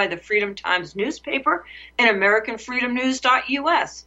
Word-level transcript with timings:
by 0.00 0.06
the 0.06 0.16
Freedom 0.16 0.54
Times 0.54 0.96
newspaper 0.96 1.66
and 1.98 2.08
AmericanFreedomNews.us. 2.08 4.06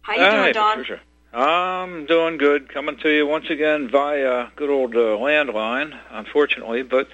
How 0.01 0.15
you 0.15 0.23
Hi, 0.23 0.31
doing, 0.31 0.51
Don? 0.51 0.79
Patricia. 0.79 1.01
I'm 1.33 2.05
doing 2.05 2.37
good. 2.37 2.69
Coming 2.69 2.97
to 2.97 3.09
you 3.09 3.25
once 3.25 3.49
again 3.49 3.89
via 3.89 4.49
good 4.55 4.69
old 4.69 4.95
uh, 4.95 5.17
landline, 5.17 5.97
unfortunately, 6.11 6.83
but 6.83 7.07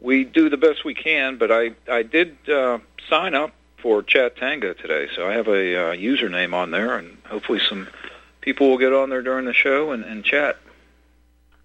we 0.00 0.24
do 0.24 0.48
the 0.48 0.56
best 0.56 0.84
we 0.84 0.94
can. 0.94 1.38
But 1.38 1.50
I 1.50 1.72
I 1.90 2.04
did 2.04 2.36
uh, 2.48 2.78
sign 3.08 3.34
up 3.34 3.52
for 3.78 4.02
Chatango 4.02 4.76
today, 4.76 5.08
so 5.14 5.28
I 5.28 5.32
have 5.32 5.48
a 5.48 5.50
uh, 5.90 5.94
username 5.94 6.54
on 6.54 6.70
there, 6.70 6.96
and 6.96 7.18
hopefully 7.26 7.60
some 7.68 7.88
people 8.40 8.70
will 8.70 8.78
get 8.78 8.92
on 8.92 9.10
there 9.10 9.22
during 9.22 9.44
the 9.44 9.52
show 9.52 9.90
and, 9.90 10.04
and 10.04 10.24
chat. 10.24 10.56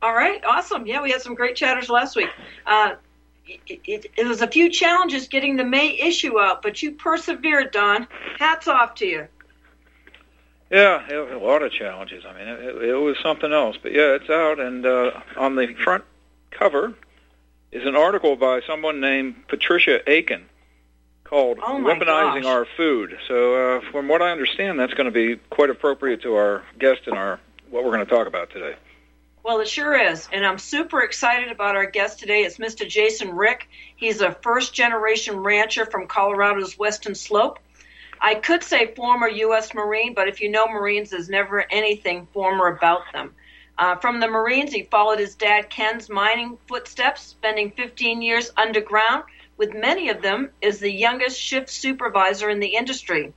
All 0.01 0.13
right, 0.13 0.43
awesome. 0.43 0.87
Yeah, 0.87 1.01
we 1.01 1.11
had 1.11 1.21
some 1.21 1.35
great 1.35 1.55
chatters 1.55 1.89
last 1.89 2.15
week. 2.15 2.29
Uh, 2.65 2.95
it, 3.45 3.81
it, 3.85 4.11
it 4.17 4.27
was 4.27 4.41
a 4.41 4.47
few 4.47 4.69
challenges 4.69 5.27
getting 5.27 5.55
the 5.57 5.63
May 5.63 5.99
issue 5.99 6.39
out, 6.39 6.61
but 6.61 6.81
you 6.81 6.91
persevered, 6.91 7.71
Don. 7.71 8.07
Hats 8.37 8.67
off 8.67 8.95
to 8.95 9.05
you. 9.05 9.27
Yeah, 10.73 11.05
it, 11.07 11.31
a 11.31 11.37
lot 11.37 11.61
of 11.61 11.71
challenges. 11.71 12.23
I 12.27 12.33
mean, 12.33 12.47
it, 12.47 12.83
it 12.89 12.95
was 12.95 13.15
something 13.21 13.53
else. 13.53 13.77
But 13.81 13.91
yeah, 13.91 14.15
it's 14.15 14.29
out, 14.29 14.59
and 14.59 14.83
uh, 14.83 15.11
on 15.37 15.55
the 15.55 15.75
front 15.75 16.03
cover 16.49 16.95
is 17.71 17.85
an 17.85 17.95
article 17.95 18.35
by 18.35 18.61
someone 18.65 18.99
named 18.99 19.47
Patricia 19.47 19.99
Aiken 20.09 20.45
called 21.25 21.59
Oh, 21.61 21.75
"Weaponizing 21.75 22.41
gosh. 22.41 22.45
Our 22.45 22.65
Food." 22.75 23.19
So, 23.27 23.77
uh, 23.77 23.91
from 23.91 24.07
what 24.07 24.23
I 24.23 24.31
understand, 24.31 24.79
that's 24.79 24.95
going 24.95 25.05
to 25.05 25.11
be 25.11 25.35
quite 25.51 25.69
appropriate 25.69 26.23
to 26.23 26.33
our 26.33 26.63
guest 26.79 27.01
and 27.05 27.15
our 27.15 27.39
what 27.69 27.83
we're 27.83 27.93
going 27.93 28.05
to 28.07 28.11
talk 28.11 28.25
about 28.25 28.49
today. 28.49 28.75
Well, 29.43 29.59
it 29.59 29.67
sure 29.67 29.95
is. 29.95 30.27
And 30.33 30.43
I'm 30.43 30.57
super 30.57 31.01
excited 31.01 31.51
about 31.51 31.75
our 31.75 31.85
guest 31.85 32.17
today. 32.17 32.45
It's 32.45 32.57
Mr. 32.57 32.87
Jason 32.87 33.35
Rick. 33.35 33.69
He's 33.95 34.21
a 34.21 34.31
first 34.31 34.73
generation 34.73 35.37
rancher 35.37 35.85
from 35.85 36.07
Colorado's 36.07 36.79
Western 36.79 37.13
Slope. 37.13 37.59
I 38.21 38.35
could 38.35 38.63
say 38.63 38.93
former 38.93 39.27
U.S. 39.27 39.73
Marine, 39.73 40.13
but 40.13 40.27
if 40.27 40.41
you 40.41 40.49
know 40.49 40.67
Marines, 40.67 41.09
there's 41.09 41.29
never 41.29 41.65
anything 41.71 42.27
former 42.33 42.67
about 42.67 43.11
them. 43.11 43.33
Uh, 43.77 43.95
from 43.95 44.19
the 44.19 44.27
Marines, 44.27 44.71
he 44.71 44.83
followed 44.83 45.19
his 45.19 45.35
dad 45.35 45.69
Ken's 45.69 46.09
mining 46.09 46.57
footsteps, 46.67 47.21
spending 47.21 47.71
15 47.71 48.21
years 48.21 48.51
underground, 48.55 49.23
with 49.57 49.73
many 49.73 50.09
of 50.09 50.21
them 50.21 50.51
as 50.61 50.79
the 50.79 50.91
youngest 50.91 51.39
shift 51.39 51.69
supervisor 51.69 52.49
in 52.49 52.59
the 52.59 52.75
industry. 52.75 53.33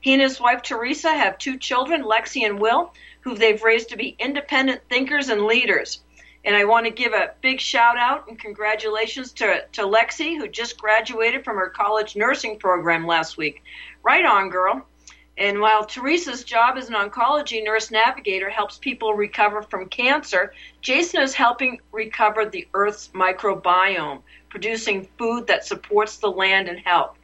He 0.00 0.12
and 0.12 0.22
his 0.22 0.40
wife 0.40 0.62
Teresa 0.62 1.10
have 1.10 1.38
two 1.38 1.58
children, 1.58 2.02
Lexi 2.02 2.46
and 2.46 2.60
Will, 2.60 2.92
who 3.20 3.34
they've 3.34 3.62
raised 3.62 3.88
to 3.90 3.96
be 3.96 4.16
independent 4.18 4.82
thinkers 4.88 5.28
and 5.28 5.46
leaders. 5.46 6.02
And 6.48 6.56
I 6.56 6.64
want 6.64 6.86
to 6.86 6.90
give 6.90 7.12
a 7.12 7.34
big 7.42 7.60
shout 7.60 7.98
out 7.98 8.26
and 8.26 8.38
congratulations 8.38 9.32
to, 9.32 9.66
to 9.72 9.82
Lexi, 9.82 10.38
who 10.38 10.48
just 10.48 10.80
graduated 10.80 11.44
from 11.44 11.58
her 11.58 11.68
college 11.68 12.16
nursing 12.16 12.58
program 12.58 13.06
last 13.06 13.36
week. 13.36 13.62
Right 14.02 14.24
on, 14.24 14.48
girl. 14.48 14.86
And 15.36 15.60
while 15.60 15.84
Teresa's 15.84 16.44
job 16.44 16.78
as 16.78 16.88
an 16.88 16.94
oncology 16.94 17.62
nurse 17.62 17.90
navigator 17.90 18.48
helps 18.48 18.78
people 18.78 19.12
recover 19.12 19.60
from 19.60 19.90
cancer, 19.90 20.54
Jason 20.80 21.20
is 21.20 21.34
helping 21.34 21.82
recover 21.92 22.46
the 22.46 22.66
Earth's 22.72 23.08
microbiome, 23.08 24.22
producing 24.48 25.06
food 25.18 25.48
that 25.48 25.66
supports 25.66 26.16
the 26.16 26.30
land 26.30 26.66
and 26.68 26.78
health. 26.78 27.18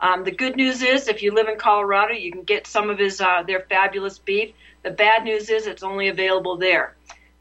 Um, 0.00 0.22
the 0.22 0.32
good 0.32 0.54
news 0.54 0.82
is, 0.82 1.08
if 1.08 1.22
you 1.22 1.32
live 1.32 1.48
in 1.48 1.56
Colorado, 1.56 2.12
you 2.12 2.30
can 2.30 2.42
get 2.42 2.66
some 2.66 2.90
of 2.90 2.98
his 2.98 3.22
uh, 3.22 3.42
their 3.42 3.60
fabulous 3.70 4.18
beef. 4.18 4.52
The 4.82 4.90
bad 4.90 5.24
news 5.24 5.48
is, 5.48 5.66
it's 5.66 5.82
only 5.82 6.08
available 6.08 6.58
there. 6.58 6.95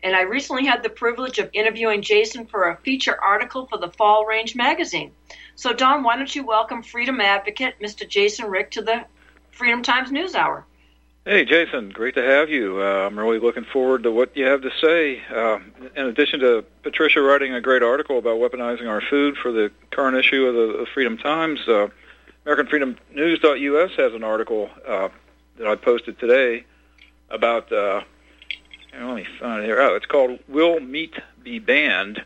And 0.05 0.16
I 0.16 0.21
recently 0.21 0.67
had 0.67 0.83
the 0.83 0.89
privilege 0.89 1.39
of 1.39 1.49
interviewing 1.51 2.03
Jason 2.03 2.45
for 2.45 2.69
a 2.69 2.77
feature 2.77 3.19
article 3.19 3.66
for 3.66 3.79
the 3.79 3.89
Fall 3.89 4.27
Range 4.27 4.55
magazine. 4.55 5.09
So, 5.55 5.73
Don, 5.73 6.03
why 6.03 6.16
don't 6.16 6.33
you 6.35 6.45
welcome 6.45 6.83
Freedom 6.83 7.19
Advocate, 7.19 7.79
Mr. 7.81 8.07
Jason 8.07 8.45
Rick, 8.45 8.69
to 8.71 8.83
the 8.83 9.03
Freedom 9.49 9.81
Times 9.81 10.11
News 10.11 10.35
Hour? 10.35 10.63
Hey, 11.25 11.43
Jason, 11.43 11.89
great 11.89 12.13
to 12.13 12.21
have 12.21 12.51
you. 12.51 12.83
Uh, 12.83 13.07
I'm 13.07 13.17
really 13.17 13.39
looking 13.39 13.63
forward 13.63 14.03
to 14.03 14.11
what 14.11 14.38
you 14.38 14.45
have 14.45 14.61
to 14.61 14.69
say. 14.79 15.23
Uh, 15.27 15.57
in 15.95 16.05
addition 16.05 16.39
to 16.41 16.63
Patricia 16.83 17.19
writing 17.19 17.55
a 17.55 17.61
great 17.61 17.81
article 17.81 18.19
about 18.19 18.37
weaponizing 18.37 18.87
our 18.87 19.01
food 19.01 19.35
for 19.37 19.51
the 19.51 19.72
current 19.89 20.16
issue 20.16 20.45
of 20.45 20.53
the, 20.53 20.77
the 20.81 20.85
Freedom 20.93 21.17
Times, 21.17 21.67
uh, 21.67 21.87
AmericanFreedomNews.us 22.45 23.91
has 23.97 24.13
an 24.13 24.23
article 24.23 24.69
uh, 24.87 25.09
that 25.57 25.66
I 25.66 25.73
posted 25.73 26.19
today 26.19 26.63
about. 27.31 27.72
Let 29.00 29.16
me 29.16 29.28
find 29.39 29.63
it 29.63 29.66
here. 29.66 29.81
Oh, 29.81 29.95
it's 29.95 30.06
called 30.06 30.39
"Will 30.47 30.79
Meat 30.79 31.16
Be 31.44 31.59
Banned?" 31.59 32.23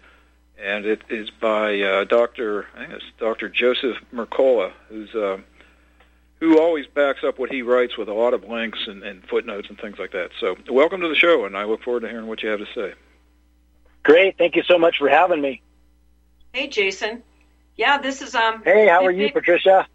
and 0.62 0.86
it 0.86 1.02
is 1.10 1.30
by 1.30 1.80
uh, 1.82 2.04
Dr. 2.04 2.68
I 2.76 2.80
think 2.80 2.92
it's 2.94 3.06
Dr. 3.18 3.50
Joseph 3.50 3.98
Mercola, 4.14 4.72
who's 4.90 5.14
uh, 5.16 5.38
who 6.40 6.60
always 6.60 6.86
backs 6.88 7.24
up 7.24 7.40
what 7.40 7.52
he 7.52 7.62
writes 7.62 7.98
with 7.98 8.08
a 8.08 8.14
lot 8.14 8.34
of 8.34 8.44
links 8.44 8.80
and, 8.88 9.04
and 9.04 9.24
footnotes 9.28 9.70
and 9.70 9.80
things 9.80 10.00
like 10.00 10.12
that. 10.12 10.32
So, 10.40 10.58
welcome 10.70 11.02
to 11.02 11.08
the 11.08 11.16
show, 11.16 11.46
and 11.46 11.58
I 11.58 11.64
look 11.66 11.84
forward 11.84 12.02
to 12.02 12.10
hearing 12.10 12.28
what 12.28 12.44
you 12.44 12.50
have 12.50 12.60
to 12.60 12.68
say. 12.74 12.94
Great. 14.04 14.38
Thank 14.38 14.56
you 14.56 14.64
so 14.64 14.78
much 14.78 14.98
for 14.98 15.10
having 15.10 15.42
me. 15.42 15.62
Hey, 16.54 16.68
Jason. 16.68 17.24
Yeah, 17.78 17.98
this 17.98 18.22
is 18.22 18.36
um. 18.36 18.62
Hey, 18.64 18.88
how 18.88 19.06
are 19.06 19.12
you, 19.12 19.28
big- 19.28 19.34
Patricia? 19.34 19.88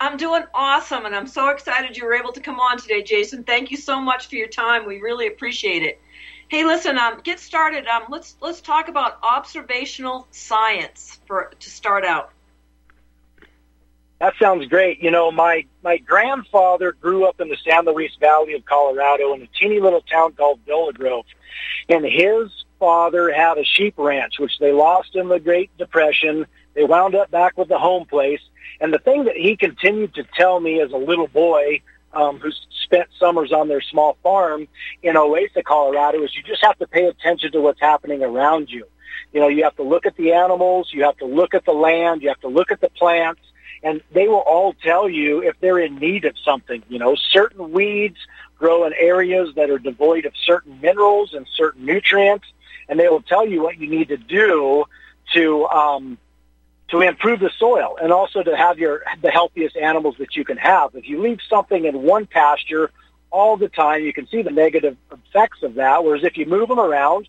I'm 0.00 0.16
doing 0.16 0.44
awesome, 0.54 1.06
and 1.06 1.14
I'm 1.14 1.26
so 1.26 1.48
excited 1.48 1.96
you 1.96 2.04
were 2.04 2.14
able 2.14 2.30
to 2.32 2.40
come 2.40 2.60
on 2.60 2.78
today, 2.78 3.02
Jason. 3.02 3.42
Thank 3.42 3.72
you 3.72 3.76
so 3.76 4.00
much 4.00 4.28
for 4.28 4.36
your 4.36 4.46
time. 4.46 4.86
We 4.86 5.00
really 5.00 5.26
appreciate 5.26 5.82
it. 5.82 6.00
Hey, 6.48 6.64
listen, 6.64 6.96
um, 6.96 7.20
get 7.22 7.40
started. 7.40 7.86
Um, 7.86 8.04
let's 8.08 8.36
let's 8.40 8.62
talk 8.62 8.88
about 8.88 9.18
observational 9.22 10.26
science 10.30 11.20
for 11.26 11.50
to 11.60 11.70
start 11.70 12.06
out. 12.06 12.30
That 14.18 14.32
sounds 14.40 14.66
great. 14.66 15.02
You 15.02 15.10
know, 15.10 15.30
my 15.30 15.66
my 15.84 15.98
grandfather 15.98 16.92
grew 16.92 17.26
up 17.26 17.38
in 17.42 17.48
the 17.48 17.56
San 17.68 17.84
Luis 17.84 18.12
Valley 18.18 18.54
of 18.54 18.64
Colorado 18.64 19.34
in 19.34 19.42
a 19.42 19.46
teeny 19.60 19.78
little 19.78 20.00
town 20.00 20.32
called 20.32 20.60
Villa 20.66 20.94
Grove, 20.94 21.26
and 21.90 22.02
his 22.02 22.48
father 22.78 23.30
had 23.30 23.58
a 23.58 23.64
sheep 23.64 23.94
ranch, 23.98 24.38
which 24.38 24.58
they 24.58 24.72
lost 24.72 25.16
in 25.16 25.28
the 25.28 25.38
Great 25.38 25.70
Depression. 25.76 26.46
They 26.72 26.84
wound 26.84 27.14
up 27.14 27.30
back 27.30 27.58
with 27.58 27.68
the 27.68 27.78
home 27.78 28.06
place, 28.06 28.40
and 28.80 28.92
the 28.92 28.98
thing 28.98 29.24
that 29.24 29.36
he 29.36 29.54
continued 29.54 30.14
to 30.14 30.24
tell 30.34 30.60
me 30.60 30.80
as 30.80 30.92
a 30.92 30.96
little 30.96 31.28
boy 31.28 31.82
um, 32.12 32.38
who 32.38 32.50
spent 32.84 33.08
summers 33.18 33.52
on 33.52 33.68
their 33.68 33.80
small 33.80 34.16
farm 34.22 34.68
in 35.02 35.14
Olathe, 35.14 35.62
Colorado, 35.64 36.22
is 36.22 36.34
you 36.36 36.42
just 36.42 36.64
have 36.64 36.78
to 36.78 36.86
pay 36.86 37.06
attention 37.06 37.52
to 37.52 37.60
what's 37.60 37.80
happening 37.80 38.22
around 38.22 38.70
you. 38.70 38.86
You 39.32 39.40
know, 39.40 39.48
you 39.48 39.64
have 39.64 39.76
to 39.76 39.82
look 39.82 40.06
at 40.06 40.16
the 40.16 40.32
animals, 40.32 40.90
you 40.92 41.04
have 41.04 41.16
to 41.18 41.26
look 41.26 41.54
at 41.54 41.64
the 41.64 41.72
land, 41.72 42.22
you 42.22 42.28
have 42.28 42.40
to 42.40 42.48
look 42.48 42.70
at 42.70 42.80
the 42.80 42.88
plants, 42.90 43.42
and 43.82 44.00
they 44.12 44.26
will 44.26 44.36
all 44.46 44.72
tell 44.72 45.08
you 45.08 45.42
if 45.42 45.58
they're 45.60 45.78
in 45.78 45.96
need 45.96 46.24
of 46.24 46.34
something. 46.44 46.82
You 46.88 46.98
know, 46.98 47.14
certain 47.14 47.72
weeds 47.72 48.18
grow 48.58 48.84
in 48.86 48.92
areas 48.94 49.54
that 49.56 49.70
are 49.70 49.78
devoid 49.78 50.24
of 50.24 50.32
certain 50.44 50.80
minerals 50.80 51.34
and 51.34 51.46
certain 51.54 51.84
nutrients, 51.84 52.46
and 52.88 52.98
they 52.98 53.08
will 53.08 53.22
tell 53.22 53.46
you 53.46 53.62
what 53.62 53.78
you 53.78 53.88
need 53.88 54.08
to 54.08 54.16
do 54.16 54.84
to 55.34 55.66
um, 55.66 56.18
to 56.88 57.02
improve 57.02 57.40
the 57.40 57.50
soil 57.58 57.98
and 58.00 58.12
also 58.12 58.42
to 58.42 58.56
have 58.56 58.78
your 58.78 59.02
the 59.22 59.30
healthiest 59.30 59.76
animals 59.76 60.16
that 60.18 60.36
you 60.36 60.44
can 60.44 60.56
have. 60.56 60.94
If 60.94 61.08
you 61.08 61.20
leave 61.20 61.40
something 61.48 61.84
in 61.84 62.02
one 62.02 62.26
pasture 62.26 62.90
all 63.30 63.56
the 63.56 63.68
time, 63.68 64.02
you 64.02 64.12
can 64.12 64.26
see 64.26 64.42
the 64.42 64.50
negative 64.50 64.96
effects 65.12 65.62
of 65.62 65.74
that. 65.74 66.02
Whereas 66.02 66.24
if 66.24 66.36
you 66.36 66.46
move 66.46 66.68
them 66.68 66.80
around, 66.80 67.28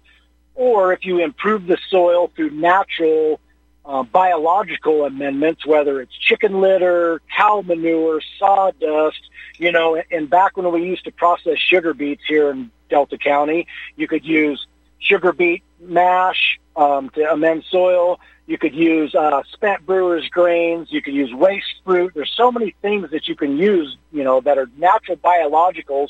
or 0.56 0.94
if 0.94 1.06
you 1.06 1.20
improve 1.20 1.68
the 1.68 1.78
soil 1.90 2.32
through 2.36 2.52
natural 2.52 3.40
uh, 3.86 4.04
biological 4.04 5.06
amendments, 5.06 5.66
whether 5.66 6.00
it's 6.02 6.16
chicken 6.16 6.62
litter, 6.62 7.22
cow 7.36 7.62
manure, 7.62 8.22
sawdust, 8.38 9.22
you 9.58 9.72
know, 9.72 10.02
and 10.12 10.30
back 10.30 10.56
when 10.56 10.72
we 10.72 10.84
used 10.84 11.04
to 11.06 11.12
process 11.12 11.58
sugar 11.58 11.94
beets 11.94 12.24
here 12.28 12.52
in 12.52 12.70
Delta 12.90 13.18
County, 13.18 13.68
you 13.96 14.08
could 14.08 14.26
use 14.26 14.68
sugar 15.00 15.34
beet 15.34 15.64
mash 15.80 16.60
um, 16.80 17.10
to 17.12 17.22
amend 17.32 17.64
soil. 17.70 18.20
You 18.48 18.58
could 18.58 18.74
use 18.74 19.14
uh, 19.14 19.44
spent 19.54 19.86
brewer's 19.86 20.28
grains. 20.30 20.88
You 20.92 21.02
could 21.04 21.14
use 21.14 21.32
waste 21.34 21.74
fruit. 21.86 22.14
There's 22.16 22.34
so 22.36 22.52
many 22.52 22.74
things 22.82 23.12
that 23.12 23.28
you 23.28 23.36
can 23.36 23.58
use, 23.58 23.98
you 24.12 24.24
know, 24.24 24.42
that 24.42 24.58
are 24.58 24.70
natural 24.78 25.18
biologicals 25.18 26.10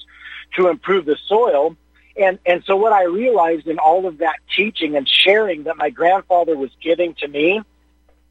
to 0.56 0.68
improve 0.70 1.06
the 1.06 1.18
soil. 1.28 1.76
And 2.16 2.40
and 2.46 2.64
so 2.66 2.76
what 2.76 2.94
I 2.94 3.04
realized 3.04 3.68
in 3.68 3.78
all 3.80 4.06
of 4.08 4.20
that 4.20 4.38
teaching 4.56 4.96
and 4.98 5.08
sharing 5.08 5.64
that 5.64 5.78
my 5.78 5.90
grandfather 5.90 6.56
was 6.58 6.72
giving 6.82 7.14
to 7.16 7.28
me, 7.28 7.62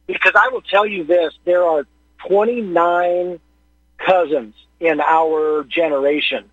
because 0.06 0.32
I 0.34 0.48
will 0.52 0.62
tell 0.62 0.86
you 0.86 1.04
this, 1.04 1.34
there 1.44 1.64
are 1.64 1.86
29 2.28 3.40
cousins 3.98 4.54
in 4.80 5.00
our 5.00 5.64
generation. 5.64 6.44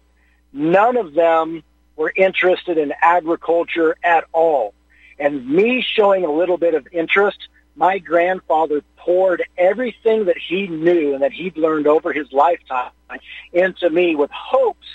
none 0.53 0.97
of 0.97 1.13
them 1.13 1.63
were 1.95 2.11
interested 2.15 2.77
in 2.77 2.93
agriculture 3.01 3.95
at 4.03 4.25
all. 4.33 4.73
And 5.17 5.47
me 5.47 5.81
showing 5.81 6.25
a 6.25 6.31
little 6.31 6.57
bit 6.57 6.73
of 6.73 6.87
interest, 6.91 7.47
my 7.75 7.99
grandfather 7.99 8.81
poured 8.97 9.43
everything 9.57 10.25
that 10.25 10.37
he 10.37 10.67
knew 10.67 11.13
and 11.13 11.21
that 11.21 11.31
he'd 11.31 11.57
learned 11.57 11.87
over 11.87 12.11
his 12.13 12.31
lifetime 12.31 12.91
into 13.53 13.89
me 13.89 14.15
with 14.15 14.31
hopes 14.31 14.87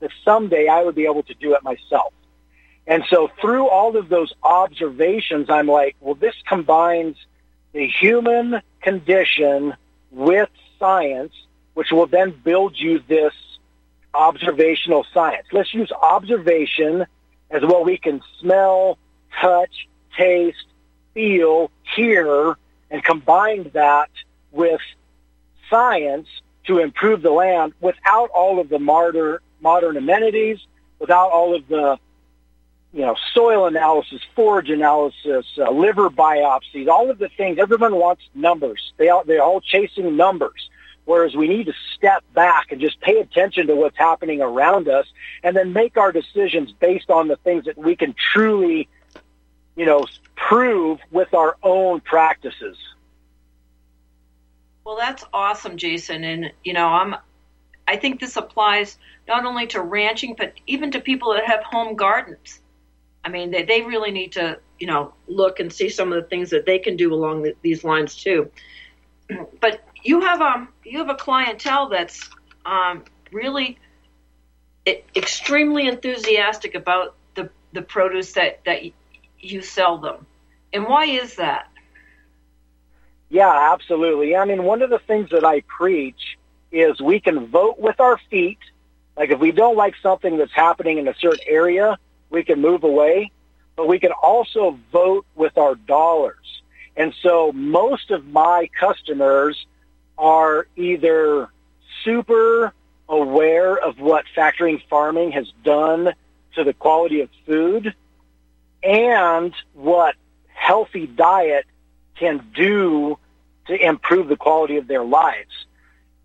that 0.00 0.10
someday 0.24 0.68
I 0.68 0.82
would 0.82 0.94
be 0.94 1.04
able 1.04 1.22
to 1.24 1.34
do 1.34 1.54
it 1.54 1.62
myself. 1.62 2.12
And 2.86 3.04
so 3.10 3.28
through 3.40 3.68
all 3.68 3.96
of 3.96 4.08
those 4.08 4.32
observations, 4.42 5.50
I'm 5.50 5.66
like, 5.66 5.96
well, 6.00 6.14
this 6.14 6.34
combines 6.46 7.16
the 7.72 7.86
human 7.86 8.62
condition 8.80 9.74
with 10.10 10.48
science, 10.78 11.32
which 11.74 11.90
will 11.90 12.06
then 12.06 12.30
build 12.30 12.78
you 12.78 13.02
this 13.08 13.34
observational 14.14 15.04
science. 15.12 15.46
Let's 15.52 15.74
use 15.74 15.90
observation 15.90 17.06
as 17.50 17.62
well 17.62 17.84
we 17.84 17.98
can 17.98 18.22
smell, 18.40 18.98
touch, 19.40 19.88
taste, 20.16 20.66
feel, 21.14 21.70
hear, 21.94 22.56
and 22.90 23.02
combine 23.02 23.70
that 23.74 24.10
with 24.52 24.80
science 25.70 26.28
to 26.66 26.78
improve 26.78 27.22
the 27.22 27.30
land 27.30 27.72
without 27.80 28.30
all 28.30 28.60
of 28.60 28.68
the 28.68 28.78
modern, 28.78 29.38
modern 29.60 29.96
amenities, 29.96 30.58
without 30.98 31.30
all 31.30 31.54
of 31.54 31.66
the 31.68 31.98
you 32.92 33.02
know, 33.02 33.14
soil 33.34 33.66
analysis, 33.66 34.22
forage 34.34 34.70
analysis, 34.70 35.44
uh, 35.58 35.70
liver 35.70 36.08
biopsies, 36.08 36.88
all 36.88 37.10
of 37.10 37.18
the 37.18 37.28
things. 37.28 37.58
Everyone 37.58 37.96
wants 37.96 38.22
numbers. 38.34 38.94
They 38.96 39.10
all, 39.10 39.22
they're 39.22 39.42
all 39.42 39.60
chasing 39.60 40.16
numbers. 40.16 40.70
Whereas 41.04 41.36
we 41.36 41.46
need 41.46 41.66
to 41.66 41.74
step 41.94 42.24
back 42.34 42.72
and 42.72 42.80
just 42.80 43.00
pay 43.00 43.18
attention 43.18 43.66
to 43.68 43.76
what's 43.76 43.98
happening 43.98 44.40
around 44.40 44.88
us 44.88 45.06
and 45.44 45.54
then 45.54 45.72
make 45.72 45.96
our 45.96 46.10
decisions 46.10 46.72
based 46.72 47.10
on 47.10 47.28
the 47.28 47.36
things 47.36 47.66
that 47.66 47.78
we 47.78 47.96
can 47.96 48.14
truly, 48.14 48.88
you 49.76 49.86
know, 49.86 50.04
prove 50.36 50.98
with 51.10 51.32
our 51.34 51.56
own 51.62 52.00
practices. 52.00 52.76
Well, 54.84 54.96
that's 54.96 55.24
awesome, 55.32 55.76
Jason. 55.76 56.24
And, 56.24 56.52
you 56.64 56.72
know, 56.72 56.86
I'm, 56.86 57.16
I 57.88 57.96
think 57.96 58.20
this 58.20 58.36
applies 58.36 58.98
not 59.26 59.44
only 59.44 59.66
to 59.68 59.80
ranching, 59.80 60.34
but 60.38 60.54
even 60.66 60.92
to 60.92 61.00
people 61.00 61.34
that 61.34 61.44
have 61.44 61.62
home 61.64 61.96
gardens 61.96 62.60
I 63.26 63.28
mean, 63.28 63.50
they, 63.50 63.64
they 63.64 63.82
really 63.82 64.12
need 64.12 64.32
to, 64.32 64.60
you 64.78 64.86
know, 64.86 65.12
look 65.26 65.58
and 65.58 65.72
see 65.72 65.88
some 65.88 66.12
of 66.12 66.22
the 66.22 66.28
things 66.28 66.50
that 66.50 66.64
they 66.64 66.78
can 66.78 66.96
do 66.96 67.12
along 67.12 67.42
the, 67.42 67.56
these 67.60 67.82
lines 67.82 68.14
too. 68.14 68.50
But 69.60 69.80
you 70.04 70.20
have 70.20 70.40
um 70.40 70.68
you 70.84 70.98
have 70.98 71.08
a 71.08 71.16
clientele 71.16 71.88
that's 71.88 72.30
um, 72.64 73.02
really 73.32 73.76
extremely 75.16 75.88
enthusiastic 75.88 76.76
about 76.76 77.16
the 77.34 77.50
the 77.72 77.82
produce 77.82 78.34
that 78.34 78.60
that 78.64 78.84
you 79.40 79.62
sell 79.62 79.98
them, 79.98 80.26
and 80.72 80.84
why 80.84 81.06
is 81.06 81.36
that? 81.36 81.68
Yeah, 83.28 83.72
absolutely. 83.72 84.36
I 84.36 84.44
mean, 84.44 84.62
one 84.62 84.82
of 84.82 84.90
the 84.90 84.98
things 85.00 85.30
that 85.30 85.44
I 85.44 85.60
preach 85.62 86.38
is 86.70 87.00
we 87.00 87.20
can 87.20 87.46
vote 87.46 87.78
with 87.78 87.98
our 88.00 88.18
feet. 88.30 88.58
Like 89.16 89.30
if 89.30 89.40
we 89.40 89.52
don't 89.52 89.76
like 89.76 89.94
something 90.02 90.36
that's 90.36 90.52
happening 90.52 90.98
in 90.98 91.08
a 91.08 91.14
certain 91.14 91.44
area, 91.46 91.98
we 92.30 92.44
can 92.44 92.60
move 92.60 92.84
away, 92.84 93.30
but 93.74 93.88
we 93.88 93.98
can 93.98 94.12
also 94.12 94.78
vote 94.92 95.26
with 95.34 95.56
our 95.58 95.74
dollars. 95.74 96.62
And 96.96 97.14
so 97.22 97.52
most 97.52 98.10
of 98.10 98.26
my 98.26 98.70
customers 98.78 99.66
are 100.16 100.66
either 100.76 101.48
super 102.04 102.72
aware 103.08 103.76
of 103.76 103.98
what 104.00 104.24
factory 104.34 104.84
farming 104.88 105.32
has 105.32 105.50
done 105.64 106.12
to 106.54 106.64
the 106.64 106.72
quality 106.72 107.20
of 107.20 107.28
food 107.44 107.94
and 108.86 109.52
what 109.74 110.14
healthy 110.54 111.06
diet 111.06 111.66
can 112.18 112.44
do 112.54 113.18
to 113.66 113.74
improve 113.74 114.28
the 114.28 114.36
quality 114.36 114.76
of 114.76 114.86
their 114.86 115.04
lives. 115.04 115.66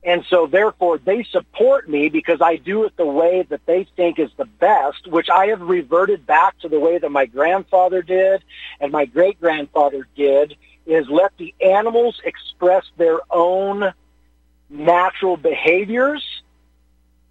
And 0.04 0.24
so 0.30 0.48
therefore 0.48 0.98
they 0.98 1.24
support 1.24 1.88
me 1.90 2.10
because 2.10 2.42
I 2.42 2.56
do 2.56 2.86
it 2.86 2.98
the 2.98 3.06
way 3.06 3.44
that 3.50 3.66
they 3.66 3.86
think 3.96 4.18
is 4.18 4.32
the 4.36 4.46
best, 4.46 5.08
which 5.08 5.30
I 5.30 5.48
have 5.48 5.62
reverted 5.62 6.26
back 6.26 6.58
to 6.60 6.70
the 6.70 6.80
way 6.80 6.98
that 6.98 7.12
my 7.12 7.26
grandfather 7.26 8.02
did 8.02 8.44
and 8.80 8.92
my 8.92 9.06
great 9.06 9.40
grandfather 9.40 10.08
did 10.16 10.56
is 10.86 11.08
let 11.10 11.38
the 11.38 11.54
animals 11.62 12.20
express 12.24 12.86
their 12.98 13.20
own 13.30 13.94
natural 14.70 15.38
behaviors. 15.38 16.24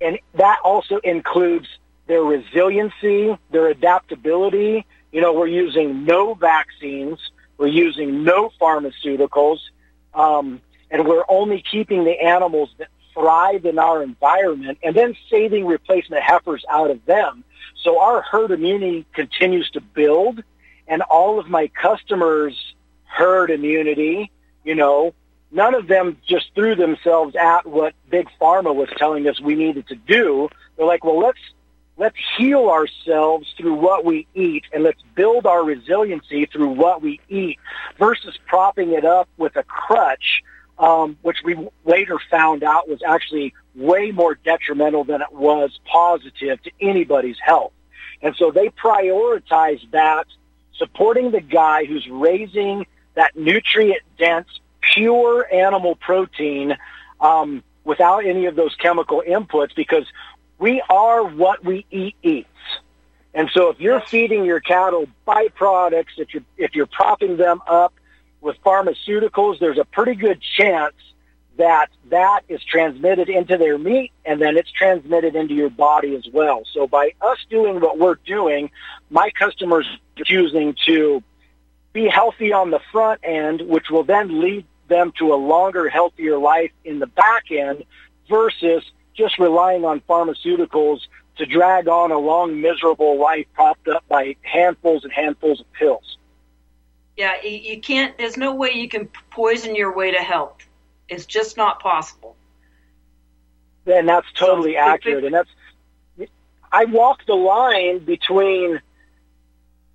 And 0.00 0.19
that 0.35 0.59
also 0.65 0.99
includes 0.99 1.67
their 2.06 2.22
resiliency, 2.22 3.37
their 3.51 3.69
adaptability. 3.69 4.87
You 5.12 5.20
know, 5.20 5.32
we're 5.32 5.46
using 5.46 6.05
no 6.05 6.34
vaccines. 6.34 7.19
We're 7.58 7.69
using 7.69 8.24
no 8.24 8.50
pharmaceuticals. 8.60 9.58
Um, 10.14 10.60
and 10.90 11.06
we're 11.06 11.24
only 11.29 11.62
keeping 11.62 12.05
the 12.05 12.20
animals 12.20 12.70
that 12.79 12.88
thrive 13.14 13.64
in 13.64 13.79
our 13.79 14.02
environment 14.02 14.79
and 14.82 14.94
then 14.94 15.17
saving 15.29 15.67
replacement 15.67 16.22
heifers 16.22 16.64
out 16.70 16.90
of 16.90 17.05
them. 17.06 17.44
So 17.82 18.00
our 18.00 18.22
herd 18.22 18.50
immunity 18.50 19.06
continues 19.12 19.70
to 19.70 19.81
build 19.81 20.43
and 20.88 21.02
all 21.02 21.38
of 21.38 21.48
my 21.48 21.69
customers' 21.69 22.74
herd 23.05 23.50
immunity, 23.50 24.31
you 24.64 24.74
know, 24.74 25.14
none 25.50 25.74
of 25.74 25.86
them 25.86 26.19
just 26.26 26.52
threw 26.55 26.74
themselves 26.74 27.34
at 27.36 27.67
what 27.67 27.94
Big 28.10 28.29
Pharma 28.40 28.74
was 28.74 28.88
telling 28.96 29.29
us 29.29 29.40
we 29.40 29.55
needed 29.55 29.86
to 29.88 29.94
do. 29.94 30.48
They're 30.76 30.86
like, 30.86 31.05
well, 31.05 31.19
let's 31.19 31.38
let's 32.00 32.16
heal 32.38 32.70
ourselves 32.70 33.46
through 33.58 33.74
what 33.74 34.06
we 34.06 34.26
eat 34.34 34.64
and 34.72 34.82
let's 34.82 35.02
build 35.14 35.44
our 35.44 35.62
resiliency 35.62 36.46
through 36.46 36.70
what 36.70 37.02
we 37.02 37.20
eat 37.28 37.58
versus 37.98 38.38
propping 38.46 38.92
it 38.92 39.04
up 39.04 39.28
with 39.36 39.54
a 39.56 39.62
crutch 39.64 40.42
um, 40.78 41.19
which 41.20 41.36
we 41.44 41.54
later 41.84 42.19
found 42.30 42.64
out 42.64 42.88
was 42.88 43.02
actually 43.06 43.52
way 43.74 44.10
more 44.12 44.34
detrimental 44.34 45.04
than 45.04 45.20
it 45.20 45.30
was 45.30 45.78
positive 45.84 46.60
to 46.62 46.70
anybody's 46.80 47.36
health. 47.38 47.72
And 48.22 48.34
so 48.34 48.50
they 48.50 48.70
prioritized 48.70 49.90
that, 49.90 50.26
supporting 50.76 51.32
the 51.32 51.42
guy 51.42 51.84
who's 51.84 52.08
raising 52.08 52.86
that 53.14 53.36
nutrient-dense, 53.36 54.48
pure 54.80 55.46
animal 55.52 55.96
protein 55.96 56.78
um, 57.20 57.62
without 57.84 58.24
any 58.24 58.46
of 58.46 58.56
those 58.56 58.74
chemical 58.76 59.22
inputs 59.28 59.74
because 59.74 60.06
we 60.60 60.82
are 60.88 61.24
what 61.24 61.64
we 61.64 61.84
eat 61.90 62.14
eats. 62.22 62.48
And 63.32 63.50
so 63.52 63.70
if 63.70 63.81
you're 63.81 64.00
feeding 64.00 64.44
your 64.44 64.60
cattle 64.60 65.06
byproducts, 65.26 66.19
if 66.19 66.34
you're, 66.34 66.43
if 66.58 66.74
you're 66.74 66.86
propping 66.86 67.36
them 67.36 67.62
up 67.67 67.94
with 68.40 68.56
pharmaceuticals, 68.64 69.58
there's 69.58 69.79
a 69.79 69.84
pretty 69.84 70.14
good 70.14 70.40
chance 70.40 70.94
that 71.56 71.88
that 72.10 72.43
is 72.48 72.62
transmitted 72.64 73.29
into 73.29 73.56
their 73.56 73.79
meat 73.79 74.12
and 74.24 74.40
then 74.40 74.56
it's 74.56 74.70
transmitted 74.70 75.34
into 75.34 75.55
your 75.55 75.70
body 75.70 76.14
as 76.14 76.26
well. 76.32 76.62
So 76.72 76.86
by 76.86 77.12
us 77.20 77.38
doing 77.48 77.81
what 77.81 77.98
we're 77.98 78.17
doing, 78.26 78.70
my 79.10 79.31
customers 79.31 79.86
are 80.19 80.24
choosing 80.24 80.76
to 80.86 81.22
be 81.93 82.06
healthy 82.06 82.52
on 82.52 82.70
the 82.70 82.81
front 82.93 83.20
end, 83.24 83.62
which 83.62 83.90
will 83.90 84.05
then 84.05 84.40
lead 84.40 84.64
them 84.88 85.12
to 85.19 85.32
a 85.32 85.36
longer, 85.36 85.88
healthier 85.88 86.38
life 86.38 86.72
in 86.84 86.98
the 86.98 87.06
back 87.06 87.50
end 87.50 87.84
versus 88.29 88.82
just 89.17 89.38
relying 89.38 89.84
on 89.84 90.00
pharmaceuticals 90.08 91.00
to 91.36 91.46
drag 91.46 91.88
on 91.88 92.10
a 92.10 92.19
long, 92.19 92.60
miserable 92.60 93.19
life 93.19 93.46
propped 93.55 93.88
up 93.88 94.05
by 94.08 94.36
handfuls 94.43 95.05
and 95.05 95.12
handfuls 95.12 95.60
of 95.60 95.72
pills. 95.72 96.19
Yeah, 97.17 97.43
you 97.43 97.81
can't. 97.81 98.17
There's 98.17 98.36
no 98.36 98.55
way 98.55 98.72
you 98.72 98.88
can 98.88 99.08
poison 99.31 99.74
your 99.74 99.94
way 99.94 100.12
to 100.12 100.19
health. 100.19 100.56
It's 101.08 101.26
just 101.26 101.56
not 101.56 101.81
possible. 101.81 102.36
And 103.86 104.08
that's 104.08 104.31
totally 104.32 104.74
so, 104.74 104.79
accurate. 104.79 105.24
And 105.24 105.34
that's 105.34 105.50
I 106.72 106.84
walk 106.84 107.26
the 107.26 107.34
line 107.34 107.98
between 108.00 108.81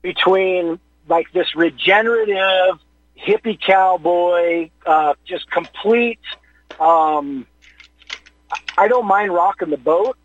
between 0.01 0.79
like 1.07 1.31
this 1.31 1.55
regenerative 1.55 2.79
hippie 3.17 3.60
cowboy, 3.60 4.69
uh, 4.86 5.13
just 5.25 5.50
complete. 5.50 6.19
Um, 6.79 7.48
I 8.78 8.88
don't 8.88 9.06
mind 9.06 9.34
rocking 9.34 9.70
the 9.70 9.78
boat, 9.78 10.18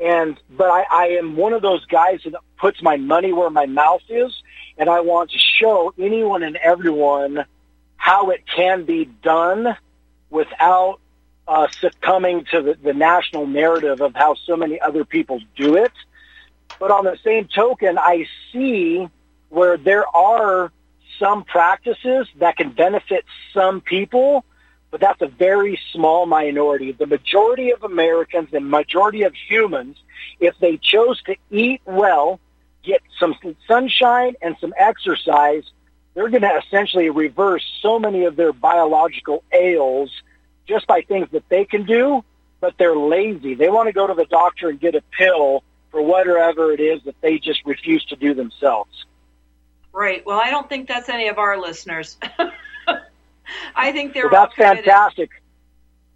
and 0.00 0.38
but 0.50 0.70
I, 0.70 0.84
I 0.90 1.06
am 1.18 1.36
one 1.36 1.52
of 1.52 1.62
those 1.62 1.84
guys 1.86 2.20
that 2.24 2.34
puts 2.58 2.82
my 2.82 2.96
money 2.96 3.32
where 3.32 3.50
my 3.50 3.66
mouth 3.66 4.02
is 4.08 4.42
and 4.78 4.88
I 4.88 5.00
want 5.00 5.30
to 5.32 5.38
show 5.38 5.92
anyone 5.98 6.42
and 6.42 6.56
everyone 6.56 7.44
how 7.96 8.30
it 8.30 8.44
can 8.46 8.84
be 8.84 9.04
done 9.04 9.76
without 10.30 11.00
uh, 11.48 11.66
succumbing 11.68 12.44
to 12.52 12.62
the, 12.62 12.74
the 12.82 12.94
national 12.94 13.46
narrative 13.46 14.00
of 14.00 14.14
how 14.14 14.34
so 14.34 14.56
many 14.56 14.80
other 14.80 15.04
people 15.04 15.40
do 15.56 15.76
it. 15.76 15.92
But 16.78 16.90
on 16.90 17.04
the 17.04 17.18
same 17.24 17.48
token, 17.48 17.98
I 17.98 18.26
see 18.52 19.08
where 19.48 19.76
there 19.76 20.06
are 20.14 20.70
some 21.18 21.44
practices 21.44 22.28
that 22.36 22.56
can 22.56 22.70
benefit 22.70 23.24
some 23.52 23.80
people, 23.80 24.44
but 24.90 25.00
that's 25.00 25.20
a 25.20 25.26
very 25.26 25.78
small 25.92 26.26
minority. 26.26 26.92
The 26.92 27.06
majority 27.06 27.72
of 27.72 27.82
Americans 27.82 28.48
and 28.52 28.68
majority 28.68 29.22
of 29.22 29.34
humans, 29.34 29.96
if 30.40 30.58
they 30.58 30.78
chose 30.78 31.22
to 31.24 31.36
eat 31.50 31.80
well, 31.84 32.40
get 32.82 33.02
some 33.18 33.34
sunshine 33.66 34.34
and 34.40 34.56
some 34.60 34.72
exercise, 34.78 35.64
they're 36.14 36.30
going 36.30 36.42
to 36.42 36.60
essentially 36.66 37.10
reverse 37.10 37.64
so 37.82 37.98
many 37.98 38.24
of 38.24 38.36
their 38.36 38.52
biological 38.52 39.44
ails 39.52 40.10
just 40.66 40.86
by 40.86 41.02
things 41.02 41.28
that 41.32 41.48
they 41.48 41.64
can 41.64 41.84
do, 41.84 42.24
but 42.60 42.74
they're 42.78 42.96
lazy. 42.96 43.54
They 43.54 43.68
want 43.68 43.88
to 43.88 43.92
go 43.92 44.06
to 44.06 44.14
the 44.14 44.24
doctor 44.24 44.68
and 44.68 44.80
get 44.80 44.94
a 44.94 45.02
pill 45.16 45.62
for 45.90 46.02
whatever 46.02 46.72
it 46.72 46.80
is 46.80 47.02
that 47.04 47.14
they 47.20 47.38
just 47.38 47.64
refuse 47.64 48.04
to 48.06 48.16
do 48.16 48.34
themselves. 48.34 49.06
Right. 49.92 50.24
Well, 50.24 50.40
I 50.40 50.50
don't 50.50 50.68
think 50.68 50.86
that's 50.86 51.08
any 51.08 51.28
of 51.28 51.38
our 51.38 51.58
listeners. 51.58 52.16
I 53.76 53.92
think 53.92 54.14
they're 54.14 54.28
well, 54.28 54.42
that's 54.46 54.54
fantastic. 54.54 55.30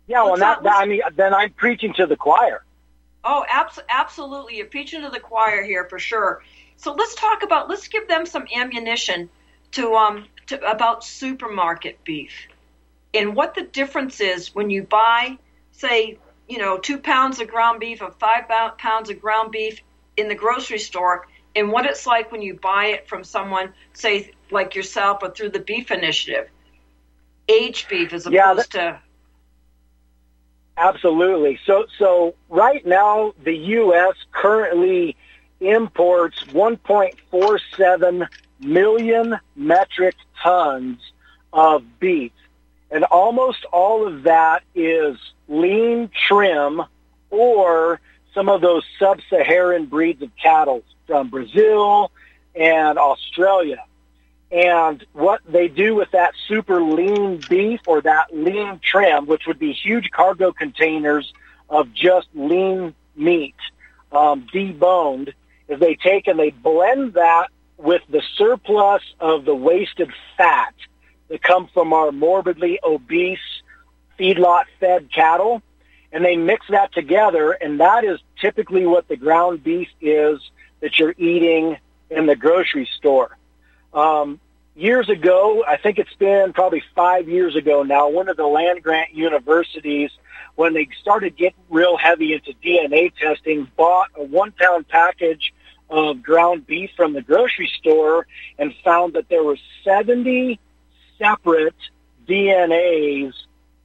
Yeah, 0.07 0.25
well, 0.25 0.37
that, 0.37 0.63
that, 0.63 0.83
I 0.83 0.87
mean, 0.87 1.01
then 1.17 1.33
I'm 1.33 1.53
preaching 1.53 1.95
to 1.95 2.07
the 2.07 2.17
choir. 2.17 2.65
Oh, 3.25 3.45
abs- 3.49 3.79
absolutely. 3.89 4.57
You're 4.57 4.67
preaching 4.67 5.03
to 5.03 5.11
the 5.11 5.21
choir 5.21 5.63
here 5.63 5.87
for 5.89 5.99
sure. 5.99 6.43
So 6.77 6.93
let's 6.93 7.15
talk 7.15 7.43
about, 7.43 7.69
let's 7.69 7.89
give 7.89 8.09
them 8.09 8.27
some 8.27 8.47
ammunition 8.55 9.31
to, 9.73 9.95
um, 9.95 10.27
to, 10.47 10.61
about 10.69 11.05
supermarket 11.05 12.03
beef 12.05 12.33
and 13.15 13.37
what 13.37 13.55
the 13.55 13.63
difference 13.63 14.21
is 14.21 14.55
when 14.55 14.71
you 14.71 14.83
buy, 14.83 15.39
say, 15.73 16.19
you 16.49 16.59
know, 16.59 16.79
two 16.79 16.99
pounds 16.99 17.41
of 17.41 17.49
ground 17.49 17.81
beef 17.81 18.03
or 18.03 18.11
five 18.11 18.49
pounds 18.79 19.11
of 19.11 19.21
ground 19.21 19.53
beef 19.53 19.81
in 20.17 20.29
the 20.29 20.35
grocery 20.35 20.79
store 20.79 21.27
and 21.55 21.71
what 21.71 21.87
it's 21.87 22.07
like 22.07 22.33
when 22.33 22.43
you 22.43 22.55
buy 22.55 22.87
it 22.87 23.09
from 23.09 23.25
someone, 23.25 23.73
say, 23.93 24.33
like 24.51 24.75
yourself 24.75 25.19
or 25.23 25.31
through 25.31 25.51
the 25.51 25.61
Beef 25.61 25.91
Initiative 25.91 26.49
aged 27.49 27.89
beef 27.89 28.13
as 28.13 28.27
opposed 28.27 28.35
yeah, 28.35 28.55
that, 28.55 28.71
to 28.71 29.01
Absolutely. 30.77 31.61
So 31.67 31.87
so 31.99 32.35
right 32.49 32.85
now 32.87 33.35
the 33.45 33.57
US 33.57 34.17
currently 34.33 35.17
imports 35.61 36.43
1.47 36.45 38.29
million 38.61 39.39
metric 39.55 40.17
tons 40.43 40.99
of 41.53 41.85
beef. 42.01 42.33
And 42.91 43.05
almost 43.05 43.65
all 43.67 44.07
of 44.07 44.25
that 44.25 44.63
is 44.75 45.17
lean 45.49 46.11
trim 46.27 46.83
or 47.31 48.01
some 48.35 48.49
of 48.49 48.61
those 48.61 48.85
sub-Saharan 48.99 49.87
breeds 49.87 50.23
of 50.23 50.31
cattle 50.37 50.83
from 51.07 51.29
Brazil 51.29 52.11
and 52.55 52.99
Australia. 52.99 53.85
And 54.53 55.05
what 55.15 55.41
they 55.49 55.69
do 55.69 55.95
with 55.95 56.11
that 56.11 56.35
super 56.47 56.83
lean 56.83 57.41
beef 57.49 57.81
or 57.87 58.03
that 58.03 58.37
lean 58.37 58.81
trim, 58.83 59.27
which 59.27 59.47
would 59.47 59.59
be 59.59 59.73
huge 59.73 60.11
cargo 60.11 60.53
containers 60.53 61.33
of 61.71 61.93
just 61.95 62.29
lean 62.35 62.95
meat, 63.17 63.55
um, 64.13 64.47
deboned, 64.53 65.33
is 65.69 65.81
they 65.81 65.95
take 65.95 66.27
and 66.27 66.39
they 66.39 66.51
blend 66.51 67.15
that 67.15 67.49
with 67.79 68.03
the 68.11 68.23
surplus 68.37 69.03
of 69.21 69.47
the 69.47 69.55
wasted 69.55 70.13
fat 70.37 70.75
that 71.29 71.43
come 71.43 71.67
from 71.73 71.95
our 71.95 72.13
morbidly 72.13 72.79
obese 72.85 73.39
feedlot 74.19 74.65
fed 74.79 75.11
cattle. 75.11 75.63
And 76.13 76.23
they 76.23 76.37
mix 76.37 76.67
that 76.69 76.93
together, 76.93 77.53
and 77.53 77.81
that 77.81 78.05
is 78.05 78.21
typically 78.39 78.85
what 78.85 79.09
the 79.09 79.17
ground 79.17 79.65
beef 79.65 79.89
is 80.03 80.43
that 80.81 80.99
you're 80.99 81.15
eating 81.17 81.79
in 82.11 82.27
the 82.27 82.37
grocery 82.37 82.87
store. 82.99 83.39
Um, 83.93 84.41
years 84.75 85.09
ago, 85.09 85.65
I 85.67 85.77
think 85.77 85.99
it's 85.99 86.15
been 86.15 86.53
probably 86.53 86.83
five 86.95 87.29
years 87.29 87.57
ago 87.57 87.83
now, 87.83 88.09
one 88.09 88.29
of 88.29 88.37
the 88.37 88.47
land 88.47 88.83
grant 88.83 89.15
universities, 89.15 90.11
when 90.55 90.75
they 90.75 90.89
started 91.01 91.37
getting 91.37 91.63
real 91.71 91.97
heavy 91.97 92.33
into 92.35 92.53
DNA 92.65 93.15
testing, 93.15 93.71
bought 93.77 94.11
a 94.17 94.23
one 94.23 94.53
pound 94.53 94.89
package 94.89 95.53
of 95.91 96.23
ground 96.23 96.67
beef 96.67 96.91
from 96.97 97.13
the 97.13 97.23
grocery 97.23 97.71
store 97.79 98.27
and 98.59 98.75
found 98.85 99.13
that 99.13 99.29
there 99.29 99.43
were 99.43 99.59
70 99.85 100.59
separate 101.19 101.77
DNAs 102.27 103.35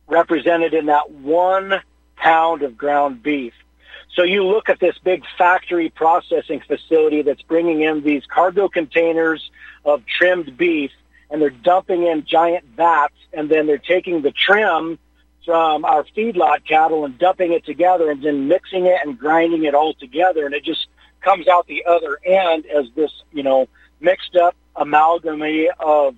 represented 0.07 0.73
in 0.73 0.85
that 0.85 1.11
one 1.11 1.81
pound 2.15 2.63
of 2.63 2.77
ground 2.77 3.21
beef. 3.21 3.53
So 4.13 4.23
you 4.23 4.43
look 4.43 4.69
at 4.69 4.79
this 4.79 4.97
big 5.03 5.23
factory 5.37 5.89
processing 5.89 6.61
facility 6.61 7.21
that's 7.21 7.41
bringing 7.43 7.81
in 7.81 8.01
these 8.01 8.25
cargo 8.25 8.67
containers 8.67 9.51
of 9.85 10.05
trimmed 10.05 10.57
beef 10.57 10.91
and 11.29 11.41
they're 11.41 11.49
dumping 11.49 12.03
in 12.07 12.25
giant 12.25 12.65
vats 12.75 13.13
and 13.33 13.49
then 13.49 13.67
they're 13.67 13.77
taking 13.77 14.21
the 14.21 14.31
trim 14.31 14.97
from 15.45 15.85
our 15.85 16.03
feedlot 16.15 16.65
cattle 16.67 17.05
and 17.05 17.17
dumping 17.17 17.53
it 17.53 17.65
together 17.65 18.09
and 18.09 18.23
then 18.23 18.47
mixing 18.47 18.85
it 18.85 18.97
and 19.03 19.17
grinding 19.17 19.65
it 19.65 19.75
all 19.75 19.93
together 19.93 20.45
and 20.45 20.53
it 20.53 20.63
just 20.63 20.87
comes 21.21 21.47
out 21.47 21.67
the 21.67 21.85
other 21.85 22.19
end 22.25 22.65
as 22.65 22.85
this, 22.95 23.11
you 23.31 23.43
know, 23.43 23.67
mixed 23.99 24.35
up 24.35 24.55
amalgamy 24.75 25.67
of 25.79 26.15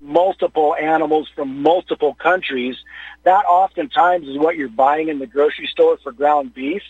multiple 0.00 0.74
animals 0.74 1.28
from 1.34 1.62
multiple 1.62 2.14
countries. 2.14 2.76
That 3.22 3.44
oftentimes 3.46 4.28
is 4.28 4.36
what 4.36 4.56
you're 4.56 4.68
buying 4.68 5.08
in 5.08 5.18
the 5.18 5.26
grocery 5.26 5.68
store 5.68 5.96
for 6.02 6.12
ground 6.12 6.52
beef. 6.54 6.82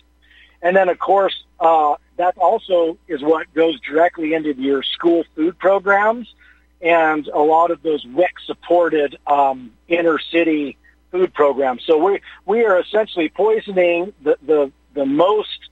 And 0.63 0.77
then, 0.77 0.89
of 0.89 0.99
course, 0.99 1.35
uh, 1.61 1.97
that 2.17 2.39
also 2.39 2.97
is 3.09 3.21
what 3.23 3.53
goes 3.53 3.79
directly 3.81 4.35
into 4.35 4.55
your 4.55 4.83
school 4.83 5.25
food 5.35 5.59
programs 5.59 6.33
and 6.81 7.29
a 7.29 7.39
lot 7.39 7.71
of 7.71 7.83
those 7.83 8.05
WIC-supported 8.05 9.17
um, 9.27 9.73
inner 9.89 10.19
city 10.19 10.77
food 11.11 11.33
programs. 11.35 11.83
So 11.87 11.99
we 11.99 12.21
we 12.47 12.65
are 12.65 12.79
essentially 12.81 13.29
poisoning 13.29 14.13
the 14.23 14.37
the, 14.45 14.73
the 14.95 15.07
most 15.07 15.69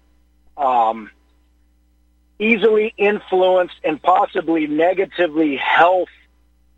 um, 0.57 1.11
easily 2.39 2.95
influenced 2.97 3.75
and 3.85 4.01
possibly 4.03 4.67
negatively 4.67 5.57
health 5.57 6.09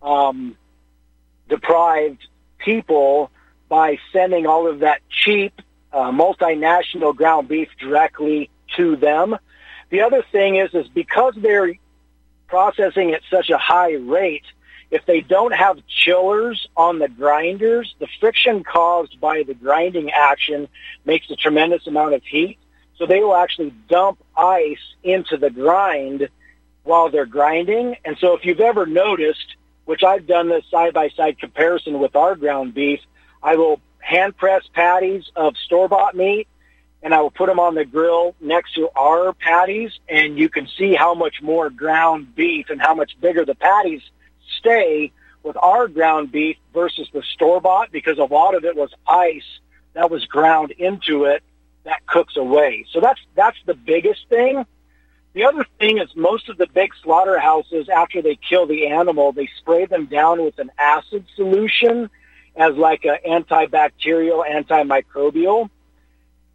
um, 0.03 0.57
deprived 1.49 2.27
people 2.59 3.31
by 3.69 3.99
sending 4.13 4.47
all 4.47 4.67
of 4.67 4.81
that 4.81 5.01
cheap 5.09 5.61
uh, 5.93 6.11
multinational 6.11 7.15
ground 7.15 7.49
beef 7.49 7.69
directly 7.79 8.51
to 8.77 8.97
them. 8.97 9.37
The 9.91 10.01
other 10.01 10.25
thing 10.33 10.57
is, 10.57 10.73
is 10.75 10.89
because 10.89 11.35
they're 11.37 11.75
processing 12.49 13.13
at 13.13 13.23
such 13.31 13.51
a 13.51 13.59
high 13.59 13.95
rate, 13.95 14.45
if 14.91 15.07
they 15.07 15.23
don't 15.23 15.55
have 15.55 15.79
chillers 15.87 16.69
on 16.77 16.99
the 16.99 17.09
grinders, 17.09 17.95
the 17.99 18.09
friction 18.21 18.63
caused 18.63 19.19
by 19.21 19.43
the 19.43 19.55
grinding 19.55 20.11
action 20.11 20.69
makes 21.07 21.31
a 21.31 21.37
tremendous 21.37 21.87
amount 21.87 22.15
of 22.15 22.23
heat. 22.25 22.59
So 22.99 23.07
they 23.07 23.21
will 23.21 23.35
actually 23.35 23.73
dump 23.89 24.19
ice 24.37 24.85
into 25.03 25.39
the 25.39 25.49
grind 25.49 26.29
while 26.85 27.11
they're 27.11 27.25
grinding. 27.25 27.97
And 28.05 28.19
so 28.19 28.35
if 28.35 28.45
you've 28.45 28.61
ever 28.61 28.85
noticed, 28.85 29.57
which 29.87 30.05
I've 30.05 30.27
done 30.27 30.51
this 30.51 30.65
side-by-side 30.71 31.39
comparison 31.39 31.99
with 31.99 32.15
our 32.15 32.37
ground 32.37 32.75
beef, 32.75 33.01
I 33.43 33.57
will 33.57 33.81
hand 34.03 34.37
press 34.37 34.63
patties 34.75 35.25
of 35.37 35.57
store 35.57 35.89
bought 35.89 36.15
meat 36.15 36.49
and 37.03 37.13
I 37.13 37.21
will 37.21 37.31
put 37.31 37.47
them 37.47 37.59
on 37.59 37.75
the 37.75 37.85
grill 37.85 38.35
next 38.41 38.75
to 38.75 38.89
our 38.97 39.33
patties 39.33 39.93
and 40.09 40.39
you 40.39 40.49
can 40.49 40.69
see 40.79 40.95
how 40.95 41.15
much 41.15 41.41
more 41.43 41.71
ground 41.71 42.35
beef 42.35 42.67
and 42.71 42.81
how 42.81 42.95
much 42.95 43.13
bigger 43.21 43.45
the 43.45 43.55
patties 43.55 44.03
stay 44.59 45.13
with 45.43 45.57
our 45.57 45.89
ground 45.89 46.31
beef 46.31 46.57
versus 46.73 47.09
the 47.13 47.23
store 47.23 47.61
bought 47.61 47.91
because 47.91 48.19
a 48.19 48.25
lot 48.25 48.55
of 48.55 48.65
it 48.65 48.77
was 48.77 48.91
ice 49.07 49.61
that 49.95 50.11
was 50.11 50.25
ground 50.27 50.73
into 50.73 51.25
it 51.25 51.43
that 51.85 52.07
cooks 52.07 52.37
away. 52.37 52.85
So 52.93 53.01
that's 53.01 53.21
that's 53.35 53.59
the 53.67 53.75
biggest 53.75 54.29
thing. 54.29 54.65
The 55.35 55.45
other 55.45 55.65
thing 55.79 55.99
is 55.99 56.15
most 56.15 56.49
of 56.49 56.59
the 56.59 56.67
big 56.67 56.93
slaughterhouses 57.03 57.89
after 57.89 58.21
they 58.21 58.37
kill 58.37 58.67
the 58.67 58.89
animal, 58.89 59.33
they 59.33 59.49
spray 59.59 59.87
them 59.87 60.07
down 60.07 60.45
with 60.45 60.59
an 60.59 60.71
acid 60.79 61.25
solution 61.35 62.11
as 62.57 62.75
like 62.77 63.05
an 63.05 63.19
antibacterial, 63.27 64.45
antimicrobial, 64.47 65.71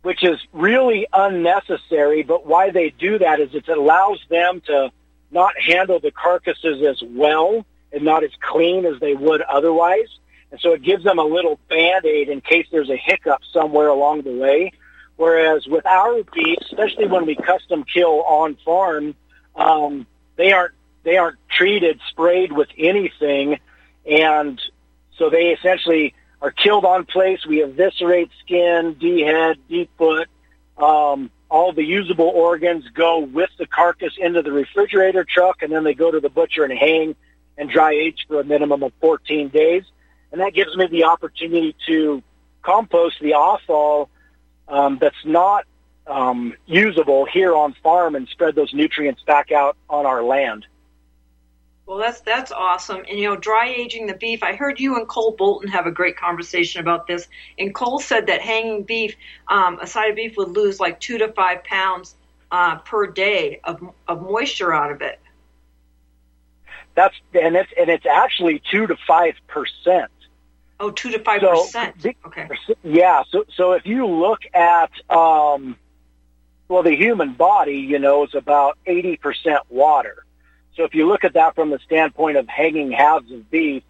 which 0.03 0.23
is 0.23 0.39
really 0.53 1.07
unnecessary. 1.11 2.23
But 2.23 2.45
why 2.45 2.71
they 2.71 2.91
do 2.91 3.19
that 3.19 3.39
is 3.39 3.53
it 3.53 3.67
allows 3.67 4.19
them 4.29 4.61
to 4.67 4.91
not 5.31 5.59
handle 5.59 5.99
the 5.99 6.11
carcasses 6.11 6.83
as 6.83 7.01
well 7.03 7.65
and 7.91 8.03
not 8.03 8.23
as 8.23 8.31
clean 8.39 8.85
as 8.85 8.99
they 8.99 9.13
would 9.13 9.41
otherwise. 9.41 10.07
And 10.51 10.59
so 10.61 10.73
it 10.73 10.81
gives 10.81 11.03
them 11.03 11.19
a 11.19 11.23
little 11.23 11.59
band-aid 11.69 12.29
in 12.29 12.41
case 12.41 12.67
there's 12.71 12.89
a 12.89 12.95
hiccup 12.95 13.41
somewhere 13.51 13.87
along 13.87 14.21
the 14.21 14.31
way. 14.31 14.71
Whereas 15.17 15.65
with 15.67 15.85
our 15.85 16.23
beef, 16.33 16.59
especially 16.61 17.07
when 17.07 17.25
we 17.25 17.35
custom 17.35 17.83
kill 17.83 18.21
on 18.23 18.55
farm, 18.63 19.15
um, 19.55 20.05
they 20.35 20.51
aren't 20.51 20.73
they 21.03 21.17
aren't 21.17 21.37
treated, 21.49 21.99
sprayed 22.09 22.51
with 22.51 22.67
anything, 22.77 23.59
and 24.05 24.61
so 25.17 25.29
they 25.29 25.49
essentially 25.49 26.13
are 26.41 26.51
killed 26.51 26.85
on 26.85 27.05
place. 27.05 27.45
We 27.45 27.63
eviscerate 27.63 28.29
skin, 28.43 28.95
D-head, 28.99 29.57
D-foot. 29.69 30.29
Um, 30.77 31.31
all 31.49 31.73
the 31.73 31.83
usable 31.83 32.27
organs 32.27 32.85
go 32.93 33.19
with 33.19 33.49
the 33.57 33.65
carcass 33.65 34.13
into 34.17 34.41
the 34.41 34.51
refrigerator 34.51 35.23
truck, 35.23 35.61
and 35.61 35.71
then 35.71 35.83
they 35.83 35.93
go 35.93 36.11
to 36.11 36.19
the 36.19 36.29
butcher 36.29 36.63
and 36.63 36.77
hang 36.77 37.15
and 37.57 37.69
dry 37.69 37.93
age 37.93 38.25
for 38.27 38.39
a 38.39 38.43
minimum 38.43 38.83
of 38.83 38.93
14 39.01 39.49
days. 39.49 39.83
and 40.31 40.41
that 40.41 40.53
gives 40.53 40.75
me 40.75 40.85
the 40.87 41.05
opportunity 41.05 41.75
to 41.87 42.21
compost 42.61 43.15
the 43.21 43.33
offal 43.33 44.09
um, 44.67 44.97
that's 44.99 45.25
not 45.25 45.65
um, 46.05 46.53
usable 46.65 47.25
here 47.25 47.55
on 47.55 47.73
farm 47.81 48.15
and 48.15 48.27
spread 48.27 48.55
those 48.55 48.73
nutrients 48.73 49.21
back 49.23 49.51
out 49.51 49.77
on 49.89 50.05
our 50.05 50.21
land. 50.21 50.65
Well, 51.87 51.99
that's 51.99 52.19
that's 52.19 52.51
awesome. 52.51 53.05
And 53.09 53.17
you 53.17 53.29
know, 53.29 53.37
dry 53.37 53.69
aging 53.69 54.07
the 54.07 54.13
beef. 54.13 54.43
I 54.43 54.55
heard 54.55 54.77
you 54.77 54.97
and 54.97 55.07
Cole 55.07 55.31
Bolton 55.31 55.69
have 55.69 55.87
a 55.87 55.91
great 55.91 56.17
conversation 56.17 56.81
about 56.81 57.07
this. 57.07 57.29
And 57.57 57.73
Cole 57.73 57.99
said 57.99 58.27
that 58.27 58.41
hanging 58.41 58.83
beef, 58.83 59.15
um, 59.47 59.79
a 59.79 59.87
side 59.87 60.09
of 60.09 60.17
beef 60.17 60.35
would 60.35 60.49
lose 60.49 60.81
like 60.81 60.99
two 60.99 61.17
to 61.19 61.31
five 61.31 61.63
pounds 61.63 62.13
uh, 62.51 62.79
per 62.79 63.07
day 63.07 63.61
of 63.63 63.81
of 64.05 64.21
moisture 64.21 64.73
out 64.73 64.91
of 64.91 65.01
it. 65.01 65.17
That's 66.93 67.15
and 67.33 67.55
it's 67.55 67.71
and 67.79 67.89
it's 67.89 68.05
actually 68.05 68.61
two 68.69 68.85
to 68.87 68.97
five 69.07 69.35
percent. 69.47 70.11
Oh, 70.81 70.91
two 70.91 71.11
to 71.11 71.19
five 71.19 71.39
so, 71.39 71.63
percent. 71.63 72.05
Okay. 72.25 72.49
Yeah. 72.83 73.23
So 73.31 73.45
so 73.55 73.71
if 73.71 73.85
you 73.85 74.05
look 74.05 74.41
at 74.53 74.91
um, 75.09 75.77
well, 76.67 76.83
the 76.83 76.97
human 76.97 77.31
body, 77.31 77.77
you 77.77 77.99
know, 77.99 78.25
is 78.25 78.35
about 78.35 78.77
eighty 78.85 79.15
percent 79.15 79.61
water. 79.69 80.25
So 80.77 80.83
if 80.83 80.93
you 80.93 81.07
look 81.07 81.23
at 81.23 81.33
that 81.33 81.55
from 81.55 81.71
the 81.71 81.79
standpoint 81.79 82.37
of 82.37 82.47
hanging 82.47 82.91
halves 82.91 83.31
of 83.31 83.49
beef, 83.49 83.83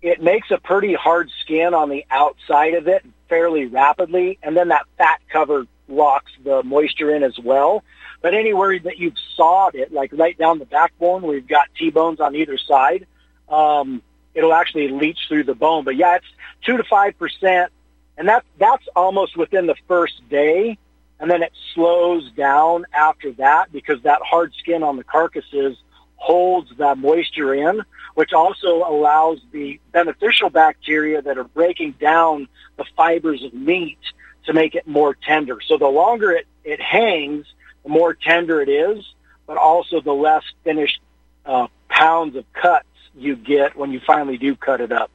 it 0.00 0.22
makes 0.22 0.50
a 0.52 0.58
pretty 0.58 0.94
hard 0.94 1.28
skin 1.42 1.74
on 1.74 1.88
the 1.88 2.04
outside 2.10 2.74
of 2.74 2.86
it 2.86 3.04
fairly 3.28 3.66
rapidly, 3.66 4.38
and 4.42 4.56
then 4.56 4.68
that 4.68 4.86
fat 4.96 5.20
cover 5.28 5.66
locks 5.88 6.30
the 6.44 6.62
moisture 6.62 7.14
in 7.14 7.24
as 7.24 7.36
well. 7.38 7.82
But 8.22 8.32
anywhere 8.32 8.78
that 8.78 8.98
you've 8.98 9.18
sawed 9.34 9.74
it, 9.74 9.92
like 9.92 10.10
right 10.12 10.38
down 10.38 10.60
the 10.60 10.66
backbone 10.66 11.22
where 11.22 11.34
you've 11.34 11.48
got 11.48 11.68
T-bones 11.76 12.20
on 12.20 12.36
either 12.36 12.58
side, 12.58 13.06
um, 13.48 14.00
it'll 14.34 14.54
actually 14.54 14.88
leach 14.88 15.18
through 15.28 15.44
the 15.44 15.54
bone. 15.54 15.84
But 15.84 15.96
yeah, 15.96 16.16
it's 16.16 16.26
two 16.64 16.76
to 16.76 16.84
five 16.84 17.18
percent, 17.18 17.72
and 18.16 18.28
that 18.28 18.44
that's 18.58 18.86
almost 18.94 19.36
within 19.36 19.66
the 19.66 19.74
first 19.88 20.26
day, 20.28 20.78
and 21.18 21.28
then 21.28 21.42
it 21.42 21.52
slows 21.74 22.30
down 22.32 22.86
after 22.92 23.32
that 23.32 23.72
because 23.72 24.00
that 24.02 24.20
hard 24.22 24.54
skin 24.54 24.82
on 24.84 24.96
the 24.96 25.04
carcasses 25.04 25.76
holds 26.24 26.70
that 26.78 26.96
moisture 26.96 27.52
in, 27.52 27.82
which 28.14 28.32
also 28.32 28.78
allows 28.78 29.38
the 29.52 29.78
beneficial 29.92 30.48
bacteria 30.48 31.20
that 31.20 31.36
are 31.36 31.44
breaking 31.44 31.92
down 32.00 32.48
the 32.78 32.84
fibers 32.96 33.42
of 33.42 33.52
meat 33.52 33.98
to 34.46 34.54
make 34.54 34.74
it 34.74 34.86
more 34.86 35.14
tender. 35.14 35.58
So 35.66 35.76
the 35.76 35.86
longer 35.88 36.32
it, 36.32 36.46
it 36.64 36.80
hangs, 36.80 37.46
the 37.82 37.90
more 37.90 38.14
tender 38.14 38.62
it 38.62 38.70
is, 38.70 39.04
but 39.46 39.58
also 39.58 40.00
the 40.00 40.14
less 40.14 40.44
finished 40.62 40.98
uh, 41.44 41.66
pounds 41.90 42.36
of 42.36 42.50
cuts 42.54 42.86
you 43.14 43.36
get 43.36 43.76
when 43.76 43.92
you 43.92 44.00
finally 44.06 44.38
do 44.38 44.56
cut 44.56 44.80
it 44.80 44.92
up. 44.92 45.10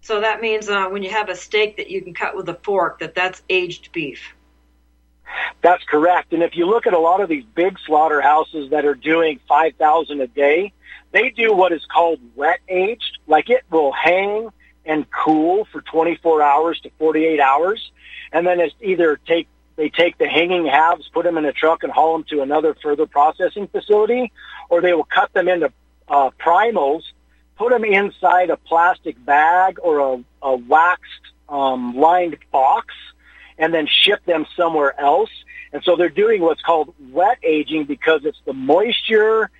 So 0.00 0.20
that 0.20 0.40
means 0.40 0.68
uh, 0.68 0.86
when 0.90 1.02
you 1.02 1.10
have 1.10 1.28
a 1.28 1.34
steak 1.34 1.76
that 1.78 1.90
you 1.90 2.02
can 2.02 2.14
cut 2.14 2.36
with 2.36 2.48
a 2.48 2.54
fork, 2.62 3.00
that 3.00 3.16
that's 3.16 3.42
aged 3.48 3.90
beef. 3.90 4.34
That's 5.62 5.84
correct. 5.84 6.32
And 6.32 6.42
if 6.42 6.56
you 6.56 6.66
look 6.66 6.86
at 6.86 6.92
a 6.92 6.98
lot 6.98 7.20
of 7.20 7.28
these 7.28 7.44
big 7.54 7.78
slaughterhouses 7.86 8.70
that 8.70 8.84
are 8.84 8.94
doing 8.94 9.40
5,000 9.48 10.20
a 10.20 10.26
day, 10.26 10.72
they 11.12 11.30
do 11.30 11.54
what 11.54 11.72
is 11.72 11.84
called 11.84 12.20
wet 12.34 12.60
aged. 12.68 13.18
Like 13.26 13.50
it 13.50 13.62
will 13.70 13.92
hang 13.92 14.48
and 14.84 15.06
cool 15.10 15.66
for 15.66 15.80
24 15.80 16.42
hours 16.42 16.80
to 16.80 16.90
48 16.98 17.40
hours. 17.40 17.92
And 18.32 18.46
then 18.46 18.60
it's 18.60 18.74
either 18.80 19.20
take, 19.26 19.46
they 19.76 19.88
take 19.88 20.18
the 20.18 20.26
hanging 20.26 20.66
halves, 20.66 21.08
put 21.12 21.24
them 21.24 21.38
in 21.38 21.44
a 21.44 21.52
truck 21.52 21.82
and 21.82 21.92
haul 21.92 22.14
them 22.14 22.24
to 22.30 22.42
another 22.42 22.74
further 22.82 23.06
processing 23.06 23.68
facility, 23.68 24.32
or 24.68 24.80
they 24.80 24.94
will 24.94 25.04
cut 25.04 25.32
them 25.32 25.48
into 25.48 25.72
uh, 26.08 26.30
primals, 26.40 27.02
put 27.56 27.70
them 27.70 27.84
inside 27.84 28.50
a 28.50 28.56
plastic 28.56 29.22
bag 29.24 29.78
or 29.82 29.98
a, 29.98 30.24
a 30.42 30.56
waxed 30.56 31.32
um, 31.48 31.94
lined 31.96 32.38
box, 32.50 32.94
and 33.58 33.72
then 33.72 33.86
ship 33.86 34.24
them 34.24 34.46
somewhere 34.56 34.98
else. 35.00 35.30
And 35.72 35.82
so 35.84 35.96
they're 35.96 36.08
doing 36.08 36.42
what's 36.42 36.62
called 36.62 36.94
wet 37.10 37.38
aging 37.42 37.84
because 37.84 38.24
it's 38.24 38.40
the 38.44 38.52
moisture 38.52 39.50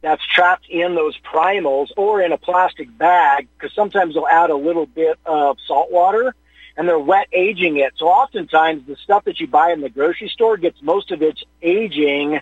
that's 0.00 0.24
trapped 0.26 0.66
in 0.68 0.94
those 0.94 1.16
primals 1.18 1.88
or 1.96 2.20
in 2.20 2.32
a 2.32 2.38
plastic 2.38 2.96
bag 2.98 3.48
because 3.56 3.74
sometimes 3.74 4.14
they'll 4.14 4.26
add 4.26 4.50
a 4.50 4.56
little 4.56 4.86
bit 4.86 5.18
of 5.24 5.56
salt 5.66 5.92
water 5.92 6.34
and 6.76 6.88
they're 6.88 6.98
wet 6.98 7.28
aging 7.32 7.76
it. 7.76 7.92
So 7.96 8.08
oftentimes 8.08 8.86
the 8.86 8.96
stuff 8.96 9.24
that 9.24 9.38
you 9.38 9.46
buy 9.46 9.72
in 9.72 9.80
the 9.80 9.88
grocery 9.88 10.28
store 10.28 10.56
gets 10.56 10.82
most 10.82 11.12
of 11.12 11.22
its 11.22 11.42
aging 11.60 12.40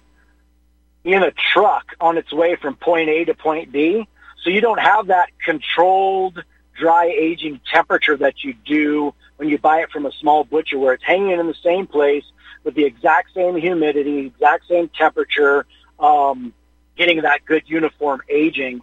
in 1.04 1.22
a 1.22 1.30
truck 1.30 1.94
on 2.00 2.16
its 2.16 2.32
way 2.32 2.56
from 2.56 2.76
point 2.76 3.10
A 3.10 3.24
to 3.26 3.34
point 3.34 3.72
B. 3.72 4.06
So 4.42 4.50
you 4.50 4.60
don't 4.60 4.80
have 4.80 5.08
that 5.08 5.28
controlled 5.44 6.42
dry 6.78 7.06
aging 7.06 7.60
temperature 7.70 8.16
that 8.16 8.42
you 8.42 8.54
do 8.64 9.14
when 9.40 9.48
you 9.48 9.56
buy 9.56 9.80
it 9.80 9.90
from 9.90 10.04
a 10.04 10.12
small 10.12 10.44
butcher 10.44 10.78
where 10.78 10.92
it's 10.92 11.02
hanging 11.02 11.30
in 11.30 11.46
the 11.46 11.54
same 11.64 11.86
place 11.86 12.24
with 12.62 12.74
the 12.74 12.84
exact 12.84 13.32
same 13.32 13.56
humidity, 13.56 14.26
exact 14.26 14.68
same 14.68 14.86
temperature, 14.90 15.64
um, 15.98 16.52
getting 16.94 17.22
that 17.22 17.42
good 17.46 17.62
uniform 17.64 18.20
aging. 18.28 18.82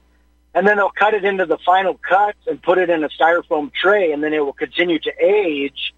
And 0.55 0.65
then 0.65 0.77
they'll 0.77 0.89
cut 0.89 1.13
it 1.13 1.23
into 1.23 1.45
the 1.45 1.59
final 1.59 1.93
cuts 1.93 2.39
and 2.47 2.59
put 2.59 2.79
it 2.79 2.89
in 2.89 3.03
a 3.03 3.09
styrofoam 3.09 3.71
tray, 3.71 4.11
and 4.11 4.23
then 4.23 4.33
it 4.33 4.43
will 4.43 4.51
continue 4.51 4.97
to 4.97 5.13
age 5.23 5.93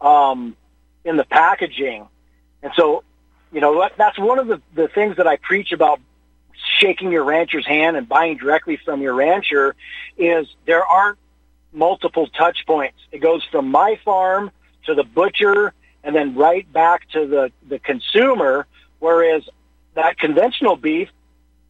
um, 0.00 0.56
in 1.04 1.18
the 1.18 1.24
packaging. 1.24 2.08
And 2.62 2.72
so, 2.76 3.04
you 3.52 3.60
know, 3.60 3.86
that's 3.98 4.18
one 4.18 4.38
of 4.38 4.46
the, 4.46 4.62
the 4.74 4.88
things 4.88 5.18
that 5.18 5.26
I 5.26 5.36
preach 5.36 5.72
about 5.72 6.00
shaking 6.78 7.12
your 7.12 7.24
rancher's 7.24 7.66
hand 7.66 7.98
and 7.98 8.08
buying 8.08 8.38
directly 8.38 8.78
from 8.82 9.02
your 9.02 9.12
rancher 9.12 9.74
is 10.16 10.46
there 10.64 10.86
aren't 10.86 11.18
multiple 11.72 12.26
touch 12.28 12.66
points. 12.66 12.98
It 13.12 13.18
goes 13.18 13.44
from 13.50 13.70
my 13.70 13.98
farm 14.04 14.50
to 14.86 14.94
the 14.94 15.04
butcher 15.04 15.72
and 16.02 16.14
then 16.14 16.34
right 16.34 16.70
back 16.72 17.08
to 17.10 17.26
the, 17.26 17.52
the 17.68 17.78
consumer, 17.78 18.66
whereas 18.98 19.48
that 19.94 20.18
conventional 20.18 20.76
beef, 20.76 21.08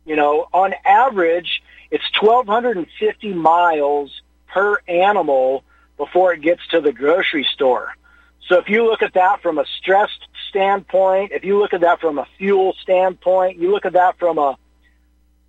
you 0.05 0.17
know, 0.17 0.49
on 0.53 0.75
average, 0.85 1.63
it's 1.91 2.05
1,250 2.21 3.35
miles 3.35 4.23
per 4.49 4.79
animal 4.87 5.65
before 5.97 6.33
it 6.33 6.41
gets 6.41 6.67
to 6.69 6.81
the 6.81 6.93
grocery 6.93 7.47
store. 7.53 7.95
So 8.47 8.59
if 8.59 8.69
you 8.69 8.85
look 8.85 9.03
at 9.03 9.15
that 9.15 9.43
from 9.43 9.59
a 9.59 9.65
stress 9.79 10.11
standpoint, 10.49 11.33
if 11.33 11.45
you 11.45 11.59
look 11.59 11.73
at 11.73 11.83
that 11.83 12.01
from 12.01 12.19
a 12.19 12.27
fuel 12.39 12.75
standpoint, 12.83 13.59
you 13.59 13.71
look 13.71 13.87
at 13.87 13.93
that 13.93 14.19
from 14.19 14.39
a, 14.39 14.57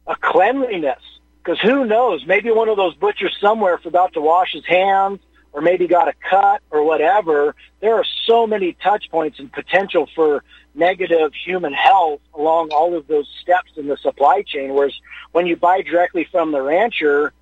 a 0.08 0.16
cleanliness, 0.16 1.02
because 1.44 1.60
who 1.60 1.86
knows, 1.86 2.26
maybe 2.26 2.52
one 2.52 2.70
of 2.70 2.78
those 2.78 2.94
butchers 2.96 3.36
somewhere 3.42 3.78
forgot 3.78 4.14
to 4.14 4.22
wash 4.22 4.52
his 4.54 4.66
hands 4.66 5.20
or 5.54 5.62
maybe 5.62 5.88
got 5.88 6.08
a 6.08 6.14
cut 6.30 6.62
or 6.70 6.84
whatever. 6.84 7.56
There 7.82 7.96
are 7.96 8.06
so 8.26 8.46
many 8.46 8.74
touch 8.74 9.10
points 9.10 9.40
and 9.40 9.52
potential 9.52 10.08
for 10.16 10.44
negative 10.76 11.34
human 11.34 11.74
health 11.74 12.22
along 12.34 12.70
all 12.72 12.96
of 12.96 13.08
those 13.08 13.28
steps 13.42 13.72
in 13.76 13.88
the 13.88 13.98
supply 13.98 14.44
chain. 14.44 14.74
Whereas 14.74 14.94
when 15.32 15.48
you 15.48 15.56
buy 15.56 15.82
directly 15.82 16.28
from 16.32 16.52
the 16.52 16.62
rancher, 16.62 17.34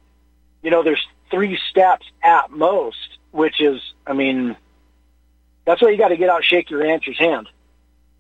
you 0.63 0.71
know, 0.71 0.81
there's 0.81 1.05
three 1.29 1.59
steps 1.69 2.05
at 2.23 2.51
most, 2.51 3.17
which 3.31 3.62
is, 3.62 3.81
I 4.07 4.13
mean, 4.13 4.55
that's 5.65 5.81
why 5.81 5.89
you 5.89 5.97
got 5.97 6.07
to 6.07 6.17
get 6.17 6.29
out 6.29 6.38
and 6.38 6.45
shake 6.45 6.69
your 6.69 6.79
rancher's 6.79 7.19
hand. 7.19 7.47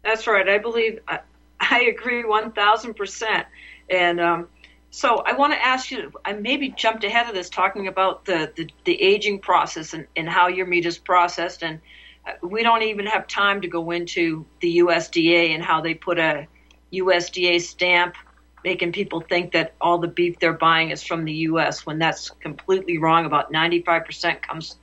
That's 0.03 0.27
right. 0.27 0.47
I 0.47 0.59
believe, 0.59 0.99
I, 1.07 1.19
I 1.59 1.81
agree 1.83 2.23
1000%. 2.23 3.45
And, 3.89 4.19
um, 4.19 4.47
so 4.91 5.17
I 5.17 5.33
want 5.33 5.53
to 5.53 5.63
ask 5.63 5.91
you. 5.91 6.11
I 6.25 6.33
maybe 6.33 6.69
jumped 6.69 7.03
ahead 7.03 7.27
of 7.27 7.35
this, 7.35 7.49
talking 7.49 7.87
about 7.87 8.25
the 8.25 8.51
the, 8.55 8.69
the 8.85 9.01
aging 9.01 9.39
process 9.39 9.93
and, 9.93 10.07
and 10.15 10.27
how 10.27 10.47
your 10.47 10.65
meat 10.65 10.85
is 10.85 10.97
processed, 10.97 11.63
and 11.63 11.79
uh, 12.25 12.31
we 12.41 12.63
don't 12.63 12.81
even 12.81 13.05
have 13.05 13.27
time 13.27 13.61
to 13.61 13.67
go 13.67 13.91
into 13.91 14.45
the 14.61 14.79
USDA 14.79 15.53
and 15.53 15.63
how 15.63 15.81
they 15.81 15.93
put 15.93 16.17
a 16.17 16.47
USDA 16.91 17.61
stamp, 17.61 18.15
making 18.63 18.91
people 18.91 19.21
think 19.21 19.51
that 19.53 19.75
all 19.79 19.99
the 19.99 20.07
beef 20.07 20.39
they're 20.39 20.53
buying 20.53 20.89
is 20.89 21.03
from 21.03 21.23
the 21.23 21.33
U.S. 21.33 21.85
when 21.85 21.99
that's 21.99 22.31
completely 22.31 22.97
wrong. 22.97 23.25
About 23.25 23.53
95% 23.53 24.41
comes 24.41 24.77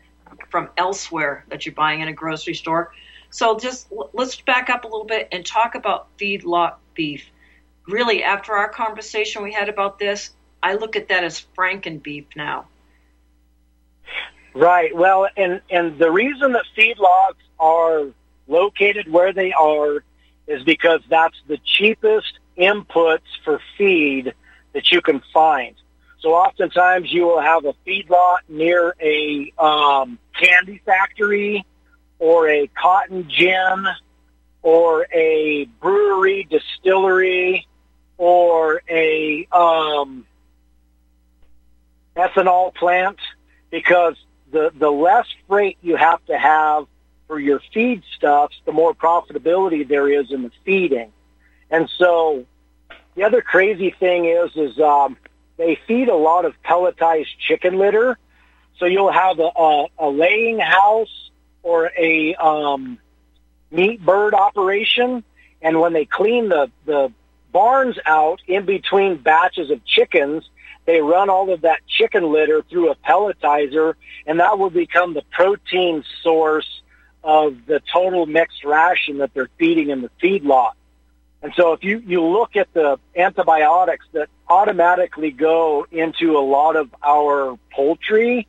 from 0.50 0.70
elsewhere 0.76 1.44
that 1.48 1.66
you're 1.66 1.74
buying 1.74 2.00
in 2.00 2.06
a 2.06 2.12
grocery 2.12 2.54
store. 2.54 2.92
So 3.30 3.58
just 3.58 3.88
let's 4.12 4.40
back 4.40 4.70
up 4.70 4.84
a 4.84 4.86
little 4.86 5.04
bit 5.04 5.28
and 5.32 5.44
talk 5.44 5.74
about 5.74 6.16
feedlot 6.16 6.76
beef 6.94 7.28
really, 7.86 8.22
after 8.22 8.52
our 8.54 8.68
conversation 8.68 9.42
we 9.42 9.52
had 9.52 9.68
about 9.68 9.98
this, 9.98 10.30
I 10.62 10.74
look 10.74 10.96
at 10.96 11.08
that 11.08 11.24
as 11.24 11.44
Franken 11.56 12.02
beef 12.02 12.24
now. 12.34 12.66
Right. 14.54 14.94
Well, 14.94 15.28
and 15.36 15.60
and 15.70 15.98
the 15.98 16.10
reason 16.10 16.52
that 16.52 16.64
feedlots 16.76 17.34
are 17.60 18.06
located 18.48 19.10
where 19.10 19.32
they 19.32 19.52
are 19.52 20.02
is 20.46 20.62
because 20.64 21.00
that's 21.10 21.36
the 21.46 21.58
cheapest 21.64 22.38
inputs 22.56 23.28
for 23.44 23.60
feed 23.76 24.32
that 24.72 24.90
you 24.90 25.02
can 25.02 25.20
find. 25.32 25.74
So 26.20 26.34
oftentimes 26.34 27.12
you 27.12 27.24
will 27.24 27.40
have 27.40 27.64
a 27.66 27.74
feedlot 27.86 28.38
near 28.48 28.94
a 29.00 29.52
um, 29.58 30.18
candy 30.40 30.80
factory 30.84 31.64
or 32.18 32.48
a 32.48 32.66
cotton 32.68 33.28
gin 33.28 33.86
or 34.62 35.06
a 35.12 35.66
brewery, 35.80 36.48
distillery, 36.50 37.66
or 38.18 38.82
a 38.88 39.46
um, 39.52 40.26
ethanol 42.16 42.74
plant, 42.74 43.18
because 43.70 44.16
the, 44.50 44.72
the 44.78 44.90
less 44.90 45.26
freight 45.46 45.76
you 45.82 45.96
have 45.96 46.24
to 46.26 46.38
have 46.38 46.86
for 47.26 47.38
your 47.38 47.60
feedstuffs, 47.74 48.54
the 48.64 48.72
more 48.72 48.94
profitability 48.94 49.86
there 49.86 50.08
is 50.08 50.30
in 50.30 50.42
the 50.42 50.52
feeding. 50.64 51.12
And 51.70 51.90
so 51.98 52.46
the 53.16 53.24
other 53.24 53.42
crazy 53.42 53.90
thing 53.90 54.26
is, 54.26 54.50
is 54.54 54.78
um, 54.78 55.16
they 55.56 55.78
feed 55.86 56.08
a 56.08 56.14
lot 56.14 56.44
of 56.44 56.54
pelletized 56.62 57.36
chicken 57.38 57.78
litter. 57.78 58.18
So 58.78 58.86
you'll 58.86 59.12
have 59.12 59.38
a, 59.38 59.50
a, 59.56 59.86
a 59.98 60.08
laying 60.08 60.60
house 60.60 61.30
or 61.62 61.90
a 61.98 62.34
um, 62.36 62.98
meat 63.70 64.04
bird 64.04 64.34
operation, 64.34 65.24
and 65.60 65.80
when 65.80 65.92
they 65.92 66.04
clean 66.04 66.48
the 66.48 66.70
the 66.84 67.10
barns 67.56 67.96
out 68.04 68.42
in 68.46 68.66
between 68.66 69.16
batches 69.16 69.70
of 69.70 69.82
chickens, 69.86 70.44
they 70.84 71.00
run 71.00 71.30
all 71.30 71.50
of 71.50 71.62
that 71.62 71.80
chicken 71.88 72.30
litter 72.30 72.60
through 72.68 72.90
a 72.90 72.96
pelletizer, 72.96 73.94
and 74.26 74.40
that 74.40 74.58
will 74.58 74.68
become 74.68 75.14
the 75.14 75.22
protein 75.30 76.04
source 76.22 76.68
of 77.24 77.56
the 77.64 77.80
total 77.90 78.26
mixed 78.26 78.62
ration 78.62 79.16
that 79.18 79.32
they're 79.32 79.48
feeding 79.58 79.88
in 79.88 80.02
the 80.02 80.10
feedlot. 80.22 80.72
And 81.40 81.54
so 81.56 81.72
if 81.72 81.82
you, 81.82 82.02
you 82.06 82.22
look 82.22 82.56
at 82.56 82.70
the 82.74 82.98
antibiotics 83.16 84.04
that 84.12 84.28
automatically 84.46 85.30
go 85.30 85.86
into 85.90 86.36
a 86.36 86.44
lot 86.56 86.76
of 86.76 86.94
our 87.02 87.58
poultry, 87.72 88.46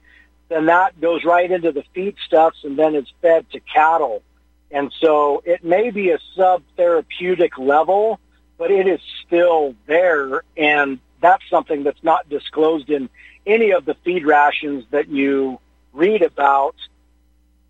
then 0.50 0.66
that 0.66 1.00
goes 1.00 1.24
right 1.24 1.50
into 1.50 1.72
the 1.72 1.86
feedstuffs 1.96 2.66
and 2.66 2.78
then 2.78 2.94
is 2.94 3.08
fed 3.22 3.50
to 3.52 3.62
cattle. 3.62 4.22
And 4.70 4.92
so 5.00 5.42
it 5.46 5.64
may 5.64 5.92
be 5.92 6.10
a 6.10 6.20
sub-therapeutic 6.36 7.58
level, 7.58 8.20
but 8.58 8.72
it 8.72 8.88
is 8.88 9.00
still 9.26 9.76
there. 9.86 10.44
And 10.56 11.00
that's 11.22 11.44
something 11.50 11.84
that's 11.84 12.04
not 12.04 12.30
disclosed 12.30 12.90
in 12.90 13.10
any 13.46 13.72
of 13.72 13.86
the 13.86 13.96
feed 14.04 14.26
rations 14.26 14.86
that 14.92 15.10
you 15.10 15.60
read 15.94 16.22
about. 16.22 16.76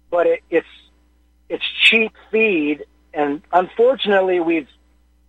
But 0.10 0.28
it, 0.28 0.44
it's, 0.50 0.68
it's 1.50 1.66
cheap 1.84 2.14
feed. 2.32 2.86
And 3.14 3.42
unfortunately, 3.52 4.40
we've 4.40 4.68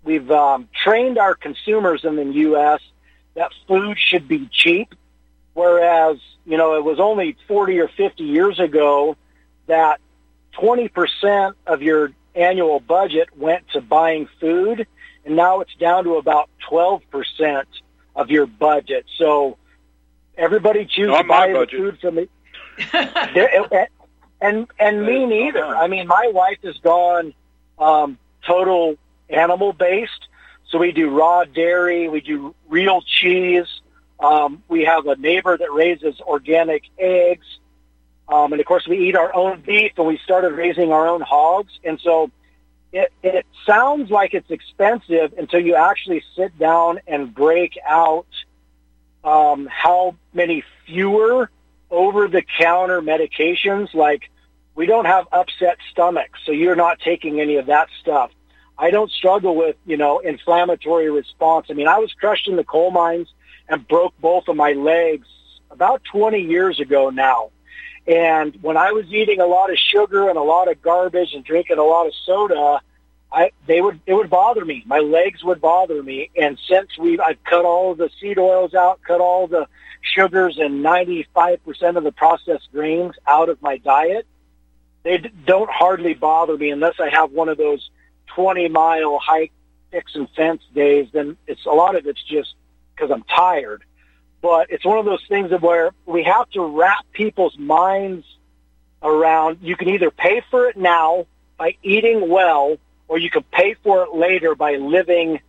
we've 0.05 0.31
um, 0.31 0.69
trained 0.85 1.19
our 1.19 1.35
consumers 1.35 2.05
in 2.05 2.17
the 2.17 2.25
U.S. 2.25 2.81
that 3.35 3.53
food 3.67 3.99
should 3.99 4.29
be 4.29 4.49
cheap, 4.51 4.95
whereas 5.55 6.19
you 6.45 6.57
know 6.57 6.77
it 6.77 6.85
was 6.85 7.01
only 7.01 7.37
40 7.47 7.81
or 7.81 7.89
50 7.89 8.25
years 8.25 8.59
ago 8.59 9.17
that 9.67 10.01
20% 10.55 11.55
of 11.67 11.83
your 11.83 12.13
annual 12.35 12.81
budget 12.81 13.29
went 13.37 13.69
to 13.71 13.81
buying 13.81 14.29
food, 14.41 14.87
and 15.29 15.37
now 15.37 15.61
it's 15.61 15.75
down 15.75 16.05
to 16.05 16.17
about 16.17 16.49
12% 16.71 17.65
of 18.17 18.31
your 18.31 18.47
budget. 18.47 19.05
So 19.19 19.59
everybody 20.39 20.87
chooses 20.87 21.19
to 21.19 21.25
buy 21.25 21.53
the 21.53 21.67
food 21.71 21.99
from 22.01 22.15
me. 22.15 22.29
and 24.41 24.67
and 24.79 25.05
me 25.05 25.27
neither. 25.27 25.67
I 25.67 25.87
mean, 25.87 26.07
my 26.07 26.31
wife 26.33 26.61
has 26.65 26.79
gone 26.79 27.35
um, 27.79 28.17
total 28.47 28.97
animal 29.29 29.75
based. 29.75 30.29
So 30.71 30.79
we 30.79 30.93
do 30.93 31.11
raw 31.11 31.45
dairy, 31.45 32.09
we 32.09 32.23
do 32.23 32.55
real 32.71 33.03
cheese. 33.03 33.67
Um, 34.19 34.63
we 34.67 34.85
have 34.85 35.07
a 35.07 35.17
neighbor 35.17 35.59
that 35.59 35.73
raises 35.73 36.19
organic 36.23 36.85
eggs. 36.99 37.47
Um, 38.29 38.53
and 38.53 38.61
of 38.61 38.67
course, 38.67 38.89
we 38.89 39.09
eat 39.09 39.17
our 39.17 39.35
own 39.35 39.61
beef, 39.61 39.93
and 39.99 40.07
we 40.07 40.19
started 40.25 40.53
raising 40.53 40.91
our 40.91 41.07
own 41.07 41.21
hogs. 41.21 41.73
And 41.85 42.01
so 42.01 42.31
it, 42.93 43.13
it 43.23 43.47
sounds 43.67 44.11
like 44.11 44.35
it's 44.35 44.51
expensive 44.51 45.35
until 45.37 45.61
you 45.61 45.75
actually 45.75 46.23
sit 46.37 46.59
down 46.59 47.01
and 47.07 47.35
break 47.35 47.79
out 47.87 48.27
um, 49.25 49.69
how 49.71 50.17
many 50.33 50.65
fewer 50.87 51.51
over-the-counter 51.91 53.03
medications. 53.03 53.93
Like 53.95 54.31
we 54.75 54.87
don't 54.87 55.05
have 55.05 55.27
upset 55.33 55.79
stomachs, 55.91 56.41
so 56.47 56.53
you're 56.53 56.77
not 56.77 57.01
taking 57.01 57.41
any 57.41 57.57
of 57.57 57.67
that 57.67 57.89
stuff. 58.01 58.31
I 58.79 58.91
don't 58.91 59.11
struggle 59.11 59.57
with, 59.57 59.77
you 59.87 59.97
know, 59.97 60.21
inflammatory 60.21 61.11
response. 61.11 61.67
I 61.69 61.73
mean, 61.73 61.89
I 61.89 61.99
was 61.99 62.13
crushed 62.13 62.47
in 62.47 62.57
the 62.57 62.65
coal 62.65 62.93
mines 62.93 63.29
and 63.69 63.87
broke 63.87 64.15
both 64.21 64.49
of 64.49 64.57
my 64.57 64.73
legs 64.73 65.27
about 65.71 66.03
20 66.05 66.41
years 66.41 66.79
ago 66.79 67.11
now. 67.11 67.51
And 68.09 68.57
when 68.63 68.79
I 68.79 68.93
was 68.93 69.07
eating 69.13 69.41
a 69.41 69.47
lot 69.47 69.71
of 69.71 69.77
sugar 69.77 70.31
and 70.31 70.39
a 70.39 70.43
lot 70.43 70.71
of 70.71 70.81
garbage 70.81 71.35
and 71.35 71.45
drinking 71.45 71.79
a 71.79 71.85
lot 71.85 72.07
of 72.07 72.15
soda, 72.25 72.81
I 73.31 73.51
they 73.67 73.83
would 73.83 74.01
it 74.07 74.15
would 74.15 74.31
bother 74.31 74.65
me. 74.65 74.83
My 74.87 75.01
legs 75.01 75.45
would 75.45 75.61
bother 75.61 76.03
me. 76.03 76.31
And 76.35 76.59
since 76.69 76.97
we 76.99 77.21
I've 77.21 77.43
cut 77.45 77.67
all 77.67 77.95
the 77.95 78.11
seed 78.19 78.39
oils 78.39 78.73
out, 78.73 79.01
cut 79.07 79.21
all 79.21 79.47
the 79.47 79.67
sugars 80.15 80.59
and 80.59 80.83
95% 80.83 81.59
of 81.97 82.05
the 82.05 82.13
processed 82.13 82.69
grains 82.73 83.13
out 83.27 83.51
of 83.51 83.61
my 83.61 83.77
diet, 83.77 84.27
they 85.03 85.19
don't 85.45 85.71
hardly 85.71 86.15
bother 86.15 86.57
me 86.57 86.71
unless 86.71 86.95
I 86.99 87.11
have 87.11 87.33
one 87.33 87.51
of 87.51 87.59
those 87.59 87.91
20 88.35 88.69
mile 88.69 89.19
hike, 89.19 89.53
fix 89.91 90.15
and 90.15 90.29
fence 90.31 90.63
days, 90.75 91.09
then 91.13 91.37
it's 91.47 91.67
a 91.67 91.71
lot 91.71 91.97
of 91.97 92.07
it's 92.07 92.23
just 92.23 92.55
because 92.95 93.11
I'm 93.11 93.25
tired. 93.25 93.85
But 94.41 94.71
it's 94.71 94.85
one 94.85 94.99
of 94.99 95.05
those 95.05 95.25
things 95.29 95.53
of 95.53 95.63
where 95.63 95.93
we 96.07 96.23
have 96.25 96.49
to 96.51 96.63
wrap 96.63 97.05
people's 97.13 97.59
minds 97.59 98.25
around. 99.03 99.59
You 99.63 99.77
can 99.77 99.89
either 99.89 100.11
pay 100.11 100.43
for 100.51 100.69
it 100.69 100.77
now 100.77 101.27
by 101.57 101.77
eating 101.83 102.29
well, 102.29 102.77
or 103.09 103.19
you 103.19 103.31
can 103.31 103.43
pay 103.43 103.75
for 103.83 104.05
it 104.05 104.15
later 104.15 104.55
by 104.55 104.77
living 104.77 105.41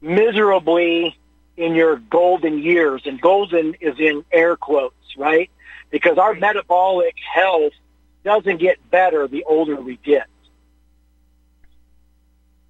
miserably 0.00 1.16
in 1.56 1.74
your 1.74 1.96
golden 1.96 2.62
years. 2.62 3.02
And 3.04 3.20
golden 3.20 3.74
is 3.80 3.98
in 3.98 4.24
air 4.32 4.56
quotes, 4.56 5.16
right? 5.16 5.50
Because 5.90 6.18
our 6.18 6.34
metabolic 6.34 7.14
health 7.32 7.72
doesn't 8.24 8.58
get 8.58 8.78
better 8.90 9.28
the 9.28 9.44
older 9.44 9.76
we 9.76 9.96
get. 9.96 10.26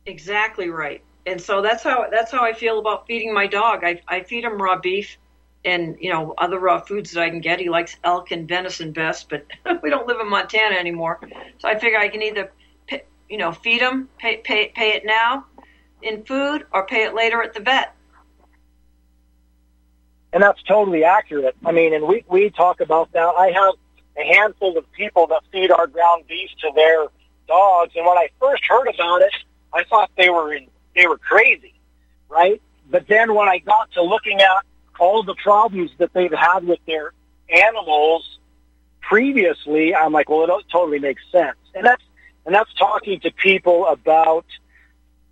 Exactly 0.07 0.71
right. 0.71 1.03
And 1.27 1.41
so 1.41 1.61
that's 1.61 1.83
how 1.83 2.07
that's 2.11 2.33
how 2.33 2.43
I 2.43 2.55
feel 2.55 2.79
about 2.79 3.07
feeding 3.07 3.35
my 3.35 3.47
dog. 3.47 3.85
I 3.85 4.01
I 4.09 4.23
feed 4.23 4.45
him 4.45 4.61
raw 4.61 4.79
beef 4.79 5.19
and 5.65 5.97
you 6.01 6.11
know 6.11 6.35
other 6.39 6.59
raw 6.59 6.81
foods 6.81 7.13
that 7.13 7.23
I 7.23 7.31
can 7.31 7.41
get. 7.41 7.61
He 7.61 7.69
likes 7.69 7.97
elk 8.05 8.31
and 8.31 8.47
venison 8.49 8.93
best, 8.93 9.29
but 9.29 9.47
we 9.83 9.91
don't 9.91 10.07
live 10.07 10.21
in 10.21 10.29
Montana 10.29 10.77
anymore, 10.77 11.21
so 11.59 11.69
I 11.69 11.79
figure 11.79 11.99
I 11.99 12.09
can 12.09 12.23
either 12.23 12.53
you 13.29 13.39
know 13.39 13.53
feed 13.53 13.81
him, 13.81 14.09
pay 14.19 14.39
pay 14.39 14.69
pay 14.75 14.91
it 14.95 15.05
now 15.05 15.47
in 16.03 16.25
food, 16.25 16.67
or 16.73 16.87
pay 16.87 17.05
it 17.05 17.15
later 17.15 17.43
at 17.43 17.55
the 17.55 17.61
vet. 17.61 17.95
And 20.33 20.43
that's 20.43 20.63
totally 20.63 21.05
accurate. 21.05 21.57
I 21.65 21.73
mean, 21.73 21.95
and 21.95 22.07
we 22.07 22.25
we 22.29 22.51
talk 22.51 22.81
about 22.81 23.13
that. 23.13 23.35
I 23.37 23.51
have 23.51 23.75
a 24.17 24.35
handful 24.35 24.77
of 24.77 24.91
people 24.93 25.27
that 25.29 25.43
feed 25.53 25.71
our 25.71 25.87
ground 25.87 26.25
beef 26.29 26.51
to 26.61 26.71
their 26.75 27.07
dogs, 27.47 27.93
and 27.97 28.07
when 28.07 28.19
I 28.19 28.29
first 28.41 28.63
heard 28.69 28.89
about 28.89 29.23
it, 29.23 29.33
I 29.73 29.85
thought 29.85 30.11
they 30.17 30.31
were 30.31 30.53
in, 30.53 30.67
they 30.95 31.07
were 31.07 31.19
crazy, 31.19 31.75
right? 32.29 32.61
But 32.91 33.07
then 33.07 33.35
when 33.35 33.49
I 33.49 33.59
got 33.59 33.93
to 33.93 34.03
looking 34.03 34.41
at 34.41 34.65
all 34.99 35.23
the 35.23 35.35
problems 35.35 35.91
that 35.99 36.13
they've 36.13 36.33
had 36.33 36.65
with 36.65 36.81
their 36.87 37.13
animals 37.49 38.39
previously, 39.01 39.95
I'm 39.95 40.13
like, 40.13 40.29
well, 40.29 40.45
it 40.45 40.65
totally 40.71 40.99
makes 40.99 41.23
sense. 41.33 41.57
And 41.75 41.85
that's 41.85 42.03
and 42.47 42.55
that's 42.55 42.73
talking 42.75 43.21
to 43.21 43.31
people 43.31 43.87
about 43.87 44.47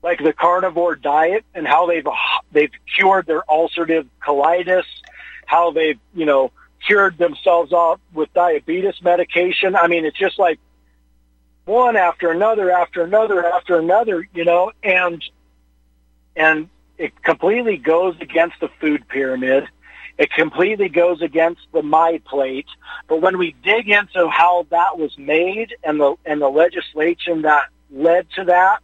like 0.02 0.22
the 0.22 0.32
carnivore 0.32 0.94
diet 0.96 1.44
and 1.54 1.66
how 1.66 1.86
they've 1.86 2.06
they've 2.52 2.72
cured 2.94 3.26
their 3.26 3.42
ulcerative 3.48 4.06
colitis, 4.22 4.84
how 5.46 5.70
they've 5.70 5.98
you 6.14 6.26
know 6.26 6.52
cured 6.86 7.18
themselves 7.18 7.72
off 7.72 8.00
with 8.12 8.32
diabetes 8.32 9.02
medication. 9.02 9.74
I 9.74 9.88
mean, 9.88 10.04
it's 10.04 10.18
just 10.18 10.38
like 10.38 10.58
one 11.64 11.96
after 11.96 12.30
another 12.30 12.70
after 12.70 13.02
another 13.02 13.44
after 13.44 13.78
another, 13.78 14.26
you 14.34 14.44
know, 14.44 14.72
and 14.82 15.22
and 16.36 16.68
it 16.98 17.22
completely 17.22 17.76
goes 17.76 18.16
against 18.20 18.60
the 18.60 18.68
food 18.80 19.06
pyramid. 19.08 19.68
It 20.18 20.30
completely 20.32 20.88
goes 20.88 21.20
against 21.20 21.60
the 21.72 21.82
my 21.82 22.20
plate. 22.24 22.66
But 23.06 23.20
when 23.20 23.36
we 23.38 23.54
dig 23.62 23.88
into 23.88 24.28
how 24.28 24.66
that 24.70 24.98
was 24.98 25.16
made 25.18 25.76
and 25.84 26.00
the 26.00 26.16
and 26.24 26.40
the 26.40 26.48
legislation 26.48 27.42
that 27.42 27.68
led 27.90 28.26
to 28.36 28.44
that, 28.44 28.80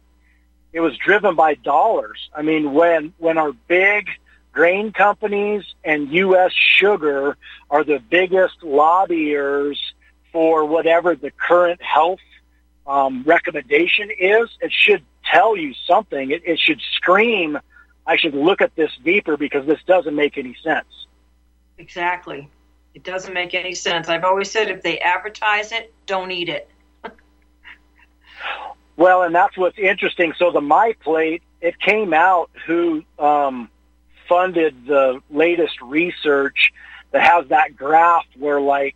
it 0.73 0.79
was 0.79 0.95
driven 0.97 1.35
by 1.35 1.55
dollars. 1.55 2.29
I 2.35 2.43
mean, 2.43 2.73
when 2.73 3.13
when 3.17 3.37
our 3.37 3.51
big 3.67 4.09
grain 4.51 4.91
companies 4.91 5.63
and 5.83 6.11
U.S. 6.11 6.51
sugar 6.53 7.35
are 7.69 7.83
the 7.83 7.99
biggest 7.99 8.63
lobbyers 8.63 9.81
for 10.31 10.65
whatever 10.65 11.15
the 11.15 11.31
current 11.31 11.81
health 11.81 12.19
um, 12.85 13.23
recommendation 13.25 14.09
is, 14.17 14.49
it 14.61 14.71
should 14.71 15.03
tell 15.25 15.57
you 15.57 15.73
something. 15.87 16.31
It, 16.31 16.43
it 16.45 16.59
should 16.59 16.81
scream, 16.95 17.57
I 18.05 18.17
should 18.17 18.35
look 18.35 18.61
at 18.61 18.75
this 18.75 18.91
deeper 19.03 19.37
because 19.37 19.65
this 19.65 19.79
doesn't 19.87 20.15
make 20.15 20.37
any 20.37 20.55
sense. 20.63 21.07
Exactly. 21.77 22.49
It 22.93 23.03
doesn't 23.03 23.33
make 23.33 23.53
any 23.53 23.73
sense. 23.73 24.07
I've 24.09 24.23
always 24.23 24.51
said 24.51 24.69
if 24.69 24.83
they 24.83 24.99
advertise 24.99 25.71
it, 25.71 25.93
don't 26.05 26.31
eat 26.31 26.49
it. 26.49 26.69
well, 28.97 29.23
and 29.23 29.33
that's 29.33 29.57
what's 29.57 29.79
interesting. 29.79 30.33
So 30.37 30.51
the 30.51 30.61
My 30.61 30.95
Plate, 31.03 31.41
it 31.61 31.79
came 31.79 32.13
out 32.13 32.51
who 32.67 33.03
um, 33.17 33.69
funded 34.29 34.85
the 34.85 35.21
latest 35.29 35.81
research 35.81 36.71
that 37.11 37.23
has 37.23 37.47
that 37.47 37.75
graph 37.75 38.25
where 38.37 38.61
like 38.61 38.95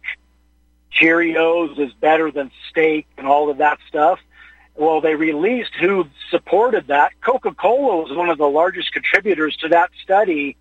Cheerios 0.92 1.80
is 1.80 1.94
better 1.94 2.32
than 2.32 2.52
steak 2.70 3.08
and 3.18 3.26
all 3.28 3.50
of 3.50 3.58
that 3.58 3.80
stuff. 3.88 4.20
Well, 4.78 5.02
they 5.02 5.16
released 5.16 5.74
who 5.80 6.06
supported 6.30 6.88
that. 6.88 7.12
Coca-Cola 7.22 8.04
was 8.04 8.16
one 8.16 8.30
of 8.30 8.38
the 8.38 8.48
largest 8.48 8.92
contributors 8.92 9.56
to 9.58 9.70
that 9.70 9.90
study. 10.04 10.56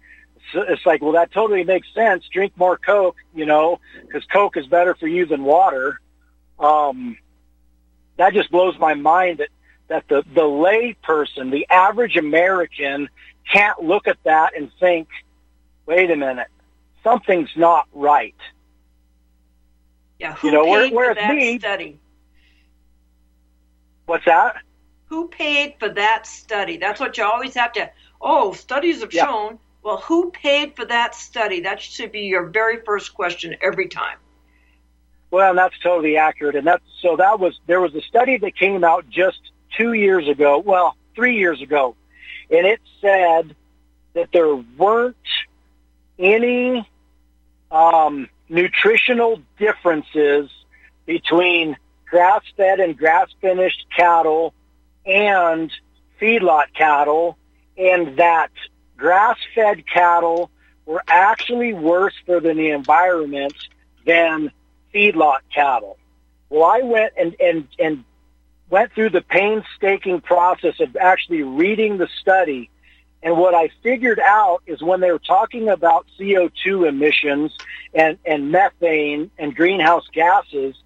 So 0.52 0.62
it's 0.62 0.86
like, 0.86 1.02
well, 1.02 1.12
that 1.12 1.32
totally 1.32 1.64
makes 1.64 1.86
sense. 1.94 2.24
Drink 2.32 2.54
more 2.56 2.78
Coke, 2.78 3.16
you 3.34 3.44
know, 3.44 3.78
because 4.00 4.24
Coke 4.24 4.56
is 4.56 4.66
better 4.66 4.94
for 4.94 5.06
you 5.06 5.26
than 5.26 5.44
water. 5.44 6.00
Um, 6.58 7.18
that 8.16 8.32
just 8.32 8.50
blows 8.50 8.78
my 8.78 8.94
mind 8.94 9.38
that, 9.38 9.48
that 9.88 10.08
the, 10.08 10.24
the 10.34 10.46
lay 10.46 10.96
person, 11.02 11.50
the 11.50 11.66
average 11.68 12.16
American 12.16 13.10
can't 13.52 13.82
look 13.82 14.08
at 14.08 14.16
that 14.24 14.56
and 14.56 14.70
think, 14.80 15.08
wait 15.84 16.10
a 16.10 16.16
minute, 16.16 16.48
something's 17.04 17.50
not 17.54 17.86
right. 17.92 18.34
Yeah, 20.18 20.32
who 20.34 20.48
you 20.48 20.54
know, 20.54 20.64
paid 20.64 20.94
where, 20.94 21.10
for 21.10 21.20
that 21.20 21.34
me, 21.34 21.58
study? 21.58 21.98
What's 24.06 24.24
that? 24.24 24.56
Who 25.06 25.28
paid 25.28 25.74
for 25.78 25.88
that 25.88 26.26
study? 26.26 26.78
That's 26.78 26.98
what 26.98 27.16
you 27.18 27.24
always 27.24 27.54
have 27.54 27.72
to. 27.74 27.90
Oh, 28.20 28.52
studies 28.52 29.00
have 29.00 29.12
yeah. 29.12 29.24
shown. 29.24 29.58
Well, 29.82 29.98
who 29.98 30.30
paid 30.30 30.74
for 30.74 30.84
that 30.84 31.14
study? 31.14 31.60
That 31.60 31.80
should 31.80 32.10
be 32.10 32.22
your 32.22 32.46
very 32.46 32.80
first 32.84 33.14
question 33.14 33.56
every 33.62 33.88
time. 33.88 34.18
Well, 35.30 35.54
that's 35.54 35.78
totally 35.80 36.16
accurate, 36.16 36.56
and 36.56 36.66
that's 36.66 36.84
so. 37.02 37.16
That 37.16 37.38
was 37.38 37.58
there 37.66 37.80
was 37.80 37.94
a 37.94 38.00
study 38.00 38.38
that 38.38 38.56
came 38.56 38.84
out 38.84 39.08
just 39.10 39.38
two 39.76 39.92
years 39.92 40.28
ago. 40.28 40.58
Well, 40.58 40.96
three 41.14 41.36
years 41.36 41.60
ago, 41.60 41.96
and 42.50 42.66
it 42.66 42.80
said 43.00 43.54
that 44.14 44.30
there 44.32 44.54
weren't 44.54 45.16
any 46.18 46.88
um, 47.70 48.28
nutritional 48.48 49.40
differences 49.58 50.50
between 51.06 51.76
grass-fed 52.06 52.80
and 52.80 52.96
grass-finished 52.96 53.86
cattle 53.96 54.54
and 55.04 55.70
feedlot 56.20 56.72
cattle, 56.74 57.36
and 57.76 58.16
that 58.18 58.50
grass-fed 58.96 59.86
cattle 59.86 60.50
were 60.86 61.02
actually 61.08 61.74
worse 61.74 62.14
for 62.24 62.40
the 62.40 62.70
environment 62.70 63.54
than 64.06 64.50
feedlot 64.94 65.40
cattle. 65.52 65.98
Well, 66.48 66.64
I 66.64 66.80
went 66.82 67.12
and, 67.18 67.36
and, 67.40 67.68
and 67.78 68.04
went 68.70 68.92
through 68.92 69.10
the 69.10 69.20
painstaking 69.20 70.20
process 70.20 70.80
of 70.80 70.96
actually 70.96 71.42
reading 71.42 71.98
the 71.98 72.08
study. 72.20 72.70
And 73.22 73.36
what 73.36 73.54
I 73.54 73.70
figured 73.82 74.20
out 74.20 74.62
is 74.66 74.82
when 74.82 75.00
they 75.00 75.10
were 75.10 75.18
talking 75.18 75.68
about 75.68 76.06
CO2 76.18 76.88
emissions 76.88 77.52
and, 77.92 78.18
and 78.24 78.52
methane 78.52 79.30
and 79.38 79.54
greenhouse 79.54 80.04
gases, 80.12 80.76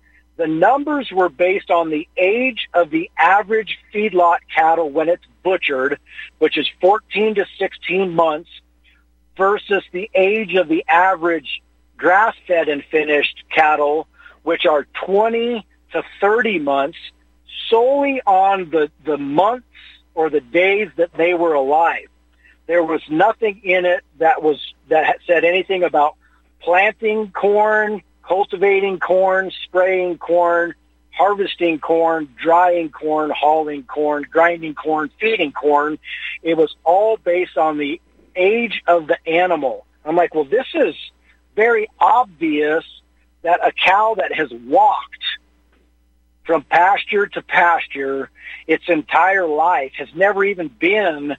the 0.40 0.46
numbers 0.46 1.12
were 1.12 1.28
based 1.28 1.70
on 1.70 1.90
the 1.90 2.08
age 2.16 2.70
of 2.72 2.88
the 2.88 3.10
average 3.18 3.78
feedlot 3.92 4.38
cattle 4.54 4.88
when 4.88 5.10
it's 5.10 5.26
butchered, 5.42 5.98
which 6.38 6.56
is 6.56 6.66
14 6.80 7.34
to 7.34 7.44
16 7.58 8.14
months, 8.14 8.48
versus 9.36 9.82
the 9.92 10.10
age 10.14 10.54
of 10.54 10.66
the 10.66 10.82
average 10.88 11.60
grass-fed 11.98 12.70
and 12.70 12.82
finished 12.84 13.44
cattle, 13.54 14.08
which 14.42 14.64
are 14.64 14.86
20 15.04 15.66
to 15.92 16.02
30 16.22 16.58
months, 16.60 16.96
solely 17.68 18.22
on 18.24 18.70
the, 18.70 18.90
the 19.04 19.18
months 19.18 19.66
or 20.14 20.30
the 20.30 20.40
days 20.40 20.88
that 20.96 21.12
they 21.18 21.34
were 21.34 21.52
alive. 21.52 22.08
There 22.66 22.82
was 22.82 23.02
nothing 23.10 23.60
in 23.62 23.84
it 23.84 24.02
that 24.16 24.42
was 24.42 24.58
that 24.88 25.18
said 25.26 25.44
anything 25.44 25.84
about 25.84 26.16
planting 26.60 27.30
corn, 27.30 28.00
cultivating 28.22 28.98
corn, 28.98 29.50
spraying 29.64 30.18
corn, 30.18 30.74
harvesting 31.10 31.78
corn, 31.78 32.28
drying 32.40 32.90
corn, 32.90 33.30
hauling 33.30 33.82
corn, 33.84 34.26
grinding 34.30 34.74
corn, 34.74 35.10
feeding 35.20 35.52
corn. 35.52 35.98
It 36.42 36.56
was 36.56 36.74
all 36.84 37.16
based 37.16 37.58
on 37.58 37.78
the 37.78 38.00
age 38.36 38.82
of 38.86 39.06
the 39.06 39.18
animal. 39.28 39.86
I'm 40.04 40.16
like, 40.16 40.34
well, 40.34 40.44
this 40.44 40.66
is 40.74 40.94
very 41.56 41.88
obvious 41.98 42.84
that 43.42 43.60
a 43.66 43.72
cow 43.72 44.14
that 44.16 44.32
has 44.32 44.50
walked 44.50 45.24
from 46.44 46.62
pasture 46.62 47.26
to 47.26 47.42
pasture 47.42 48.30
its 48.66 48.88
entire 48.88 49.46
life 49.46 49.92
has 49.98 50.08
never 50.14 50.44
even 50.44 50.68
been 50.68 51.36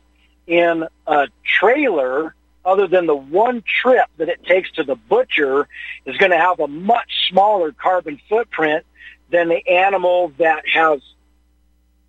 in 0.47 0.85
a 1.07 1.27
trailer 1.43 2.35
other 2.63 2.87
than 2.87 3.05
the 3.05 3.15
one 3.15 3.63
trip 3.81 4.05
that 4.17 4.29
it 4.29 4.43
takes 4.43 4.71
to 4.71 4.83
the 4.83 4.95
butcher 4.95 5.67
is 6.05 6.17
going 6.17 6.31
to 6.31 6.37
have 6.37 6.59
a 6.59 6.67
much 6.67 7.29
smaller 7.29 7.71
carbon 7.71 8.19
footprint 8.29 8.85
than 9.31 9.49
the 9.49 9.67
animal 9.67 10.31
that 10.37 10.67
has 10.67 11.01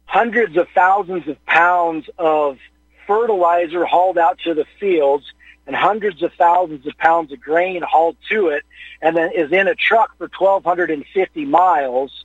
hundreds 0.05 0.57
of 0.57 0.69
thousands 0.75 1.27
of 1.29 1.45
pounds 1.47 2.09
of 2.19 2.59
fertilizer 3.07 3.85
hauled 3.85 4.19
out 4.19 4.39
to 4.41 4.55
the 4.55 4.67
fields 4.79 5.25
and 5.67 5.75
hundreds 5.75 6.23
of 6.23 6.33
thousands 6.35 6.87
of 6.87 6.97
pounds 6.99 7.33
of 7.33 7.41
grain 7.41 7.83
hauled 7.83 8.17
to 8.29 8.49
it 8.49 8.65
and 9.01 9.17
then 9.17 9.31
is 9.33 9.53
in 9.53 9.69
a 9.69 9.75
truck 9.75 10.17
for 10.19 10.29
1,250 10.39 11.45
miles. 11.45 12.25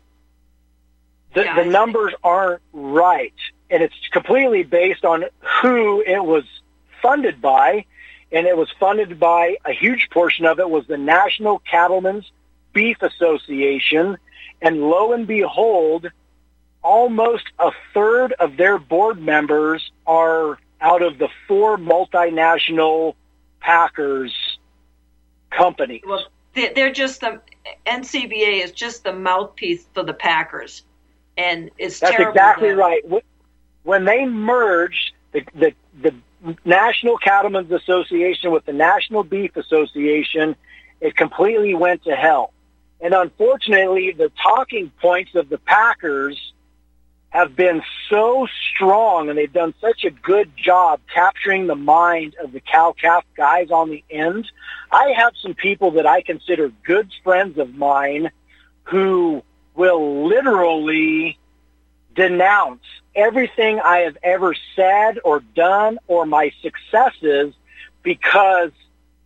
The, 1.33 1.43
yeah, 1.43 1.55
the 1.55 1.65
numbers 1.65 2.13
aren't 2.23 2.61
right. 2.73 3.33
And 3.69 3.83
it's 3.83 3.95
completely 4.11 4.63
based 4.63 5.05
on 5.05 5.25
who 5.61 6.01
it 6.01 6.23
was 6.23 6.43
funded 7.01 7.41
by 7.41 7.85
and 8.31 8.45
it 8.47 8.57
was 8.57 8.69
funded 8.79 9.19
by 9.19 9.57
a 9.65 9.71
huge 9.71 10.09
portion 10.11 10.45
of 10.45 10.59
it 10.59 10.69
was 10.69 10.85
the 10.87 10.97
National 10.97 11.59
Cattlemen's 11.59 12.29
Beef 12.73 13.01
Association, 13.01 14.17
and 14.61 14.81
lo 14.81 15.13
and 15.13 15.25
behold, 15.25 16.11
almost 16.83 17.45
a 17.59 17.71
third 17.93 18.33
of 18.33 18.57
their 18.57 18.77
board 18.77 19.19
members 19.19 19.91
are 20.05 20.57
out 20.79 21.01
of 21.01 21.17
the 21.17 21.29
four 21.47 21.77
multinational 21.77 23.15
packers 23.59 24.57
companies. 25.49 26.01
Well, 26.05 26.25
they're 26.53 26.91
just 26.91 27.21
the 27.21 27.41
NCBA 27.85 28.63
is 28.63 28.71
just 28.71 29.03
the 29.03 29.13
mouthpiece 29.13 29.85
for 29.93 30.03
the 30.03 30.13
Packers, 30.13 30.83
and 31.37 31.69
it's 31.77 31.99
that's 31.99 32.19
exactly 32.19 32.69
right. 32.69 33.03
When 33.83 34.05
they 34.05 34.25
merged, 34.25 35.13
the 35.33 35.43
the 35.55 35.73
the 36.01 36.15
National 36.65 37.17
Cattlemen's 37.17 37.71
Association 37.71 38.51
with 38.51 38.65
the 38.65 38.73
National 38.73 39.23
Beef 39.23 39.55
Association, 39.55 40.55
it 41.01 41.15
completely 41.15 41.73
went 41.75 42.03
to 42.03 42.15
hell. 42.15 42.53
And 42.99 43.13
unfortunately, 43.13 44.12
the 44.12 44.31
talking 44.41 44.91
points 45.01 45.36
of 45.36 45.49
the 45.49 45.57
Packers 45.60 46.53
have 47.29 47.55
been 47.55 47.83
so 48.10 48.47
strong 48.73 49.29
and 49.29 49.38
they've 49.38 49.51
done 49.51 49.73
such 49.81 50.05
a 50.05 50.10
good 50.10 50.49
job 50.55 50.99
capturing 51.13 51.67
the 51.67 51.75
mind 51.75 52.36
of 52.41 52.51
the 52.51 52.62
cow-calf 52.62 53.25
guys 53.36 53.69
on 53.69 53.89
the 53.89 54.03
end. 54.10 54.49
I 54.91 55.13
have 55.17 55.33
some 55.41 55.53
people 55.53 55.91
that 55.91 56.05
I 56.05 56.21
consider 56.21 56.71
good 56.83 57.12
friends 57.23 57.57
of 57.60 57.75
mine 57.75 58.31
who 58.83 59.43
will 59.75 60.27
literally 60.27 61.38
denounce 62.15 62.81
everything 63.17 63.80
I 63.80 63.99
have 63.99 64.17
ever 64.23 64.56
said 64.75 65.19
or 65.25 65.41
done 65.56 65.97
or 66.08 66.25
my 66.25 66.51
successes 66.62 67.53
because 68.03 68.71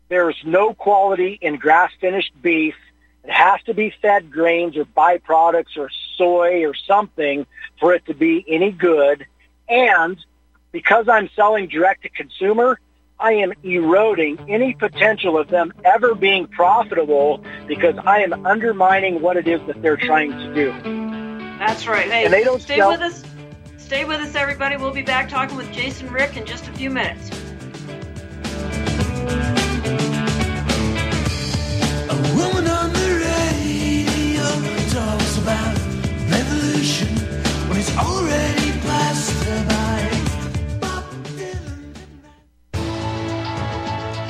there's 0.09 0.37
no 0.43 0.73
quality 0.73 1.37
in 1.41 1.57
grass-finished 1.57 2.33
beef. 2.41 2.75
It 3.23 3.29
has 3.29 3.61
to 3.63 3.73
be 3.73 3.93
fed 4.01 4.31
grains 4.31 4.75
or 4.77 4.85
byproducts 4.85 5.77
or 5.77 5.89
soy 6.17 6.65
or 6.65 6.73
something 6.73 7.45
for 7.79 7.93
it 7.93 8.05
to 8.07 8.13
be 8.13 8.43
any 8.47 8.71
good. 8.71 9.27
And 9.69 10.17
because 10.71 11.07
I'm 11.07 11.29
selling 11.35 11.67
direct 11.67 12.03
to 12.03 12.09
consumer, 12.09 12.79
I 13.19 13.33
am 13.33 13.53
eroding 13.61 14.39
any 14.49 14.73
potential 14.73 15.37
of 15.37 15.49
them 15.49 15.71
ever 15.85 16.15
being 16.15 16.47
profitable 16.47 17.43
because 17.67 17.95
I 18.03 18.21
am 18.21 18.45
undermining 18.45 19.21
what 19.21 19.37
it 19.37 19.47
is 19.47 19.61
that 19.67 19.81
they're 19.83 19.97
trying 19.97 20.31
to 20.31 20.53
do. 20.55 20.71
That's 21.59 21.85
right. 21.85 22.09
Hey, 22.09 22.25
and 22.25 22.33
they 22.33 22.43
don't 22.43 22.61
stay 22.61 22.77
sell- 22.77 22.89
with 22.89 23.01
us. 23.01 23.23
Stay 23.91 24.05
with 24.05 24.21
us, 24.21 24.35
everybody. 24.35 24.77
We'll 24.77 24.93
be 24.93 25.01
back 25.01 25.27
talking 25.27 25.57
with 25.57 25.69
Jason 25.73 26.09
Rick 26.13 26.37
in 26.37 26.45
just 26.45 26.65
a 26.65 26.71
few 26.71 26.89
minutes. 26.89 27.29
A 32.09 32.15
woman 32.33 32.69
on 32.69 32.93
the 32.93 33.19
radio 33.19 34.43
talks 34.91 35.37
about 35.39 35.77
revolution 36.31 37.09
when 37.67 37.79
it's 37.79 37.93
already 37.97 38.71
passed 38.79 39.35
by. 39.67 40.07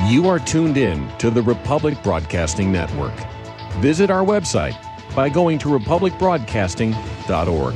You 0.10 0.28
are 0.28 0.40
tuned 0.40 0.78
in 0.78 1.08
to 1.20 1.30
the 1.30 1.44
Republic 1.44 2.02
Broadcasting 2.02 2.72
Network. 2.72 3.14
Visit 3.74 4.10
our 4.10 4.26
website 4.26 4.76
by 5.16 5.30
going 5.30 5.60
to 5.60 5.68
republicbroadcasting.org. 5.68 7.76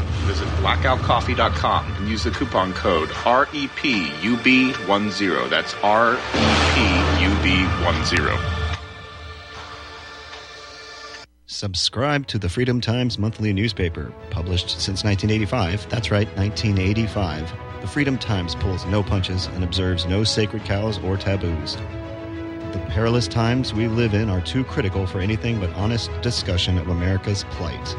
Visit 0.25 0.47
blackoutcoffee.com 0.59 1.95
and 1.95 2.07
use 2.07 2.23
the 2.23 2.29
coupon 2.31 2.73
code 2.73 3.09
REPUB10. 3.09 5.49
That's 5.49 5.73
REPUB10. 5.73 8.67
Subscribe 11.47 12.27
to 12.27 12.37
the 12.39 12.49
Freedom 12.49 12.81
Times 12.81 13.19
monthly 13.19 13.53
newspaper, 13.53 14.11
published 14.31 14.69
since 14.69 15.03
1985. 15.03 15.87
That's 15.89 16.09
right, 16.09 16.27
1985. 16.37 17.53
The 17.81 17.87
Freedom 17.87 18.17
Times 18.17 18.55
pulls 18.55 18.85
no 18.85 19.03
punches 19.03 19.45
and 19.47 19.63
observes 19.63 20.05
no 20.05 20.23
sacred 20.23 20.63
cows 20.65 20.97
or 20.99 21.17
taboos. 21.17 21.77
The 22.71 22.79
perilous 22.89 23.27
times 23.27 23.73
we 23.73 23.87
live 23.87 24.13
in 24.13 24.29
are 24.29 24.39
too 24.39 24.63
critical 24.63 25.05
for 25.05 25.19
anything 25.19 25.59
but 25.59 25.73
honest 25.73 26.09
discussion 26.21 26.77
of 26.77 26.87
America's 26.87 27.43
plight. 27.51 27.95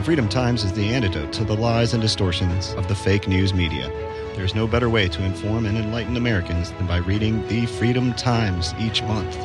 The 0.00 0.06
Freedom 0.06 0.30
Times 0.30 0.64
is 0.64 0.72
the 0.72 0.94
antidote 0.94 1.30
to 1.34 1.44
the 1.44 1.54
lies 1.54 1.92
and 1.92 2.00
distortions 2.00 2.72
of 2.72 2.88
the 2.88 2.94
fake 2.94 3.28
news 3.28 3.52
media. 3.52 3.92
There's 4.34 4.54
no 4.54 4.66
better 4.66 4.88
way 4.88 5.08
to 5.08 5.22
inform 5.22 5.66
and 5.66 5.76
enlighten 5.76 6.16
Americans 6.16 6.72
than 6.72 6.86
by 6.86 6.96
reading 6.96 7.46
the 7.48 7.66
Freedom 7.66 8.14
Times 8.14 8.72
each 8.80 9.02
month. 9.02 9.36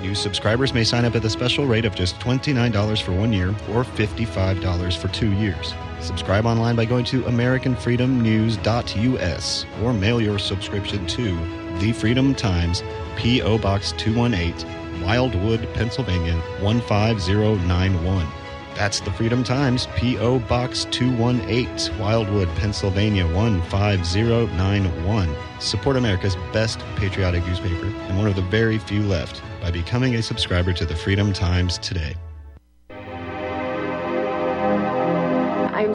New 0.00 0.14
subscribers 0.14 0.72
may 0.72 0.84
sign 0.84 1.04
up 1.04 1.14
at 1.14 1.20
the 1.20 1.28
special 1.28 1.66
rate 1.66 1.84
of 1.84 1.94
just 1.94 2.18
$29 2.20 3.02
for 3.02 3.12
one 3.12 3.30
year 3.30 3.50
or 3.68 3.84
$55 3.84 4.96
for 4.96 5.08
two 5.08 5.32
years. 5.32 5.74
Subscribe 6.00 6.46
online 6.46 6.76
by 6.76 6.86
going 6.86 7.04
to 7.04 7.20
AmericanFreedomNews.us 7.24 9.66
or 9.82 9.92
mail 9.92 10.18
your 10.18 10.38
subscription 10.38 11.06
to 11.08 11.36
The 11.78 11.92
Freedom 11.92 12.34
Times, 12.34 12.82
P.O. 13.16 13.58
Box 13.58 13.92
218, 13.98 15.02
Wildwood, 15.02 15.68
Pennsylvania 15.74 16.40
15091. 16.62 18.43
That's 18.74 18.98
the 18.98 19.12
Freedom 19.12 19.44
Times, 19.44 19.86
P.O. 19.94 20.40
Box 20.40 20.86
218, 20.90 21.98
Wildwood, 21.98 22.48
Pennsylvania 22.56 23.26
15091. 23.28 25.36
Support 25.60 25.96
America's 25.96 26.34
best 26.52 26.80
patriotic 26.96 27.46
newspaper 27.46 27.86
and 27.86 28.18
one 28.18 28.26
of 28.26 28.34
the 28.34 28.42
very 28.42 28.78
few 28.78 29.02
left 29.02 29.42
by 29.62 29.70
becoming 29.70 30.16
a 30.16 30.22
subscriber 30.22 30.72
to 30.72 30.84
the 30.84 30.96
Freedom 30.96 31.32
Times 31.32 31.78
today. 31.78 32.16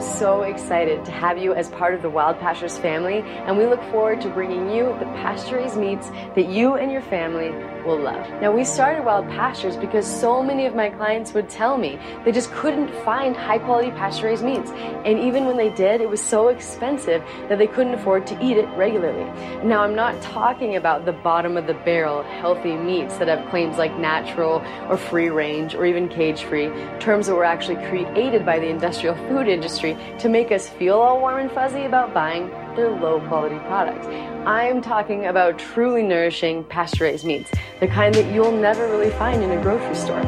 so 0.00 0.42
excited 0.42 1.04
to 1.04 1.10
have 1.10 1.36
you 1.36 1.52
as 1.52 1.68
part 1.68 1.94
of 1.94 2.00
the 2.00 2.08
Wild 2.08 2.38
Pastures 2.38 2.78
family, 2.78 3.18
and 3.18 3.58
we 3.58 3.66
look 3.66 3.82
forward 3.90 4.22
to 4.22 4.30
bringing 4.30 4.70
you 4.70 4.96
the 4.98 5.04
Pastures 5.16 5.76
meats 5.76 6.08
that 6.34 6.48
you 6.48 6.76
and 6.76 6.90
your 6.90 7.02
family 7.02 7.50
will 7.84 7.98
love. 7.98 8.28
Now, 8.40 8.52
we 8.52 8.64
started 8.64 9.04
Wild 9.04 9.28
Pastures 9.28 9.76
because 9.76 10.06
so 10.06 10.42
many 10.42 10.66
of 10.66 10.74
my 10.74 10.90
clients 10.90 11.32
would 11.34 11.48
tell 11.48 11.78
me 11.78 11.98
they 12.24 12.32
just 12.32 12.50
couldn't 12.52 12.92
find 13.04 13.36
high 13.36 13.58
quality 13.58 13.90
pasture 13.90 14.26
raised 14.26 14.44
meats. 14.44 14.70
And 15.04 15.18
even 15.18 15.46
when 15.46 15.56
they 15.56 15.70
did, 15.70 16.00
it 16.00 16.08
was 16.08 16.20
so 16.20 16.48
expensive 16.48 17.22
that 17.48 17.58
they 17.58 17.66
couldn't 17.66 17.94
afford 17.94 18.26
to 18.28 18.44
eat 18.44 18.56
it 18.56 18.68
regularly. 18.76 19.24
Now, 19.64 19.82
I'm 19.82 19.94
not 19.94 20.20
talking 20.22 20.76
about 20.76 21.04
the 21.04 21.12
bottom 21.12 21.56
of 21.56 21.66
the 21.66 21.74
barrel 21.74 22.22
healthy 22.22 22.76
meats 22.76 23.16
that 23.18 23.28
have 23.28 23.48
claims 23.50 23.78
like 23.78 23.96
natural 23.98 24.62
or 24.88 24.96
free 24.96 25.28
range 25.28 25.74
or 25.74 25.84
even 25.86 26.08
cage 26.08 26.44
free, 26.44 26.70
terms 26.98 27.26
that 27.26 27.34
were 27.34 27.44
actually 27.44 27.76
created 27.88 28.44
by 28.44 28.58
the 28.58 28.68
industrial 28.68 29.14
food 29.28 29.48
industry 29.48 29.96
to 30.18 30.28
make 30.28 30.52
us 30.52 30.68
feel 30.68 30.98
all 30.98 31.20
warm 31.20 31.38
and 31.38 31.50
fuzzy 31.50 31.84
about 31.84 32.14
buying 32.14 32.50
their 32.76 32.90
low 32.90 33.20
quality 33.28 33.58
products. 33.60 34.06
I'm 34.46 34.80
talking 34.80 35.26
about 35.26 35.58
truly 35.58 36.02
nourishing 36.02 36.64
pasture 36.64 37.04
raised 37.04 37.24
meats, 37.24 37.50
the 37.80 37.88
kind 37.88 38.14
that 38.14 38.32
you'll 38.32 38.52
never 38.52 38.88
really 38.88 39.10
find 39.10 39.42
in 39.42 39.50
a 39.50 39.62
grocery 39.62 39.94
store. 39.94 40.24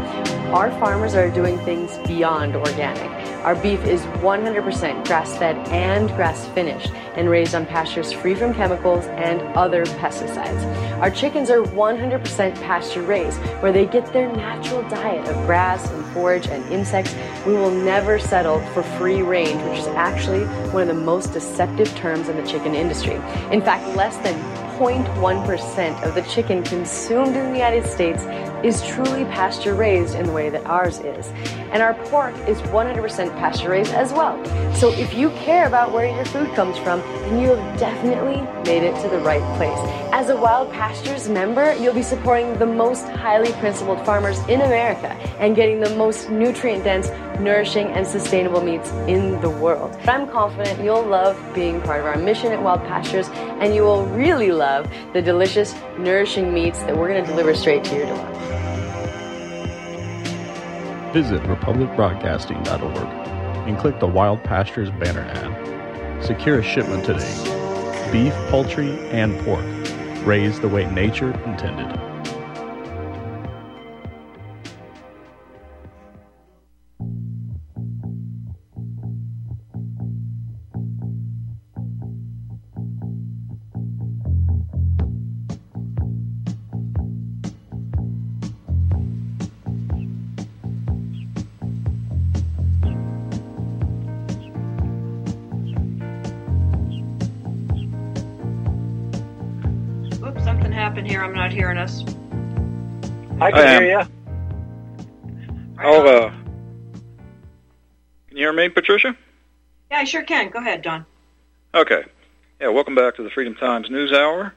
Our 0.52 0.70
farmers 0.78 1.14
are 1.14 1.30
doing 1.30 1.58
things 1.60 1.98
beyond 2.06 2.56
organic. 2.56 3.31
Our 3.44 3.56
beef 3.56 3.84
is 3.86 4.02
100% 4.22 5.04
grass 5.04 5.36
fed 5.36 5.56
and 5.68 6.08
grass 6.10 6.46
finished 6.48 6.92
and 7.16 7.28
raised 7.28 7.56
on 7.56 7.66
pastures 7.66 8.12
free 8.12 8.36
from 8.36 8.54
chemicals 8.54 9.06
and 9.06 9.42
other 9.56 9.84
pesticides. 9.84 10.62
Our 11.00 11.10
chickens 11.10 11.50
are 11.50 11.60
100% 11.60 12.54
pasture 12.62 13.02
raised, 13.02 13.38
where 13.60 13.72
they 13.72 13.84
get 13.84 14.12
their 14.12 14.30
natural 14.32 14.88
diet 14.88 15.26
of 15.26 15.34
grass 15.44 15.90
and 15.90 16.04
forage 16.12 16.46
and 16.46 16.64
insects. 16.72 17.16
We 17.44 17.54
will 17.54 17.72
never 17.72 18.20
settle 18.20 18.60
for 18.74 18.84
free 18.84 19.22
range, 19.22 19.60
which 19.64 19.80
is 19.80 19.88
actually 19.88 20.44
one 20.70 20.82
of 20.82 20.88
the 20.88 21.02
most 21.02 21.32
deceptive 21.32 21.92
terms 21.96 22.28
in 22.28 22.36
the 22.36 22.46
chicken 22.46 22.76
industry. 22.76 23.16
In 23.50 23.60
fact, 23.60 23.88
less 23.96 24.16
than 24.18 24.34
0.1% 24.78 26.02
of 26.04 26.14
the 26.14 26.22
chicken 26.22 26.62
consumed 26.62 27.36
in 27.36 27.46
the 27.46 27.58
United 27.58 27.86
States 27.86 28.22
is 28.64 28.82
truly 28.86 29.24
pasture 29.26 29.74
raised 29.74 30.14
in 30.14 30.26
the 30.26 30.32
way 30.32 30.50
that 30.50 30.64
ours 30.66 30.98
is. 31.00 31.28
And 31.72 31.82
our 31.82 31.94
pork 31.94 32.34
is 32.48 32.60
100% 32.62 33.36
pasture 33.38 33.70
raised 33.70 33.92
as 33.92 34.12
well. 34.12 34.42
So 34.74 34.92
if 34.92 35.14
you 35.14 35.30
care 35.30 35.66
about 35.66 35.92
where 35.92 36.06
your 36.06 36.24
food 36.26 36.54
comes 36.54 36.76
from, 36.78 37.00
then 37.00 37.40
you 37.40 37.54
have 37.54 37.78
definitely 37.78 38.40
made 38.64 38.82
it 38.82 39.00
to 39.02 39.08
the 39.08 39.18
right 39.20 39.42
place. 39.56 39.78
As 40.12 40.28
a 40.28 40.36
Wild 40.36 40.70
Pastures 40.72 41.28
member, 41.28 41.74
you'll 41.74 41.94
be 41.94 42.02
supporting 42.02 42.58
the 42.58 42.66
most 42.66 43.08
highly 43.08 43.52
principled 43.54 44.04
farmers 44.04 44.38
in 44.48 44.60
America 44.60 45.08
and 45.38 45.56
getting 45.56 45.80
the 45.80 45.94
most 45.96 46.30
nutrient 46.30 46.84
dense, 46.84 47.08
nourishing, 47.40 47.86
and 47.88 48.06
sustainable 48.06 48.60
meats 48.60 48.90
in 49.08 49.40
the 49.40 49.50
world. 49.50 49.96
I'm 50.04 50.28
confident 50.28 50.84
you'll 50.84 51.02
love 51.06 51.40
being 51.54 51.80
part 51.80 52.00
of 52.00 52.06
our 52.06 52.18
mission 52.18 52.52
at 52.52 52.62
Wild 52.62 52.80
Pastures 52.82 53.28
and 53.32 53.74
you 53.74 53.82
will 53.82 54.04
really 54.06 54.52
love 54.52 54.90
the 55.12 55.22
delicious, 55.22 55.74
nourishing 55.98 56.52
meats 56.52 56.78
that 56.80 56.96
we're 56.96 57.08
going 57.08 57.24
to 57.24 57.30
deliver 57.30 57.54
straight 57.54 57.84
to 57.84 57.96
your 57.96 58.06
door. 58.06 58.51
Visit 61.12 61.42
republicbroadcasting.org 61.42 63.68
and 63.68 63.78
click 63.78 64.00
the 64.00 64.06
Wild 64.06 64.42
Pastures 64.44 64.90
banner 64.90 65.20
ad. 65.20 66.24
Secure 66.24 66.60
a 66.60 66.62
shipment 66.62 67.04
today. 67.04 68.08
Beef, 68.10 68.32
poultry, 68.48 68.98
and 69.10 69.38
pork, 69.40 69.64
raised 70.26 70.62
the 70.62 70.68
way 70.68 70.90
nature 70.90 71.32
intended. 71.44 72.11
I 103.42 103.50
can 103.50 103.60
I 103.60 103.72
am. 103.72 103.82
hear 103.82 103.98
you. 103.98 104.06
Oh, 105.82 106.06
uh, 106.06 106.30
can 108.28 108.36
you 108.36 108.44
hear 108.44 108.52
me, 108.52 108.68
Patricia? 108.68 109.16
Yeah, 109.90 109.98
I 109.98 110.04
sure 110.04 110.22
can. 110.22 110.48
Go 110.50 110.60
ahead, 110.60 110.82
Don. 110.82 111.04
Okay. 111.74 112.04
Yeah, 112.60 112.68
welcome 112.68 112.94
back 112.94 113.16
to 113.16 113.24
the 113.24 113.30
Freedom 113.30 113.56
Times 113.56 113.90
News 113.90 114.12
Hour. 114.12 114.54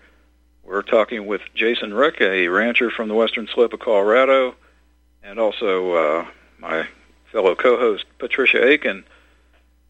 We're 0.63 0.83
talking 0.83 1.25
with 1.25 1.41
Jason 1.55 1.95
Rick, 1.95 2.21
a 2.21 2.47
rancher 2.47 2.91
from 2.91 3.07
the 3.07 3.15
western 3.15 3.47
slope 3.47 3.73
of 3.73 3.79
Colorado, 3.79 4.53
and 5.23 5.39
also 5.39 5.93
uh, 5.93 6.25
my 6.59 6.87
fellow 7.31 7.55
co-host 7.55 8.05
Patricia 8.19 8.63
Aiken. 8.63 9.03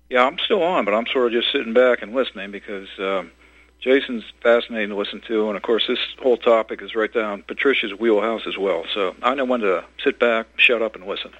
Yeah, 0.10 0.24
I'm 0.24 0.40
still 0.40 0.64
on, 0.64 0.86
but 0.86 0.94
I'm 0.94 1.08
sort 1.08 1.28
of 1.28 1.34
just 1.34 1.52
sitting 1.52 1.74
back 1.74 2.02
and 2.02 2.14
listening 2.14 2.52
because 2.52 2.88
um, 2.98 3.32
Jason's 3.80 4.24
fascinating 4.42 4.90
to 4.90 4.96
listen 4.96 5.22
to, 5.28 5.48
and 5.48 5.58
of 5.58 5.64
course 5.64 5.86
this 5.88 6.00
whole 6.22 6.38
topic 6.38 6.82
is 6.82 6.96
right 6.96 7.14
down 7.14 7.44
Patricia's 7.44 7.94
wheelhouse 7.94 8.42
as 8.48 8.58
well. 8.58 8.84
So 8.94 9.16
I 9.22 9.36
know 9.36 9.46
when 9.46 9.62
to 9.62 9.86
sit 10.04 10.20
back, 10.20 10.48
shut 10.58 10.82
up, 10.82 10.96
and 10.96 11.06
listen. 11.06 11.32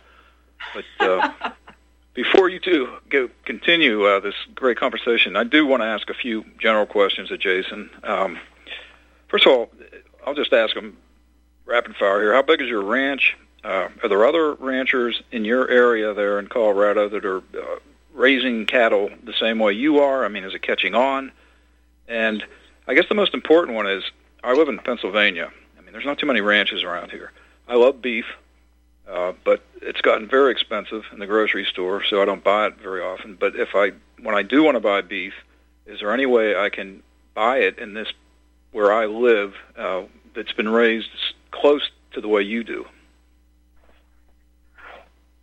But 0.74 0.86
uh, 1.00 1.52
before 2.14 2.50
you 2.50 2.60
two 2.60 2.98
go 3.10 3.30
continue 3.46 4.06
uh, 4.06 4.20
this 4.20 4.36
great 4.54 4.78
conversation, 4.78 5.36
I 5.36 5.44
do 5.44 5.66
want 5.66 5.82
to 5.82 5.88
ask 5.88 6.10
a 6.10 6.14
few 6.14 6.46
general 6.60 6.86
questions 6.86 7.32
of 7.32 7.40
Jason. 7.40 7.90
Um, 8.04 8.40
first 9.28 9.46
of 9.46 9.52
all, 9.52 9.70
I'll 10.26 10.36
just 10.36 10.54
ask 10.54 10.76
him 10.76 10.98
rapid 11.66 11.96
fire 11.96 12.22
here. 12.22 12.34
How 12.34 12.42
big 12.42 12.62
is 12.62 12.68
your 12.68 12.84
ranch? 12.84 13.36
Uh, 13.64 13.90
are 14.04 14.10
there 14.10 14.26
other 14.26 14.54
ranchers 14.54 15.22
in 15.32 15.44
your 15.44 15.68
area 15.68 16.14
there 16.14 16.38
in 16.38 16.48
Colorado 16.48 17.10
that 17.10 17.26
are 17.26 17.38
uh, 17.38 17.80
raising 18.14 18.66
cattle 18.68 19.10
the 19.24 19.34
same 19.34 19.58
way 19.58 19.74
you 19.74 20.00
are? 20.00 20.24
I 20.24 20.28
mean, 20.28 20.44
is 20.44 20.54
it 20.54 20.62
catching 20.62 20.94
on? 20.94 21.32
And 22.08 22.44
I 22.88 22.94
guess 22.94 23.06
the 23.10 23.16
most 23.16 23.34
important 23.34 23.76
one 23.76 23.88
is 23.88 24.04
I 24.44 24.54
live 24.54 24.70
in 24.70 24.80
Pennsylvania. 24.80 25.52
I 25.78 25.82
mean, 25.82 25.92
there's 25.92 26.06
not 26.06 26.20
too 26.20 26.28
many 26.28 26.42
ranches 26.42 26.84
around 26.84 27.12
here. 27.12 27.32
I 27.68 27.76
love 27.76 28.02
beef. 28.02 28.26
Uh, 29.08 29.34
but 29.44 29.62
it's 29.84 30.02
gotten 30.02 30.28
very 30.28 30.52
expensive 30.52 31.04
in 31.12 31.20
the 31.20 31.28
grocery 31.28 31.64
store, 31.64 32.04
so 32.04 32.24
I 32.24 32.26
don't 32.26 32.44
buy 32.44 32.66
it 32.68 32.78
very 32.82 33.02
often. 33.02 33.36
But 33.36 33.56
if 33.56 33.76
I, 33.76 33.92
when 34.20 34.34
I 34.34 34.42
do 34.42 34.64
want 34.64 34.76
to 34.76 34.80
buy 34.80 35.02
beef, 35.02 35.34
is 35.86 36.00
there 36.00 36.12
any 36.12 36.26
way 36.26 36.56
I 36.56 36.70
can 36.70 37.04
buy 37.36 37.58
it 37.58 37.78
in 37.78 37.94
this 37.94 38.12
where 38.72 38.92
I 38.92 39.06
live 39.06 39.54
uh, 39.78 40.04
that's 40.34 40.54
been 40.54 40.70
raised 40.70 41.10
close 41.52 41.88
to 42.14 42.22
the 42.22 42.28
way 42.28 42.42
you 42.42 42.64
do? 42.64 42.88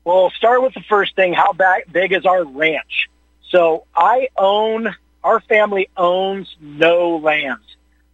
Well, 0.05 0.31
start 0.31 0.61
with 0.63 0.75
the 0.75 0.83
first 0.89 1.15
thing. 1.15 1.33
How 1.33 1.53
big 1.93 2.13
is 2.13 2.27
our 2.27 2.45
ranch? 2.45 3.09
So 3.49 3.85
I 3.95 4.29
own, 4.37 4.93
our 5.25 5.41
family 5.41 5.89
owns 5.97 6.55
no 6.61 7.17
land. 7.17 7.61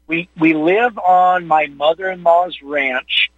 We, 0.07 0.29
we 0.39 0.55
live 0.55 0.99
on 0.99 1.47
my 1.47 1.67
mother-in-law's 1.67 2.63
ranch 2.63 3.31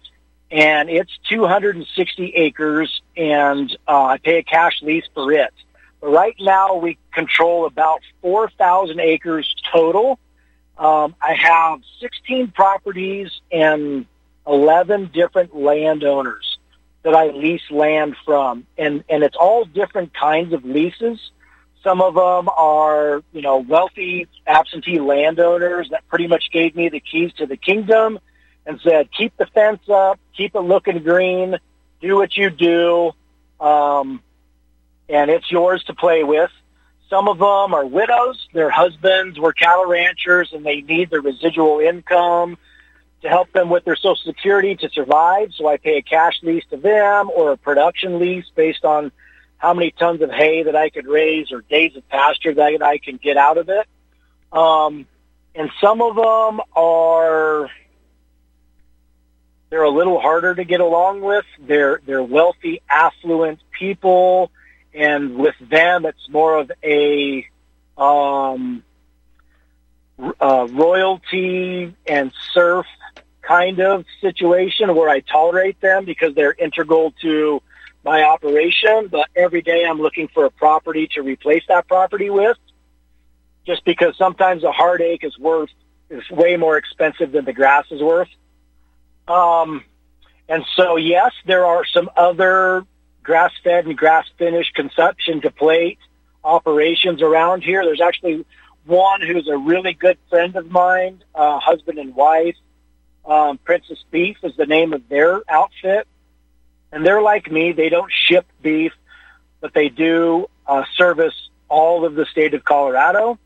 and 0.51 0.89
it's 0.89 1.11
260 1.29 2.33
acres, 2.35 3.01
and 3.15 3.71
uh, 3.87 4.05
I 4.05 4.17
pay 4.17 4.39
a 4.39 4.43
cash 4.43 4.81
lease 4.81 5.05
for 5.13 5.31
it. 5.31 5.53
But 6.01 6.09
right 6.09 6.35
now, 6.39 6.75
we 6.75 6.97
control 7.13 7.65
about 7.65 8.01
4,000 8.21 8.99
acres 8.99 9.53
total. 9.71 10.19
Um, 10.77 11.15
I 11.21 11.33
have 11.35 11.79
16 12.01 12.49
properties 12.51 13.29
and 13.51 14.05
11 14.45 15.11
different 15.13 15.55
landowners 15.55 16.57
that 17.03 17.15
I 17.15 17.27
lease 17.27 17.71
land 17.71 18.15
from, 18.25 18.65
and 18.77 19.03
and 19.09 19.23
it's 19.23 19.35
all 19.35 19.65
different 19.65 20.13
kinds 20.13 20.53
of 20.53 20.65
leases. 20.65 21.19
Some 21.83 22.01
of 22.01 22.13
them 22.13 22.47
are, 22.49 23.23
you 23.33 23.41
know, 23.41 23.57
wealthy 23.57 24.27
absentee 24.45 24.99
landowners 24.99 25.89
that 25.89 26.07
pretty 26.07 26.27
much 26.27 26.51
gave 26.51 26.75
me 26.75 26.89
the 26.89 26.99
keys 26.99 27.33
to 27.33 27.47
the 27.47 27.57
kingdom 27.57 28.19
and 28.65 28.79
said, 28.81 29.09
keep 29.11 29.35
the 29.37 29.47
fence 29.47 29.81
up, 29.89 30.19
keep 30.37 30.53
it 30.53 30.59
looking 30.59 31.01
green, 31.01 31.57
do 31.99 32.17
what 32.17 32.37
you 32.37 32.51
do, 32.51 33.11
um, 33.59 34.21
and 35.09 35.31
it's 35.31 35.51
yours 35.51 35.83
to 35.85 35.95
play 35.95 36.23
with. 36.23 36.51
Some 37.09 37.27
of 37.27 37.39
them 37.39 37.73
are 37.73 37.85
widows. 37.85 38.47
Their 38.53 38.69
husbands 38.69 39.39
were 39.39 39.51
cattle 39.51 39.85
ranchers, 39.85 40.53
and 40.53 40.65
they 40.65 40.81
need 40.81 41.09
the 41.09 41.19
residual 41.19 41.79
income 41.79 42.57
to 43.21 43.27
help 43.27 43.51
them 43.51 43.69
with 43.69 43.83
their 43.83 43.95
Social 43.95 44.15
Security 44.15 44.75
to 44.75 44.89
survive. 44.89 45.51
So 45.53 45.67
I 45.67 45.77
pay 45.77 45.97
a 45.97 46.01
cash 46.01 46.39
lease 46.41 46.63
to 46.69 46.77
them 46.77 47.29
or 47.35 47.51
a 47.51 47.57
production 47.57 48.19
lease 48.19 48.45
based 48.55 48.85
on 48.85 49.11
how 49.61 49.75
many 49.75 49.91
tons 49.91 50.23
of 50.23 50.31
hay 50.31 50.63
that 50.63 50.75
I 50.75 50.89
could 50.89 51.05
raise 51.05 51.51
or 51.51 51.61
days 51.61 51.95
of 51.95 52.07
pasture 52.09 52.55
that 52.55 52.81
I 52.81 52.97
can 52.97 53.17
get 53.17 53.37
out 53.37 53.59
of 53.59 53.69
it. 53.69 53.87
Um, 54.51 55.05
and 55.53 55.69
some 55.79 56.01
of 56.01 56.15
them 56.15 56.61
are 56.75 57.69
they're 59.69 59.83
a 59.83 59.89
little 59.89 60.19
harder 60.19 60.55
to 60.55 60.63
get 60.63 60.81
along 60.81 61.21
with. 61.21 61.45
They're 61.59 62.01
they're 62.07 62.23
wealthy, 62.23 62.81
affluent 62.89 63.59
people, 63.71 64.51
and 64.95 65.35
with 65.35 65.55
them, 65.59 66.07
it's 66.07 66.27
more 66.27 66.57
of 66.57 66.71
a 66.83 67.45
um, 67.99 68.83
uh, 70.39 70.67
royalty 70.71 71.95
and 72.07 72.31
serf 72.51 72.87
kind 73.43 73.79
of 73.79 74.05
situation 74.21 74.95
where 74.95 75.09
I 75.09 75.19
tolerate 75.19 75.79
them 75.81 76.05
because 76.05 76.33
they're 76.33 76.55
integral 76.57 77.13
to 77.21 77.61
my 78.03 78.23
operation. 78.23 79.07
But 79.07 79.27
every 79.35 79.61
day, 79.61 79.85
I'm 79.85 80.01
looking 80.01 80.27
for 80.27 80.45
a 80.45 80.51
property 80.51 81.07
to 81.13 81.21
replace 81.21 81.63
that 81.67 81.87
property 81.87 82.29
with, 82.29 82.57
just 83.65 83.83
because 83.85 84.17
sometimes 84.17 84.63
a 84.63 84.71
heartache 84.71 85.23
is 85.23 85.37
worth 85.37 85.69
is 86.09 86.29
way 86.29 86.57
more 86.57 86.77
expensive 86.77 87.31
than 87.31 87.45
the 87.45 87.53
grass 87.53 87.85
is 87.89 88.01
worth. 88.01 88.27
Um, 89.27 89.83
and 90.49 90.65
so, 90.75 90.97
yes, 90.97 91.31
there 91.45 91.65
are 91.65 91.85
some 91.85 92.09
other 92.17 92.85
grass-fed 93.23 93.85
and 93.85 93.97
grass-finished 93.97 94.73
consumption 94.75 95.41
to 95.41 95.51
plate 95.51 95.99
operations 96.43 97.21
around 97.21 97.63
here. 97.63 97.85
There's 97.85 98.01
actually 98.01 98.45
one 98.85 99.21
who's 99.21 99.47
a 99.47 99.57
really 99.57 99.93
good 99.93 100.17
friend 100.29 100.55
of 100.55 100.69
mine, 100.69 101.23
uh, 101.35 101.59
husband 101.59 101.99
and 101.99 102.15
wife. 102.15 102.55
Um, 103.23 103.59
Princess 103.59 104.03
Beef 104.09 104.37
is 104.43 104.55
the 104.57 104.65
name 104.65 104.91
of 104.93 105.07
their 105.07 105.43
outfit. 105.47 106.07
And 106.91 107.05
they're 107.05 107.21
like 107.21 107.49
me. 107.51 107.71
They 107.71 107.89
don't 107.89 108.11
ship 108.11 108.45
beef, 108.61 108.93
but 109.59 109.73
they 109.73 109.89
do 109.89 110.49
uh, 110.67 110.83
service 110.95 111.49
all 111.69 112.05
of 112.05 112.15
the 112.15 112.25
state 112.25 112.53
of 112.53 112.63
Colorado. 112.65 113.39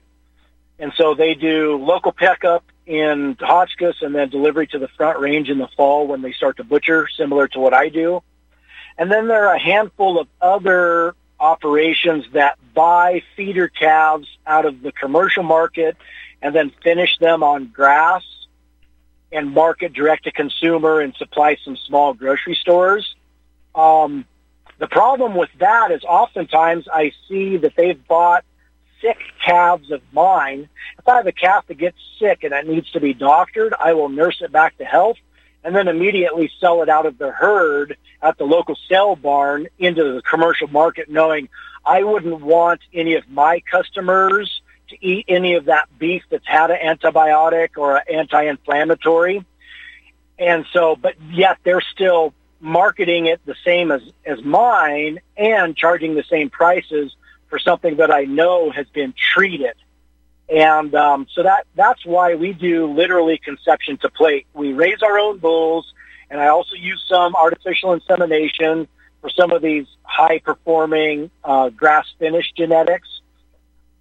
And 0.80 0.92
so 0.98 1.14
they 1.14 1.36
do 1.36 1.78
local 1.78 2.12
pickup 2.12 2.64
in 2.86 3.38
Hotchkiss 3.40 4.02
and 4.02 4.14
then 4.14 4.30
delivery 4.30 4.68
to 4.68 4.80
the 4.80 4.88
front 4.90 5.20
range 5.20 5.50
in 5.50 5.58
the 5.58 5.70
fall 5.78 6.08
when 6.08 6.22
they 6.22 6.34
start 6.34 6.58
to 6.58 6.64
butcher, 6.64 7.08
similar 7.16 7.48
to 7.50 7.60
what 7.60 7.74
I 7.74 7.90
do. 7.90 8.22
And 8.98 9.12
then 9.12 9.28
there 9.28 9.48
are 9.48 9.56
a 9.56 9.60
handful 9.60 10.20
of 10.20 10.28
other 10.42 11.16
operations 11.40 12.26
that 12.34 12.58
buy 12.74 13.24
feeder 13.36 13.68
calves 13.68 14.28
out 14.46 14.66
of 14.66 14.82
the 14.82 14.92
commercial 14.92 15.44
market 15.44 15.98
and 16.42 16.56
then 16.56 16.72
finish 16.84 17.18
them 17.18 17.44
on 17.44 17.68
grass 17.68 18.24
and 19.32 19.52
market 19.52 19.94
direct 19.94 20.24
to 20.26 20.32
consumer 20.32 21.02
and 21.02 21.14
supply 21.16 21.58
some 21.64 21.76
small 21.76 22.14
grocery 22.14 22.56
stores. 22.56 23.16
Um, 23.76 24.26
the 24.80 24.88
problem 24.88 25.36
with 25.36 25.50
that 25.60 25.92
is 25.92 26.04
oftentimes 26.04 26.88
I 26.92 27.12
see 27.28 27.58
that 27.58 27.74
they've 27.76 28.08
bought 28.08 28.44
sick 29.02 29.18
calves 29.46 29.92
of 29.92 30.02
mine, 30.12 30.70
if 30.98 31.08
I 31.08 31.18
have 31.18 31.28
a 31.28 31.32
calf 31.32 31.68
that 31.68 31.78
gets 31.78 31.98
sick 32.20 32.44
and 32.44 32.54
it 32.54 32.68
needs 32.68 32.92
to 32.92 33.00
be 33.00 33.14
doctored, 33.14 33.74
I 33.80 33.94
will 33.94 34.10
nurse 34.10 34.42
it 34.42 34.52
back 34.52 34.78
to 34.78 34.86
health 34.86 35.18
and 35.64 35.76
then 35.76 35.88
immediately 35.88 36.52
sell 36.60 36.82
it 36.82 36.90
out 36.90 37.06
of 37.06 37.18
the 37.18 37.32
herd 37.32 37.98
at 38.22 38.38
the 38.38 38.46
local 38.46 38.78
sale 38.90 39.16
barn 39.16 39.68
into 39.78 40.04
the 40.14 40.22
commercial 40.22 40.68
market 40.68 41.10
knowing 41.10 41.50
I 41.86 42.04
wouldn't 42.04 42.42
want 42.42 42.82
any 42.94 43.16
of 43.16 43.30
my 43.30 43.62
customers 43.72 44.62
to 44.90 45.06
eat 45.06 45.26
any 45.28 45.56
of 45.56 45.66
that 45.66 45.88
beef 45.98 46.24
that's 46.30 46.48
had 46.48 46.72
an 46.72 46.78
antibiotic 46.84 47.78
or 47.78 47.98
an 47.98 48.04
anti-inflammatory. 48.10 49.44
And 50.38 50.66
so, 50.74 50.96
but 50.96 51.16
yet 51.32 51.58
they're 51.64 51.82
still 51.94 52.34
marketing 52.60 53.28
it 53.28 53.42
the 53.46 53.56
same 53.64 53.92
as, 53.92 54.02
as 54.26 54.42
mine 54.44 55.20
and 55.38 55.76
charging 55.76 56.16
the 56.16 56.24
same 56.24 56.50
prices 56.50 57.16
for 57.50 57.60
something 57.60 57.98
that 57.98 58.12
I 58.12 58.24
know 58.24 58.72
has 58.72 58.88
been 58.90 59.14
treated. 59.34 59.76
And 60.50 60.94
um, 60.94 61.28
so 61.34 61.44
that 61.44 61.66
that's 61.76 62.06
why 62.06 62.36
we 62.36 62.54
do 62.54 62.92
literally 62.94 63.38
conception 63.38 63.98
to 63.98 64.10
plate. 64.10 64.46
We 64.54 64.74
raise 64.74 65.02
our 65.02 65.18
own 65.18 65.40
bulls, 65.40 65.92
and 66.30 66.40
I 66.40 66.48
also 66.48 66.76
use 66.76 67.04
some 67.10 67.36
artificial 67.36 67.94
insemination 67.94 68.88
for 69.22 69.30
some 69.30 69.52
of 69.52 69.62
these 69.62 69.88
high 70.04 70.40
performing 70.40 71.32
uh, 71.44 71.70
grass 71.70 72.06
finished 72.20 72.56
genetics, 72.56 73.08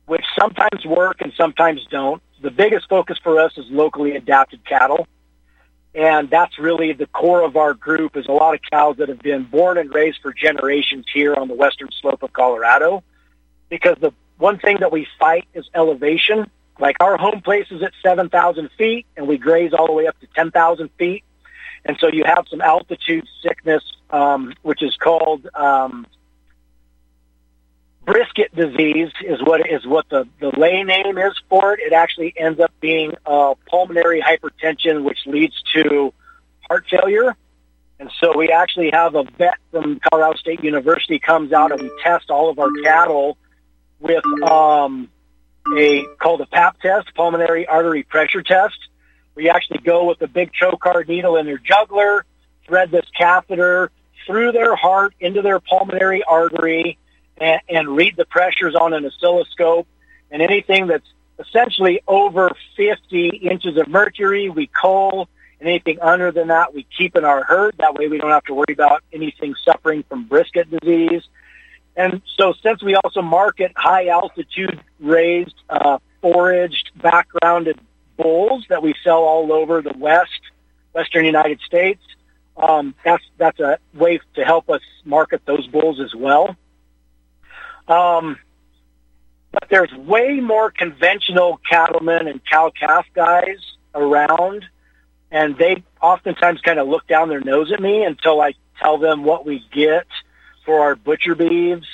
which 0.06 0.24
sometimes 0.38 0.84
work 0.84 1.22
and 1.22 1.32
sometimes 1.34 1.86
don't. 1.90 2.22
The 2.42 2.50
biggest 2.50 2.90
focus 2.90 3.18
for 3.22 3.40
us 3.40 3.56
is 3.56 3.64
locally 3.70 4.16
adapted 4.16 4.64
cattle. 4.66 5.06
And 5.94 6.28
that's 6.28 6.58
really 6.58 6.92
the 6.92 7.06
core 7.06 7.42
of 7.42 7.56
our 7.56 7.72
group 7.72 8.16
is 8.16 8.26
a 8.26 8.32
lot 8.32 8.54
of 8.54 8.60
cows 8.68 8.96
that 8.96 9.08
have 9.08 9.20
been 9.20 9.44
born 9.44 9.78
and 9.78 9.94
raised 9.94 10.20
for 10.22 10.32
generations 10.32 11.06
here 11.12 11.34
on 11.34 11.46
the 11.46 11.54
western 11.54 11.88
slope 12.00 12.22
of 12.22 12.32
Colorado 12.32 13.04
because 13.68 13.96
the 14.00 14.12
one 14.38 14.58
thing 14.58 14.78
that 14.80 14.90
we 14.90 15.06
fight 15.20 15.46
is 15.54 15.68
elevation. 15.74 16.50
Like 16.80 16.96
our 17.00 17.16
home 17.16 17.40
place 17.42 17.68
is 17.70 17.82
at 17.82 17.92
7,000 18.02 18.70
feet 18.76 19.06
and 19.16 19.28
we 19.28 19.38
graze 19.38 19.72
all 19.72 19.86
the 19.86 19.92
way 19.92 20.08
up 20.08 20.18
to 20.20 20.26
10,000 20.34 20.90
feet. 20.98 21.22
And 21.84 21.96
so 22.00 22.08
you 22.08 22.24
have 22.24 22.46
some 22.48 22.60
altitude 22.60 23.28
sickness, 23.40 23.84
um, 24.10 24.54
which 24.62 24.82
is 24.82 24.96
called 24.96 25.48
um, 25.54 26.06
brisket 28.04 28.54
disease 28.54 29.10
is 29.24 29.40
what 29.42 29.68
is 29.68 29.86
what 29.86 30.08
the, 30.08 30.28
the 30.40 30.52
lay 30.58 30.82
name 30.82 31.18
is 31.18 31.32
for 31.48 31.74
it. 31.74 31.80
It 31.80 31.92
actually 31.92 32.34
ends 32.36 32.60
up 32.60 32.72
being 32.80 33.12
uh, 33.24 33.54
pulmonary 33.66 34.20
hypertension, 34.20 35.04
which 35.04 35.18
leads 35.26 35.54
to 35.74 36.12
heart 36.68 36.86
failure. 36.90 37.34
And 37.98 38.10
so 38.20 38.36
we 38.36 38.50
actually 38.50 38.90
have 38.90 39.14
a 39.14 39.24
vet 39.38 39.54
from 39.70 40.00
Colorado 40.00 40.36
State 40.36 40.62
University 40.62 41.18
comes 41.18 41.52
out 41.52 41.72
and 41.72 41.80
we 41.80 41.90
test 42.02 42.30
all 42.30 42.50
of 42.50 42.58
our 42.58 42.70
cattle 42.82 43.38
with 44.00 44.24
um, 44.42 45.08
a 45.76 46.04
called 46.18 46.40
a 46.40 46.46
PAP 46.46 46.80
test, 46.80 47.14
pulmonary 47.14 47.66
artery 47.66 48.02
pressure 48.02 48.42
test. 48.42 48.76
We 49.34 49.48
actually 49.48 49.78
go 49.78 50.04
with 50.04 50.20
a 50.22 50.28
big 50.28 50.52
trocar 50.52 51.06
needle 51.06 51.36
in 51.36 51.46
their 51.46 51.58
jugular, 51.58 52.24
thread 52.66 52.90
this 52.90 53.06
catheter, 53.16 53.90
through 54.26 54.52
their 54.52 54.74
heart 54.76 55.14
into 55.20 55.42
their 55.42 55.60
pulmonary 55.60 56.22
artery 56.24 56.98
and, 57.38 57.60
and 57.68 57.88
read 57.96 58.16
the 58.16 58.24
pressures 58.24 58.74
on 58.74 58.92
an 58.92 59.04
oscilloscope. 59.06 59.86
And 60.30 60.42
anything 60.42 60.86
that's 60.86 61.06
essentially 61.38 62.02
over 62.06 62.50
50 62.76 63.28
inches 63.28 63.76
of 63.76 63.88
mercury, 63.88 64.48
we 64.48 64.68
cull. 64.68 65.28
And 65.60 65.68
anything 65.68 66.00
under 66.00 66.30
than 66.32 66.48
that, 66.48 66.74
we 66.74 66.86
keep 66.96 67.16
in 67.16 67.24
our 67.24 67.44
herd. 67.44 67.76
That 67.78 67.94
way 67.94 68.08
we 68.08 68.18
don't 68.18 68.30
have 68.30 68.44
to 68.44 68.54
worry 68.54 68.72
about 68.72 69.02
anything 69.12 69.54
suffering 69.64 70.04
from 70.08 70.24
brisket 70.26 70.68
disease. 70.70 71.22
And 71.96 72.22
so 72.36 72.54
since 72.62 72.82
we 72.82 72.96
also 72.96 73.22
market 73.22 73.72
high 73.76 74.08
altitude 74.08 74.80
raised, 74.98 75.54
uh, 75.70 75.98
foraged, 76.20 76.90
backgrounded 76.96 77.78
bulls 78.16 78.64
that 78.68 78.82
we 78.82 78.94
sell 79.04 79.18
all 79.18 79.52
over 79.52 79.80
the 79.80 79.94
West, 79.96 80.40
Western 80.92 81.24
United 81.24 81.60
States, 81.60 82.02
um, 82.56 82.94
that's, 83.04 83.24
that's 83.36 83.60
a 83.60 83.78
way 83.94 84.20
to 84.34 84.44
help 84.44 84.70
us 84.70 84.80
market 85.04 85.42
those 85.44 85.66
bulls 85.68 86.00
as 86.00 86.14
well. 86.14 86.56
Um, 87.88 88.38
but 89.52 89.68
there's 89.70 89.92
way 89.92 90.40
more 90.40 90.70
conventional 90.70 91.60
cattlemen 91.68 92.26
and 92.26 92.40
cow-calf 92.44 93.06
guys 93.14 93.58
around, 93.94 94.64
and 95.30 95.56
they 95.56 95.82
oftentimes 96.02 96.60
kind 96.60 96.78
of 96.78 96.88
look 96.88 97.06
down 97.06 97.28
their 97.28 97.40
nose 97.40 97.70
at 97.72 97.80
me 97.80 98.04
until 98.04 98.40
I 98.40 98.54
tell 98.80 98.98
them 98.98 99.24
what 99.24 99.46
we 99.46 99.64
get 99.72 100.06
for 100.64 100.80
our 100.80 100.96
butcher 100.96 101.34
beeves 101.34 101.86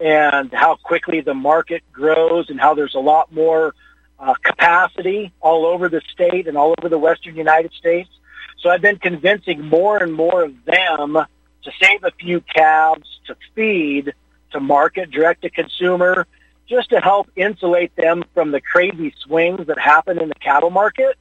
and 0.00 0.52
how 0.52 0.76
quickly 0.76 1.20
the 1.20 1.34
market 1.34 1.82
grows 1.92 2.50
and 2.50 2.60
how 2.60 2.74
there's 2.74 2.94
a 2.94 3.00
lot 3.00 3.32
more 3.32 3.74
uh, 4.18 4.34
capacity 4.42 5.32
all 5.40 5.66
over 5.66 5.88
the 5.88 6.02
state 6.12 6.48
and 6.48 6.56
all 6.56 6.74
over 6.78 6.88
the 6.88 6.98
western 6.98 7.36
United 7.36 7.72
States. 7.72 8.10
So 8.58 8.70
I've 8.70 8.82
been 8.82 8.98
convincing 8.98 9.62
more 9.62 10.02
and 10.02 10.12
more 10.12 10.44
of 10.44 10.64
them 10.64 11.14
to 11.14 11.72
save 11.80 12.04
a 12.04 12.10
few 12.18 12.40
calves 12.40 13.20
to 13.26 13.36
feed, 13.54 14.14
to 14.52 14.60
market 14.60 15.10
direct 15.10 15.42
to 15.42 15.50
consumer, 15.50 16.26
just 16.68 16.90
to 16.90 17.00
help 17.00 17.28
insulate 17.36 17.94
them 17.96 18.24
from 18.34 18.50
the 18.50 18.60
crazy 18.60 19.14
swings 19.24 19.66
that 19.66 19.78
happen 19.78 20.20
in 20.20 20.28
the 20.28 20.34
cattle 20.34 20.70
market. 20.70 21.16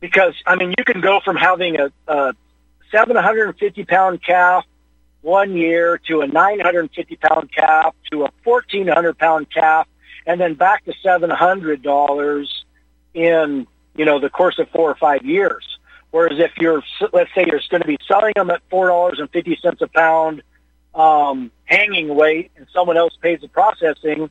Because, 0.00 0.34
I 0.46 0.56
mean, 0.56 0.74
you 0.76 0.84
can 0.84 1.00
go 1.00 1.20
from 1.24 1.36
having 1.36 1.78
a, 1.78 1.90
a 2.08 2.34
750 2.90 3.84
pound 3.84 4.22
calf 4.22 4.64
one 5.22 5.56
year 5.56 5.98
to 6.06 6.20
a 6.20 6.26
950 6.26 7.16
pound 7.16 7.50
calf 7.52 7.94
to 8.10 8.24
a 8.24 8.30
1400 8.44 9.18
pound 9.18 9.50
calf 9.50 9.88
and 10.26 10.40
then 10.40 10.54
back 10.54 10.84
to 10.84 10.92
$700 11.04 12.46
in, 13.14 13.66
you 13.96 14.04
know, 14.04 14.20
the 14.20 14.30
course 14.30 14.58
of 14.58 14.68
four 14.70 14.90
or 14.90 14.94
five 14.96 15.24
years. 15.24 15.78
Whereas 16.10 16.38
if 16.38 16.52
you're, 16.58 16.82
let's 17.12 17.30
say 17.34 17.44
you're 17.46 17.60
going 17.70 17.82
to 17.82 17.88
be 17.88 17.98
selling 18.06 18.32
them 18.36 18.50
at 18.50 18.62
$4.50 18.70 19.80
a 19.80 19.86
pound, 19.88 20.42
um, 20.94 21.50
hanging 21.64 22.14
weight 22.14 22.50
and 22.56 22.66
someone 22.72 22.96
else 22.96 23.16
pays 23.20 23.40
the 23.40 23.48
processing, 23.48 24.30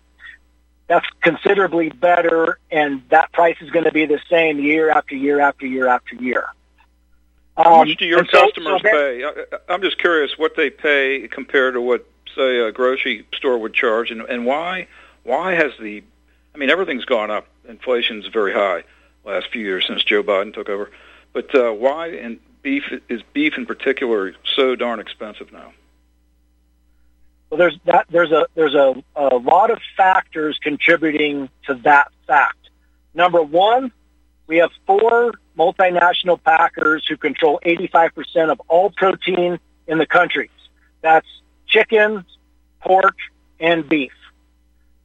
that's 0.87 1.05
considerably 1.21 1.89
better 1.89 2.59
and 2.71 3.01
that 3.09 3.31
price 3.31 3.57
is 3.61 3.69
going 3.69 3.85
to 3.85 3.91
be 3.91 4.05
the 4.05 4.19
same 4.29 4.59
year 4.59 4.89
after 4.89 5.15
year 5.15 5.39
after 5.39 5.65
year 5.65 5.87
after 5.87 6.15
year. 6.15 6.45
How 7.57 7.77
much 7.77 7.89
um, 7.89 7.95
do 7.99 8.05
your 8.05 8.25
customers 8.25 8.81
so 8.81 8.89
pay? 8.89 9.23
I, 9.69 9.73
am 9.73 9.81
just 9.81 9.99
curious 9.99 10.37
what 10.37 10.55
they 10.55 10.69
pay 10.69 11.27
compared 11.27 11.75
to 11.75 11.81
what, 11.81 12.05
say, 12.35 12.59
a 12.59 12.71
grocery 12.71 13.27
store 13.35 13.59
would 13.59 13.73
charge, 13.73 14.09
and, 14.09 14.21
and 14.21 14.45
why 14.45 14.87
why 15.23 15.53
has 15.53 15.71
the 15.79 16.03
I 16.55 16.57
mean 16.57 16.71
everything's 16.71 17.05
gone 17.05 17.29
up. 17.29 17.47
Inflation's 17.67 18.25
very 18.27 18.53
high 18.53 18.83
last 19.23 19.49
few 19.51 19.63
years 19.63 19.85
since 19.87 20.03
Joe 20.03 20.23
Biden 20.23 20.53
took 20.53 20.67
over. 20.67 20.89
But 21.31 21.53
uh, 21.55 21.71
why 21.71 22.07
and 22.07 22.39
beef 22.63 22.83
is 23.07 23.21
beef 23.33 23.57
in 23.57 23.65
particular 23.65 24.33
so 24.55 24.75
darn 24.75 24.99
expensive 24.99 25.51
now? 25.51 25.73
Well, 27.53 27.59
there's 27.59 27.79
that 27.85 28.07
there's 28.09 28.31
a 28.31 28.47
there's 28.55 28.73
a, 28.73 28.95
a 29.15 29.35
lot 29.35 29.69
of 29.69 29.77
factors 29.95 30.57
contributing 30.59 31.49
to 31.67 31.75
that 31.83 32.07
fact. 32.25 32.71
Number 33.13 33.43
one, 33.43 33.91
we 34.47 34.57
have 34.57 34.71
four 34.87 35.33
multinational 35.55 36.43
packers 36.43 37.05
who 37.07 37.15
control 37.15 37.59
85% 37.63 38.49
of 38.49 38.59
all 38.69 38.89
protein 38.89 39.59
in 39.85 39.99
the 39.99 40.07
country. 40.07 40.49
That's 41.01 41.27
chicken, 41.67 42.25
pork, 42.81 43.17
and 43.59 43.87
beef. 43.87 44.13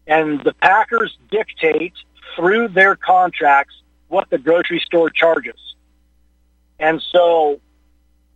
And 0.06 0.42
the 0.42 0.54
packers 0.54 1.18
dictate 1.30 1.92
through 2.34 2.68
their 2.68 2.96
contracts 2.96 3.74
what 4.08 4.30
the 4.30 4.38
grocery 4.38 4.80
store 4.86 5.10
charges. 5.10 5.60
And 6.78 7.02
so 7.12 7.60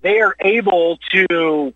they 0.02 0.20
are 0.20 0.36
able 0.38 0.98
to 1.12 1.72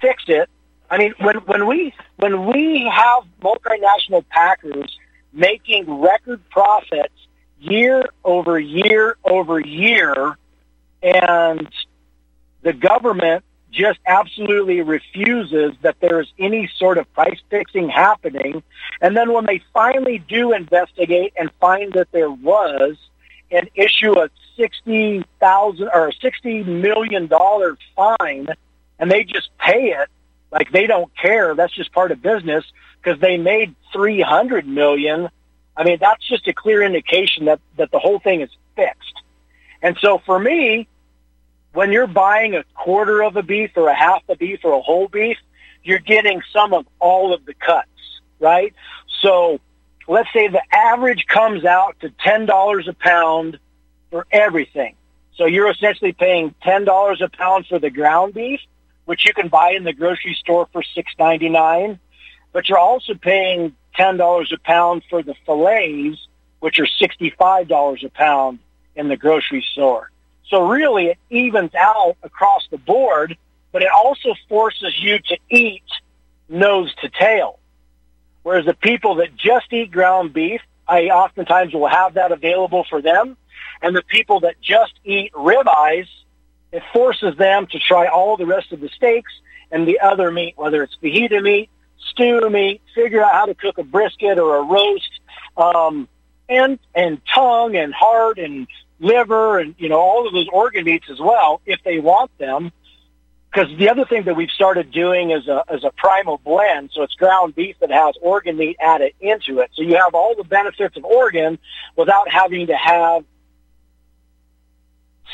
fix 0.00 0.22
it. 0.28 0.48
I 0.90 0.98
mean, 0.98 1.14
when, 1.18 1.36
when 1.38 1.66
we 1.66 1.94
when 2.16 2.46
we 2.46 2.88
have 2.92 3.24
multinational 3.40 4.24
packers 4.28 4.98
making 5.32 6.00
record 6.00 6.40
profits 6.50 7.14
year 7.60 8.04
over 8.24 8.58
year 8.58 9.16
over 9.24 9.58
year, 9.60 10.36
and 11.02 11.68
the 12.62 12.72
government 12.72 13.44
just 13.72 13.98
absolutely 14.06 14.80
refuses 14.80 15.74
that 15.82 15.96
there's 16.00 16.32
any 16.38 16.70
sort 16.78 16.98
of 16.98 17.12
price 17.12 17.38
fixing 17.50 17.88
happening. 17.88 18.62
And 19.02 19.16
then 19.16 19.32
when 19.32 19.44
they 19.44 19.62
finally 19.74 20.18
do 20.18 20.52
investigate 20.52 21.34
and 21.38 21.50
find 21.60 21.92
that 21.92 22.10
there 22.12 22.30
was, 22.30 22.96
and 23.50 23.68
issue 23.74 24.18
a 24.18 24.30
sixty 24.56 25.24
thousand 25.40 25.90
or 25.92 26.12
sixty 26.12 26.62
million 26.62 27.26
dollar 27.26 27.76
fine, 27.94 28.48
and 28.98 29.10
they 29.10 29.24
just 29.24 29.50
pay 29.58 29.90
it 29.90 30.08
like 30.52 30.70
they 30.72 30.86
don't 30.86 31.10
care. 31.16 31.54
That's 31.54 31.74
just 31.74 31.92
part 31.92 32.12
of 32.12 32.22
business 32.22 32.64
because 33.02 33.20
they 33.20 33.36
made 33.36 33.74
three 33.92 34.20
hundred 34.20 34.66
million 34.66 35.28
I 35.76 35.84
mean, 35.84 35.98
that's 36.00 36.26
just 36.26 36.48
a 36.48 36.52
clear 36.52 36.82
indication 36.82 37.46
that, 37.46 37.60
that 37.76 37.90
the 37.90 37.98
whole 37.98 38.18
thing 38.18 38.40
is 38.40 38.50
fixed. 38.74 39.22
And 39.82 39.96
so 40.00 40.18
for 40.24 40.38
me, 40.38 40.88
when 41.72 41.92
you're 41.92 42.06
buying 42.06 42.54
a 42.54 42.64
quarter 42.74 43.22
of 43.22 43.36
a 43.36 43.42
beef 43.42 43.72
or 43.76 43.88
a 43.88 43.94
half 43.94 44.22
a 44.28 44.36
beef 44.36 44.60
or 44.64 44.72
a 44.72 44.80
whole 44.80 45.08
beef, 45.08 45.36
you're 45.84 45.98
getting 45.98 46.40
some 46.52 46.72
of 46.72 46.86
all 46.98 47.34
of 47.34 47.44
the 47.44 47.52
cuts, 47.54 47.88
right? 48.40 48.72
So 49.20 49.60
let's 50.08 50.32
say 50.32 50.48
the 50.48 50.62
average 50.74 51.26
comes 51.26 51.64
out 51.64 52.00
to 52.00 52.08
$10 52.08 52.88
a 52.88 52.92
pound 52.94 53.58
for 54.10 54.26
everything. 54.32 54.94
So 55.36 55.44
you're 55.44 55.70
essentially 55.70 56.12
paying 56.12 56.54
$10 56.64 57.20
a 57.20 57.28
pound 57.28 57.66
for 57.66 57.78
the 57.78 57.90
ground 57.90 58.32
beef, 58.32 58.60
which 59.06 59.26
you 59.26 59.32
can 59.32 59.48
buy 59.48 59.70
in 59.70 59.84
the 59.84 59.92
grocery 59.92 60.34
store 60.34 60.68
for 60.72 60.82
$6.99, 60.82 61.98
but 62.52 62.68
you're 62.68 62.78
also 62.78 63.14
paying 63.14 63.74
$10 63.98 64.52
a 64.52 64.58
pound 64.58 65.02
for 65.08 65.22
the 65.22 65.34
fillets, 65.46 66.28
which 66.60 66.78
are 66.78 66.86
$65 66.86 68.04
a 68.04 68.08
pound 68.10 68.58
in 68.94 69.08
the 69.08 69.16
grocery 69.16 69.64
store. 69.72 70.10
So 70.48 70.68
really 70.68 71.06
it 71.06 71.18
evens 71.30 71.74
out 71.74 72.16
across 72.22 72.66
the 72.70 72.78
board, 72.78 73.36
but 73.72 73.82
it 73.82 73.88
also 73.90 74.34
forces 74.48 74.94
you 75.00 75.18
to 75.18 75.38
eat 75.50 75.82
nose 76.48 76.94
to 76.96 77.08
tail. 77.08 77.58
Whereas 78.42 78.64
the 78.64 78.74
people 78.74 79.16
that 79.16 79.36
just 79.36 79.72
eat 79.72 79.90
ground 79.90 80.32
beef, 80.32 80.60
I 80.86 81.06
oftentimes 81.06 81.74
will 81.74 81.88
have 81.88 82.14
that 82.14 82.30
available 82.30 82.84
for 82.88 83.02
them. 83.02 83.36
And 83.82 83.94
the 83.94 84.02
people 84.02 84.40
that 84.40 84.60
just 84.60 84.94
eat 85.04 85.32
ribeyes, 85.32 86.06
it 86.76 86.82
forces 86.92 87.34
them 87.36 87.66
to 87.68 87.78
try 87.78 88.06
all 88.06 88.36
the 88.36 88.46
rest 88.46 88.70
of 88.70 88.80
the 88.80 88.90
steaks 88.90 89.32
and 89.70 89.88
the 89.88 90.00
other 90.00 90.30
meat, 90.30 90.54
whether 90.56 90.82
it's 90.82 90.94
fajita 91.02 91.42
meat, 91.42 91.70
stew 92.10 92.48
meat, 92.50 92.82
figure 92.94 93.24
out 93.24 93.32
how 93.32 93.46
to 93.46 93.54
cook 93.54 93.78
a 93.78 93.82
brisket 93.82 94.38
or 94.38 94.56
a 94.56 94.62
roast, 94.62 95.20
um, 95.56 96.06
and 96.48 96.78
and 96.94 97.20
tongue 97.34 97.76
and 97.76 97.94
heart 97.94 98.38
and 98.38 98.68
liver 99.00 99.58
and 99.58 99.74
you 99.78 99.88
know 99.88 99.98
all 99.98 100.26
of 100.26 100.32
those 100.32 100.48
organ 100.52 100.84
meats 100.84 101.06
as 101.10 101.18
well 101.18 101.60
if 101.66 101.80
they 101.82 101.98
want 101.98 102.30
them. 102.38 102.70
Because 103.50 103.74
the 103.78 103.88
other 103.88 104.04
thing 104.04 104.24
that 104.24 104.36
we've 104.36 104.50
started 104.50 104.90
doing 104.90 105.30
is 105.30 105.48
a 105.48 105.64
is 105.72 105.82
a 105.82 105.90
primal 105.96 106.38
blend, 106.44 106.90
so 106.92 107.02
it's 107.02 107.14
ground 107.14 107.54
beef 107.54 107.76
that 107.80 107.90
has 107.90 108.14
organ 108.20 108.58
meat 108.58 108.76
added 108.80 109.14
into 109.18 109.60
it. 109.60 109.70
So 109.72 109.82
you 109.82 109.96
have 109.96 110.14
all 110.14 110.34
the 110.34 110.44
benefits 110.44 110.96
of 110.96 111.06
organ 111.06 111.58
without 111.96 112.28
having 112.30 112.66
to 112.66 112.76
have 112.76 113.24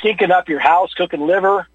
stinking 0.02 0.30
up 0.30 0.48
your 0.48 0.60
house 0.60 0.92
cooking 0.94 1.26
liver 1.26 1.66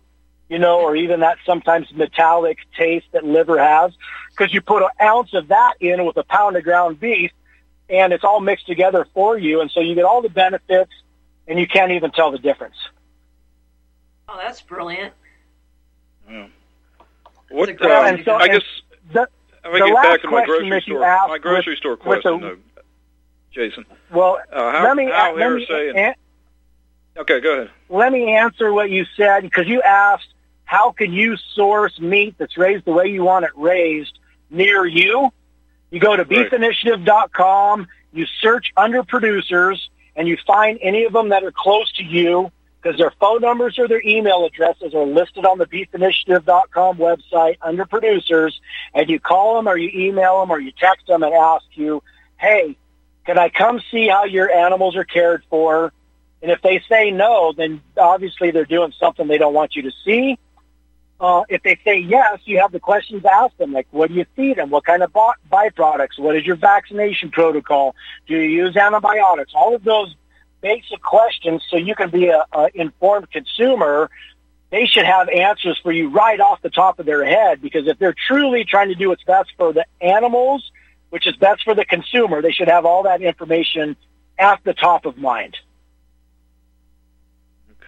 you 0.50 0.60
know, 0.60 0.80
or 0.80 0.96
even 0.96 1.20
that 1.22 1.38
sometimes 1.46 1.92
metallic 1.94 2.60
taste 2.78 3.08
that 3.12 3.24
liver 3.24 3.60
has, 3.60 3.92
because 4.32 4.54
you 4.54 4.62
put 4.62 4.82
an 4.82 4.90
ounce 5.02 5.34
of 5.34 5.50
that 5.50 5.74
in 5.80 6.06
with 6.06 6.16
a 6.18 6.24
pound 6.24 6.56
of 6.56 6.64
ground 6.64 7.00
beef, 7.00 7.32
and 7.90 8.14
it's 8.14 8.24
all 8.24 8.40
mixed 8.40 8.66
together 8.66 9.06
for 9.14 9.38
you, 9.38 9.62
and 9.62 9.70
so 9.72 9.82
you 9.82 9.96
get 9.96 10.06
all 10.06 10.22
the 10.22 10.30
benefits, 10.30 10.92
and 11.48 11.60
you 11.60 11.68
can't 11.68 11.92
even 11.92 12.12
tell 12.12 12.32
the 12.32 12.38
difference. 12.38 12.76
Oh, 14.30 14.38
that's 14.38 14.62
brilliant. 14.62 15.14
Yeah. 16.30 16.48
What? 17.50 17.70
Uh, 17.82 18.24
so, 18.24 18.36
I 18.36 18.48
guess. 18.48 18.64
The, 19.14 19.28
I 19.64 19.80
get 19.80 19.96
back 19.96 20.22
to 20.22 20.30
my 20.30 20.46
grocery 20.46 20.82
store. 20.82 21.00
My 21.00 21.38
grocery 21.38 21.74
with, 21.74 21.80
store 21.80 21.98
question, 21.98 22.42
the, 22.42 22.52
uh, 22.52 22.56
Jason. 23.52 23.86
Well, 24.12 24.40
uh, 24.52 24.72
how, 24.72 24.84
let 24.84 24.96
me 24.96 25.06
how 25.06 25.36
let 25.36 25.54
me, 25.54 25.68
and, 25.96 26.16
Okay, 27.18 27.40
go 27.40 27.54
ahead. 27.54 27.72
Let 27.90 28.12
me 28.12 28.36
answer 28.36 28.72
what 28.72 28.92
you 28.92 29.06
said 29.16 29.42
because 29.42 29.68
you 29.68 29.82
asked 29.82 30.28
how 30.66 30.92
can 30.92 31.14
you 31.14 31.38
source 31.56 32.00
meat 32.00 32.36
that's 32.38 32.58
raised 32.58 32.86
the 32.86 32.92
way 32.92 33.08
you 33.08 33.24
want 33.24 33.46
it 33.46 33.52
raised 33.56 34.20
near 34.50 34.86
you? 34.86 35.32
You 35.90 36.00
go 36.00 36.16
to 36.16 36.26
beefinitiative.com, 36.26 37.88
you 38.12 38.26
search 38.42 38.74
under 38.76 39.04
producers, 39.04 39.90
and 40.16 40.28
you 40.28 40.38
find 40.46 40.78
any 40.82 41.06
of 41.06 41.14
them 41.14 41.30
that 41.30 41.44
are 41.44 41.54
close 41.54 41.92
to 41.94 42.04
you 42.04 42.52
because 42.82 42.98
their 42.98 43.14
phone 43.20 43.42
numbers 43.42 43.80
or 43.80 43.88
their 43.88 44.02
email 44.06 44.46
addresses 44.46 44.94
are 44.94 45.06
listed 45.06 45.46
on 45.46 45.58
the 45.58 45.66
beefinitiative.com 45.66 46.98
website 46.98 47.58
under 47.62 47.86
producers, 47.86 48.60
and 48.94 49.10
you 49.10 49.20
call 49.20 49.56
them 49.56 49.68
or 49.68 49.78
you 49.78 49.90
email 49.94 50.42
them 50.42 50.52
or 50.52 50.60
you 50.60 50.72
text 50.72 51.08
them 51.08 51.24
and 51.24 51.34
ask 51.34 51.66
you, 51.74 52.04
hey, 52.38 52.78
can 53.26 53.38
I 53.38 53.50
come 53.50 53.82
see 53.90 54.08
how 54.08 54.26
your 54.26 54.52
animals 54.52 54.96
are 54.96 55.04
cared 55.04 55.44
for? 55.50 55.92
And 56.42 56.52
if 56.52 56.62
they 56.62 56.82
say 56.88 57.12
no, 57.12 57.52
then 57.52 57.82
obviously 57.98 58.52
they're 58.52 58.66
doing 58.66 58.94
something 59.00 59.28
they 59.28 59.38
don't 59.38 59.54
want 59.54 59.76
you 59.76 59.84
to 59.84 59.92
see. 60.06 60.38
Uh, 61.20 61.44
if 61.50 61.64
they 61.64 61.80
say 61.84 61.98
yes, 61.98 62.40
you 62.46 62.60
have 62.60 62.72
the 62.72 62.80
questions 62.80 63.24
to 63.24 63.34
ask 63.34 63.56
them, 63.58 63.74
like 63.74 63.88
what 63.90 64.10
do 64.10 64.16
you 64.16 64.26
feed 64.36 64.58
them? 64.58 64.70
What 64.70 64.86
kind 64.86 65.02
of 65.02 65.12
byproducts? 65.12 66.20
What 66.20 66.36
is 66.36 66.46
your 66.46 66.58
vaccination 66.58 67.32
protocol? 67.32 67.96
Do 68.28 68.36
you 68.36 68.66
use 68.66 68.78
antibiotics? 68.78 69.52
All 69.56 69.74
of 69.74 69.84
those 69.84 70.16
basic 70.62 71.02
questions 71.02 71.64
so 71.70 71.78
you 71.78 71.96
can 71.96 72.12
be 72.12 72.28
a, 72.28 72.46
a 72.54 72.70
informed 72.76 73.32
consumer. 73.32 74.12
They 74.70 74.86
should 74.86 75.06
have 75.06 75.28
answers 75.30 75.80
for 75.82 75.92
you 75.92 76.10
right 76.10 76.40
off 76.40 76.62
the 76.62 76.70
top 76.70 77.00
of 77.00 77.08
their 77.08 77.26
head 77.26 77.62
because 77.64 77.88
if 77.88 77.98
they're 77.98 78.16
truly 78.28 78.64
trying 78.64 78.90
to 78.90 78.96
do 78.96 79.10
what's 79.10 79.24
best 79.24 79.50
for 79.58 79.74
the 79.74 79.86
animals, 80.02 80.72
which 81.10 81.26
is 81.26 81.36
best 81.38 81.64
for 81.64 81.74
the 81.74 81.86
consumer, 81.86 82.44
they 82.44 82.52
should 82.52 82.68
have 82.68 82.86
all 82.86 83.04
that 83.04 83.22
information 83.24 83.96
at 84.38 84.60
the 84.64 84.74
top 84.74 85.06
of 85.06 85.18
mind. 85.18 85.58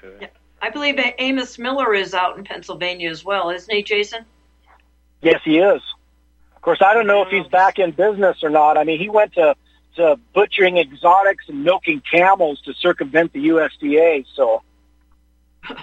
Okay. 0.04 0.30
I 0.62 0.70
believe 0.70 1.00
Amos 1.18 1.58
Miller 1.58 1.94
is 1.94 2.14
out 2.14 2.38
in 2.38 2.44
Pennsylvania 2.44 3.10
as 3.10 3.24
well, 3.24 3.50
isn't 3.50 3.74
he, 3.74 3.84
Jason? 3.84 4.26
Yes, 5.22 5.42
he 5.44 5.60
is. 5.60 5.82
Of 6.56 6.62
course, 6.62 6.80
I 6.82 6.94
don't 6.94 7.08
know 7.08 7.22
if 7.22 7.30
he's 7.30 7.48
back 7.48 7.80
in 7.80 7.92
business 7.92 8.44
or 8.44 8.50
not. 8.50 8.78
I 8.78 8.84
mean, 8.84 9.00
he 9.00 9.10
went 9.10 9.34
to 9.34 9.56
to 9.96 10.20
butchering 10.34 10.78
exotics 10.78 11.46
and 11.48 11.64
milking 11.64 12.02
camels 12.02 12.62
to 12.62 12.74
circumvent 12.74 13.34
the 13.34 13.48
USDA. 13.48 14.26
So, 14.36 14.62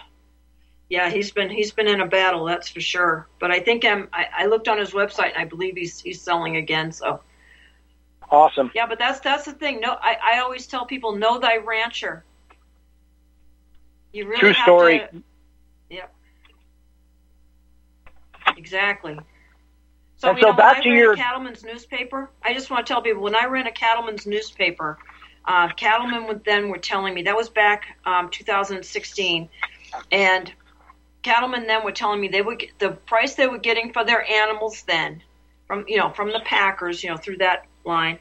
yeah, 0.90 1.10
he's 1.10 1.32
been 1.32 1.48
he's 1.48 1.72
been 1.72 1.88
in 1.88 2.00
a 2.00 2.06
battle, 2.06 2.44
that's 2.44 2.68
for 2.68 2.80
sure. 2.80 3.26
But 3.40 3.50
I 3.50 3.60
think 3.60 3.84
I'm, 3.84 4.08
I, 4.12 4.26
I 4.38 4.46
looked 4.46 4.68
on 4.68 4.78
his 4.78 4.90
website 4.90 5.32
and 5.32 5.38
I 5.38 5.44
believe 5.46 5.76
he's 5.76 5.98
he's 5.98 6.20
selling 6.20 6.56
again. 6.56 6.92
So, 6.92 7.20
awesome. 8.30 8.70
Yeah, 8.74 8.86
but 8.86 8.98
that's 8.98 9.20
that's 9.20 9.46
the 9.46 9.52
thing. 9.52 9.80
No, 9.80 9.96
I, 10.00 10.18
I 10.22 10.38
always 10.40 10.66
tell 10.66 10.84
people 10.84 11.16
know 11.16 11.38
thy 11.38 11.56
rancher. 11.56 12.22
You 14.12 14.26
really 14.26 14.40
True 14.40 14.54
story. 14.54 14.98
To, 14.98 15.22
yeah. 15.90 16.06
Exactly. 18.56 19.18
So, 20.18 20.30
and 20.30 20.38
you 20.38 20.44
know, 20.44 20.52
back 20.54 20.76
when 20.76 20.82
to 20.84 20.88
your 20.88 21.12
a 21.12 21.16
cattleman's 21.16 21.62
newspaper, 21.62 22.30
I 22.42 22.54
just 22.54 22.70
want 22.70 22.86
to 22.86 22.92
tell 22.92 23.02
people 23.02 23.22
when 23.22 23.34
I 23.34 23.46
ran 23.46 23.66
a 23.66 23.72
cattleman's 23.72 24.26
newspaper, 24.26 24.98
uh, 25.44 25.68
cattlemen 25.68 26.26
would 26.26 26.44
then 26.44 26.70
were 26.70 26.78
telling 26.78 27.14
me 27.14 27.22
that 27.22 27.36
was 27.36 27.50
back 27.50 27.98
um, 28.06 28.30
2016, 28.30 29.48
and 30.10 30.52
cattlemen 31.22 31.66
then 31.66 31.84
were 31.84 31.92
telling 31.92 32.20
me 32.20 32.28
they 32.28 32.40
would 32.40 32.58
get 32.60 32.78
the 32.78 32.90
price 32.90 33.34
they 33.34 33.46
were 33.46 33.58
getting 33.58 33.92
for 33.92 34.04
their 34.04 34.24
animals 34.24 34.84
then 34.86 35.20
from 35.66 35.84
you 35.88 35.96
know 35.96 36.10
from 36.10 36.28
the 36.32 36.40
packers 36.44 37.02
you 37.02 37.10
know 37.10 37.16
through 37.16 37.36
that 37.36 37.66
line 37.84 38.16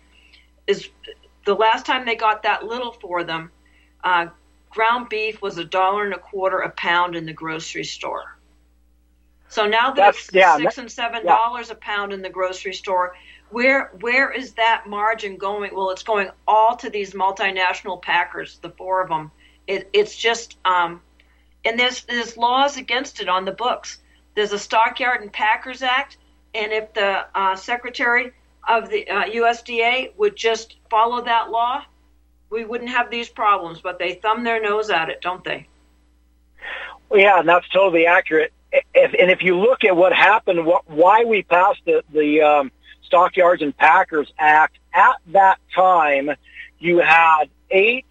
is 0.66 0.90
the 1.46 1.54
last 1.54 1.86
time 1.86 2.04
they 2.04 2.16
got 2.16 2.42
that 2.42 2.66
little 2.66 2.92
for 2.94 3.24
them 3.24 3.52
uh, 4.04 4.26
ground 4.76 5.10
beef 5.10 5.42
was 5.42 5.58
a 5.58 5.66
dollar 5.66 6.06
and 6.06 6.14
a 6.14 6.20
quarter 6.20 6.60
a 6.60 6.70
pound 6.70 7.16
in 7.16 7.26
the 7.26 7.34
grocery 7.34 7.84
store 7.84 8.36
so 9.48 9.68
now 9.68 9.88
that 9.92 9.96
That's- 9.96 10.26
it's 10.26 10.34
yeah, 10.34 10.58
six 10.58 10.76
that- 10.76 10.82
and 10.82 10.92
seven 10.92 11.22
yeah. 11.24 11.36
dollars 11.36 11.70
a 11.70 11.76
pound 11.76 12.14
in 12.14 12.22
the 12.22 12.30
grocery 12.30 12.74
store, 12.74 13.16
where 13.52 13.92
where 14.02 14.32
is 14.32 14.54
that 14.56 14.86
margin 14.88 15.38
going? 15.38 15.74
Well, 15.74 15.92
it's 15.92 16.04
going 16.04 16.30
all 16.48 16.76
to 16.78 16.90
these 16.90 17.14
multinational 17.14 18.02
packers, 18.02 18.58
the 18.58 18.72
four 18.72 19.02
of 19.02 19.10
them. 19.10 19.32
It, 19.68 19.90
it's 19.94 20.16
just 20.18 20.58
um, 20.66 21.02
and 21.64 21.80
there's 21.80 22.04
there's 22.04 22.36
laws 22.38 22.78
against 22.78 23.22
it 23.22 23.30
on 23.30 23.46
the 23.46 23.52
books. 23.52 24.00
There's 24.36 24.52
a 24.52 24.60
Stockyard 24.60 25.22
and 25.22 25.32
Packers 25.32 25.82
Act, 25.84 26.18
and 26.54 26.74
if 26.74 26.94
the 26.94 27.26
uh, 27.34 27.56
Secretary 27.56 28.34
of 28.68 28.90
the 28.90 29.08
uh, 29.08 29.24
USDA 29.26 30.18
would 30.18 30.36
just 30.36 30.76
follow 30.90 31.24
that 31.24 31.52
law, 31.52 31.84
we 32.56 32.64
wouldn't 32.64 32.90
have 32.90 33.12
these 33.12 33.30
problems. 33.30 33.82
But 33.82 34.00
they 34.00 34.16
thumb 34.16 34.44
their 34.44 34.62
nose 34.62 34.90
at 34.90 35.10
it, 35.10 35.22
don't 35.22 35.44
they? 35.44 35.68
Yeah, 37.14 37.40
and 37.40 37.48
that's 37.48 37.68
totally 37.70 38.08
accurate. 38.08 38.52
If, 38.72 39.14
and 39.20 39.30
if 39.30 39.44
you 39.44 39.60
look 39.60 39.84
at 39.84 39.96
what 39.96 40.14
happened, 40.14 40.66
what, 40.66 40.90
why 40.90 41.24
we 41.26 41.44
passed 41.44 41.82
the, 41.86 42.04
the 42.12 42.42
um, 42.42 42.72
Stockyards 43.04 43.62
and 43.62 43.76
Packers 43.78 44.34
Act, 44.40 44.78
at 44.94 45.18
that 45.28 45.60
time, 45.76 46.32
you 46.80 47.00
had 47.00 47.46
eight 47.70 48.06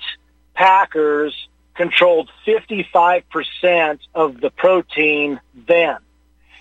packers 0.54 1.48
controlled 1.74 2.30
55% 2.46 3.98
of 4.14 4.40
the 4.40 4.50
protein 4.50 5.40
then. 5.66 5.96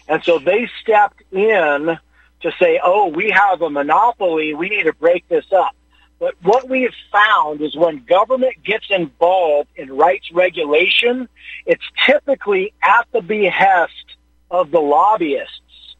And 0.07 0.23
so 0.23 0.39
they 0.39 0.69
stepped 0.81 1.21
in 1.31 1.97
to 2.41 2.51
say, 2.59 2.79
oh, 2.83 3.07
we 3.07 3.29
have 3.29 3.61
a 3.61 3.69
monopoly. 3.69 4.53
We 4.53 4.69
need 4.69 4.83
to 4.83 4.93
break 4.93 5.27
this 5.29 5.45
up. 5.53 5.75
But 6.23 6.35
what 6.41 6.69
we 6.69 6.83
have 6.83 6.93
found 7.11 7.59
is 7.59 7.75
when 7.75 8.05
government 8.05 8.63
gets 8.63 8.85
involved 8.89 9.67
in 9.75 9.91
rights 9.91 10.31
regulation, 10.31 11.27
it's 11.65 11.83
typically 12.05 12.73
at 12.81 13.07
the 13.11 13.19
behest 13.19 14.05
of 14.49 14.71
the 14.71 14.79
lobbyists. 14.79 15.97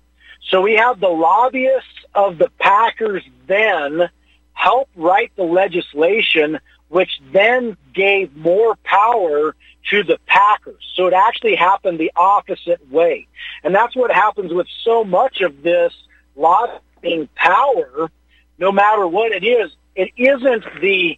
So 0.49 0.61
we 0.61 0.75
have 0.75 1.01
the 1.01 1.09
lobbyists 1.09 2.05
of 2.15 2.37
the 2.37 2.49
Packers 2.57 3.21
then 3.47 4.09
help 4.53 4.87
write 4.95 5.33
the 5.35 5.43
legislation, 5.43 6.57
which 6.87 7.19
then 7.33 7.75
gave 7.93 8.33
more 8.33 8.77
power 8.85 9.53
to 9.89 10.03
the 10.03 10.19
Packers. 10.25 10.89
So 10.95 11.07
it 11.07 11.13
actually 11.13 11.55
happened 11.55 11.99
the 11.99 12.13
opposite 12.15 12.89
way. 12.89 13.27
And 13.61 13.75
that's 13.75 13.93
what 13.93 14.09
happens 14.09 14.53
with 14.53 14.67
so 14.85 15.03
much 15.03 15.41
of 15.41 15.63
this 15.63 15.93
lobbying 16.37 17.27
power, 17.35 18.09
no 18.57 18.71
matter 18.71 19.05
what 19.05 19.33
it 19.33 19.43
is. 19.43 19.69
It 19.95 20.11
isn't 20.17 20.63
the 20.81 21.17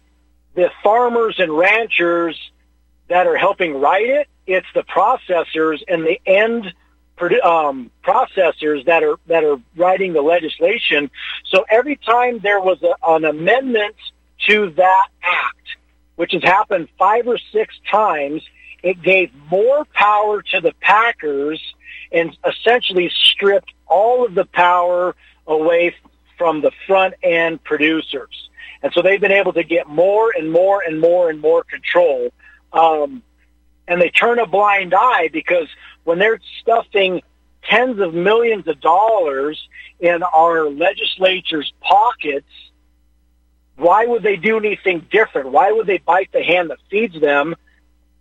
the 0.54 0.70
farmers 0.82 1.36
and 1.38 1.56
ranchers 1.56 2.38
that 3.08 3.26
are 3.26 3.36
helping 3.36 3.78
write 3.78 4.08
it. 4.08 4.28
It's 4.46 4.66
the 4.74 4.82
processors 4.82 5.82
and 5.86 6.02
the 6.04 6.20
end 6.26 6.72
um, 7.42 7.90
processors 8.04 8.84
that 8.86 9.02
are 9.02 9.16
that 9.26 9.44
are 9.44 9.58
writing 9.76 10.12
the 10.12 10.22
legislation. 10.22 11.10
So 11.44 11.64
every 11.68 11.96
time 11.96 12.40
there 12.40 12.60
was 12.60 12.82
a, 12.82 12.94
an 13.06 13.24
amendment 13.24 13.96
to 14.48 14.70
that 14.70 15.08
act, 15.22 15.76
which 16.16 16.32
has 16.32 16.42
happened 16.42 16.88
five 16.98 17.26
or 17.26 17.38
six 17.52 17.74
times, 17.90 18.42
it 18.82 19.02
gave 19.02 19.30
more 19.50 19.84
power 19.86 20.42
to 20.42 20.60
the 20.60 20.72
Packers 20.80 21.60
and 22.12 22.36
essentially 22.46 23.10
stripped 23.10 23.72
all 23.86 24.24
of 24.24 24.34
the 24.34 24.44
power 24.44 25.14
away 25.46 25.94
from 26.36 26.60
the 26.60 26.70
front 26.86 27.14
end 27.22 27.62
producers. 27.64 28.50
And 28.82 28.92
so 28.92 29.02
they've 29.02 29.20
been 29.20 29.32
able 29.32 29.52
to 29.54 29.64
get 29.64 29.88
more 29.88 30.32
and 30.36 30.50
more 30.50 30.82
and 30.82 31.00
more 31.00 31.30
and 31.30 31.40
more 31.40 31.64
control. 31.64 32.30
Um, 32.72 33.22
and 33.88 34.00
they 34.00 34.10
turn 34.10 34.38
a 34.38 34.46
blind 34.46 34.94
eye 34.94 35.28
because 35.32 35.68
when 36.04 36.18
they're 36.18 36.40
stuffing 36.60 37.22
tens 37.64 38.00
of 38.00 38.14
millions 38.14 38.66
of 38.68 38.80
dollars 38.80 39.68
in 40.00 40.22
our 40.22 40.68
legislature's 40.68 41.72
pockets, 41.80 42.46
why 43.76 44.06
would 44.06 44.22
they 44.22 44.36
do 44.36 44.56
anything 44.56 45.06
different? 45.10 45.50
Why 45.50 45.72
would 45.72 45.86
they 45.86 45.98
bite 45.98 46.32
the 46.32 46.42
hand 46.42 46.70
that 46.70 46.78
feeds 46.90 47.20
them? 47.20 47.54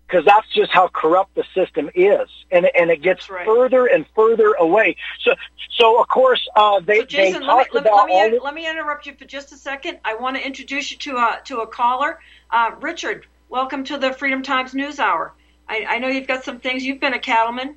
Because 0.08 0.24
that's 0.26 0.48
just 0.54 0.72
how 0.72 0.88
corrupt 0.88 1.34
the 1.34 1.44
system 1.56 1.90
is, 1.96 2.30
and 2.52 2.70
and 2.80 2.92
it 2.92 3.02
gets 3.02 3.28
right. 3.30 3.46
further 3.46 3.88
and 3.88 4.06
further 4.16 4.54
away. 4.60 4.96
So, 5.22 5.34
so 5.78 6.00
of 6.00 6.08
course, 6.08 6.48
uh, 6.56 6.80
they 6.80 7.00
So 7.00 7.06
Jason, 7.06 7.42
they 7.42 7.48
let 7.48 7.58
me, 7.58 7.64
talked 7.64 7.74
let, 7.74 7.84
me, 7.84 7.90
about 7.90 7.98
let, 7.98 8.06
me, 8.08 8.14
all 8.14 8.26
in- 8.26 8.32
the- 8.34 8.40
let 8.42 8.54
me 8.54 8.70
interrupt 8.70 9.08
you 9.08 9.16
for 9.16 9.26
just 9.26 9.52
a 9.52 9.58
second. 9.58 9.98
I 10.06 10.14
want 10.14 10.38
to 10.38 10.46
introduce 10.46 10.92
you 10.92 10.98
to 11.00 11.18
a 11.18 11.42
to 11.46 11.62
a 11.62 11.68
caller, 11.68 12.20
uh, 12.52 12.72
Richard. 12.82 13.26
Welcome 13.50 13.84
to 13.86 13.98
the 13.98 14.14
Freedom 14.14 14.44
Times 14.44 14.76
News 14.76 15.00
Hour. 15.00 15.34
I, 15.68 15.86
I 15.90 15.98
know 16.00 16.08
you've 16.08 16.28
got 16.28 16.44
some 16.44 16.60
things. 16.60 16.86
You've 16.86 17.00
been 17.00 17.14
a 17.14 17.20
cattleman. 17.20 17.76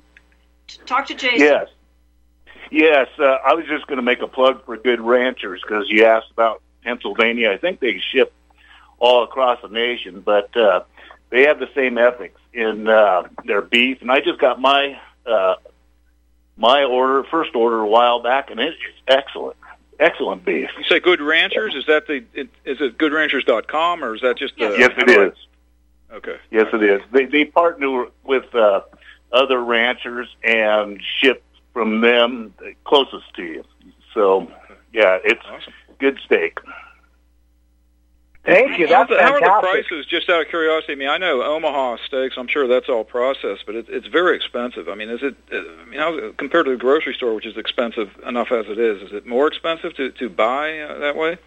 Talk 0.85 1.07
to 1.07 1.15
Jason. 1.15 1.39
Yes. 1.39 1.67
Yes, 2.71 3.07
uh, 3.17 3.23
I 3.43 3.55
was 3.55 3.65
just 3.65 3.87
going 3.87 3.97
to 3.97 4.03
make 4.03 4.21
a 4.21 4.27
plug 4.27 4.63
for 4.65 4.77
Good 4.77 5.01
Ranchers 5.01 5.61
because 5.63 5.85
you 5.89 6.05
asked 6.05 6.29
about 6.29 6.61
Pennsylvania. 6.83 7.51
I 7.51 7.57
think 7.57 7.79
they 7.79 7.99
ship 8.11 8.31
all 8.99 9.23
across 9.23 9.59
the 9.63 9.69
nation, 9.69 10.21
but 10.21 10.55
uh, 10.55 10.83
they 11.29 11.43
have 11.43 11.59
the 11.59 11.69
same 11.75 11.97
ethics 11.97 12.39
in 12.53 12.87
uh, 12.87 13.23
their 13.45 13.61
beef. 13.61 14.01
And 14.01 14.11
I 14.11 14.19
just 14.21 14.39
got 14.39 14.59
my 14.59 14.99
uh, 15.25 15.55
my 16.57 16.83
order, 16.83 17.23
first 17.23 17.55
order, 17.55 17.79
a 17.79 17.87
while 17.87 18.21
back, 18.21 18.51
and 18.51 18.59
it 18.59 18.73
is 18.73 18.93
excellent, 19.07 19.55
excellent 19.99 20.43
beef. 20.43 20.69
You 20.77 20.83
say 20.85 20.99
Good 20.99 21.21
Ranchers? 21.21 21.75
Is 21.75 21.85
that 21.85 22.07
the? 22.07 22.25
is 22.33 22.47
it 22.81 22.97
GoodRanchers.com 22.97 24.03
or 24.03 24.15
is 24.15 24.21
that 24.21 24.37
just 24.37 24.55
the? 24.57 24.75
Yes, 24.77 24.91
it 24.97 25.09
is. 25.09 25.37
Okay. 26.11 26.37
Yes, 26.51 26.67
it 26.73 26.83
is. 26.83 27.01
They 27.11 27.25
they 27.25 27.45
partner 27.45 28.07
with 28.23 28.53
uh, 28.55 28.81
other 29.31 29.63
ranchers 29.63 30.27
and 30.43 31.01
ship 31.19 31.43
from 31.73 32.01
them 32.01 32.53
closest 32.83 33.33
to 33.35 33.43
you. 33.43 33.63
So, 34.13 34.51
yeah, 34.91 35.19
it's 35.23 35.41
Awesome. 35.45 35.73
good 35.99 36.19
steak. 36.25 36.59
Thank 38.49 38.79
you. 38.79 38.87
How, 38.87 39.05
That's 39.05 39.09
the- 39.09 39.21
how 39.21 39.33
are 39.33 39.39
the 39.39 39.67
prices? 39.67 40.05
Just 40.05 40.29
out 40.29 40.41
of 40.41 40.49
curiosity, 40.49 40.93
I 40.93 40.95
mean, 40.95 41.09
I 41.09 41.17
know 41.17 41.41
Omaha 41.41 41.97
steaks. 42.05 42.35
I'm 42.37 42.47
sure 42.47 42.67
that's 42.67 42.89
all 42.89 43.03
processed, 43.03 43.65
but 43.65 43.75
it, 43.75 43.85
it's 43.89 44.07
very 44.07 44.35
expensive. 44.35 44.89
I 44.89 44.95
mean, 44.95 45.09
is 45.09 45.21
it? 45.21 45.35
uh, 45.51 45.57
I 45.57 45.85
mean, 45.85 45.99
how, 45.99 46.31
compared 46.37 46.65
to 46.65 46.71
the 46.71 46.77
grocery 46.77 47.13
store, 47.13 47.35
which 47.35 47.45
is 47.45 47.57
expensive 47.57 48.09
enough 48.25 48.51
as 48.51 48.65
it 48.67 48.79
is, 48.79 49.01
is 49.03 49.13
it 49.13 49.25
more 49.25 49.47
expensive 49.47 49.95
to 49.95 50.11
to 50.11 50.29
buy 50.29 50.79
uh, 50.79 50.99
that 50.99 51.15
way 51.15 51.37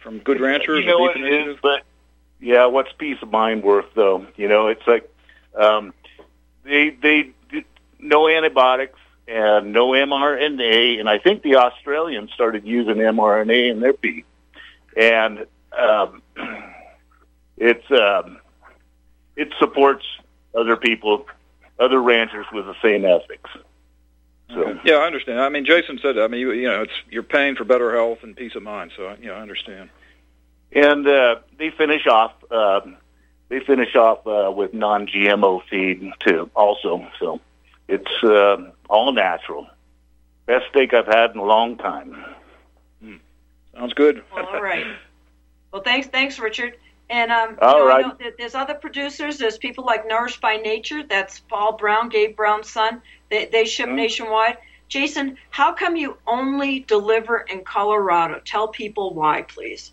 from 0.00 0.18
Good 0.20 0.40
Ranchers 0.40 0.84
you 0.84 0.86
know 0.86 0.98
what 0.98 1.16
it 1.16 1.48
is, 1.48 1.56
but 1.60 1.82
yeah, 2.40 2.66
what's 2.66 2.92
peace 2.92 3.18
of 3.22 3.30
mind 3.30 3.62
worth 3.62 3.86
though? 3.94 4.26
You 4.36 4.48
know, 4.48 4.68
it's 4.68 4.86
like 4.86 5.10
um, 5.54 5.92
they 6.64 6.90
they 6.90 7.32
no 7.98 8.28
antibiotics 8.28 8.98
and 9.28 9.72
no 9.72 9.88
mRNA, 9.88 11.00
and 11.00 11.08
I 11.08 11.18
think 11.18 11.42
the 11.42 11.56
Australians 11.56 12.32
started 12.32 12.64
using 12.66 12.96
mRNA 12.96 13.70
in 13.70 13.80
their 13.80 13.94
beef, 13.94 14.24
and 14.96 15.46
um, 15.78 16.22
it's 17.56 17.90
um, 17.90 18.38
it 19.36 19.52
supports 19.58 20.04
other 20.54 20.76
people, 20.76 21.26
other 21.78 22.00
ranchers 22.00 22.46
with 22.52 22.66
the 22.66 22.74
same 22.82 23.04
ethics. 23.04 23.50
So. 24.50 24.78
Yeah, 24.84 24.96
I 24.96 25.06
understand. 25.06 25.40
I 25.40 25.48
mean, 25.48 25.64
Jason 25.64 25.98
said, 26.00 26.16
that. 26.16 26.22
I 26.22 26.28
mean, 26.28 26.40
you, 26.40 26.52
you 26.52 26.68
know, 26.68 26.82
it's 26.82 26.92
you're 27.10 27.24
paying 27.24 27.56
for 27.56 27.64
better 27.64 27.94
health 27.94 28.18
and 28.22 28.36
peace 28.36 28.54
of 28.54 28.62
mind. 28.62 28.92
So, 28.96 29.16
you 29.20 29.26
know, 29.26 29.34
I 29.34 29.40
understand. 29.40 29.90
and 30.72 31.06
uh, 31.06 31.36
they 31.58 31.70
finish 31.70 32.06
off 32.06 32.32
um, 32.52 32.96
they 33.48 33.60
finish 33.60 33.94
off 33.94 34.26
uh, 34.26 34.50
with 34.50 34.74
non-GMO 34.74 35.62
feed 35.68 36.12
too, 36.20 36.50
also. 36.54 37.06
So 37.18 37.40
it's 37.88 38.22
uh, 38.22 38.70
all 38.88 39.12
natural. 39.12 39.66
Best 40.46 40.66
steak 40.70 40.94
I've 40.94 41.06
had 41.06 41.32
in 41.32 41.38
a 41.38 41.44
long 41.44 41.76
time. 41.76 42.24
Sounds 43.74 43.92
good. 43.94 44.22
All 44.32 44.62
right. 44.62 44.86
Well, 45.76 45.82
thanks, 45.82 46.06
thanks, 46.06 46.38
Richard. 46.38 46.78
And 47.10 47.30
um, 47.30 47.58
All 47.60 47.72
you 47.72 47.78
know, 47.80 47.86
right. 47.86 48.02
I 48.02 48.08
know 48.08 48.14
that 48.20 48.38
there's 48.38 48.54
other 48.54 48.72
producers. 48.72 49.36
There's 49.36 49.58
people 49.58 49.84
like 49.84 50.08
Nourished 50.08 50.40
by 50.40 50.56
Nature. 50.56 51.02
That's 51.06 51.40
Paul 51.40 51.76
Brown, 51.76 52.08
Gabe 52.08 52.34
Brown's 52.34 52.70
son. 52.70 53.02
They 53.30 53.44
they 53.44 53.66
ship 53.66 53.88
Mm-hmm. 53.88 53.96
nationwide. 53.96 54.56
Jason, 54.88 55.36
how 55.50 55.74
come 55.74 55.94
you 55.94 56.16
only 56.26 56.78
deliver 56.80 57.40
in 57.40 57.62
Colorado? 57.62 58.40
Tell 58.42 58.68
people 58.68 59.12
why, 59.12 59.42
please. 59.42 59.92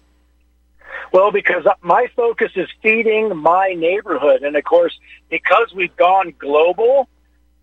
Well, 1.11 1.33
because 1.33 1.65
my 1.81 2.07
focus 2.15 2.53
is 2.55 2.69
feeding 2.81 3.35
my 3.35 3.73
neighborhood. 3.77 4.43
And 4.43 4.55
of 4.55 4.63
course, 4.63 4.97
because 5.29 5.73
we've 5.75 5.95
gone 5.97 6.33
global, 6.39 7.09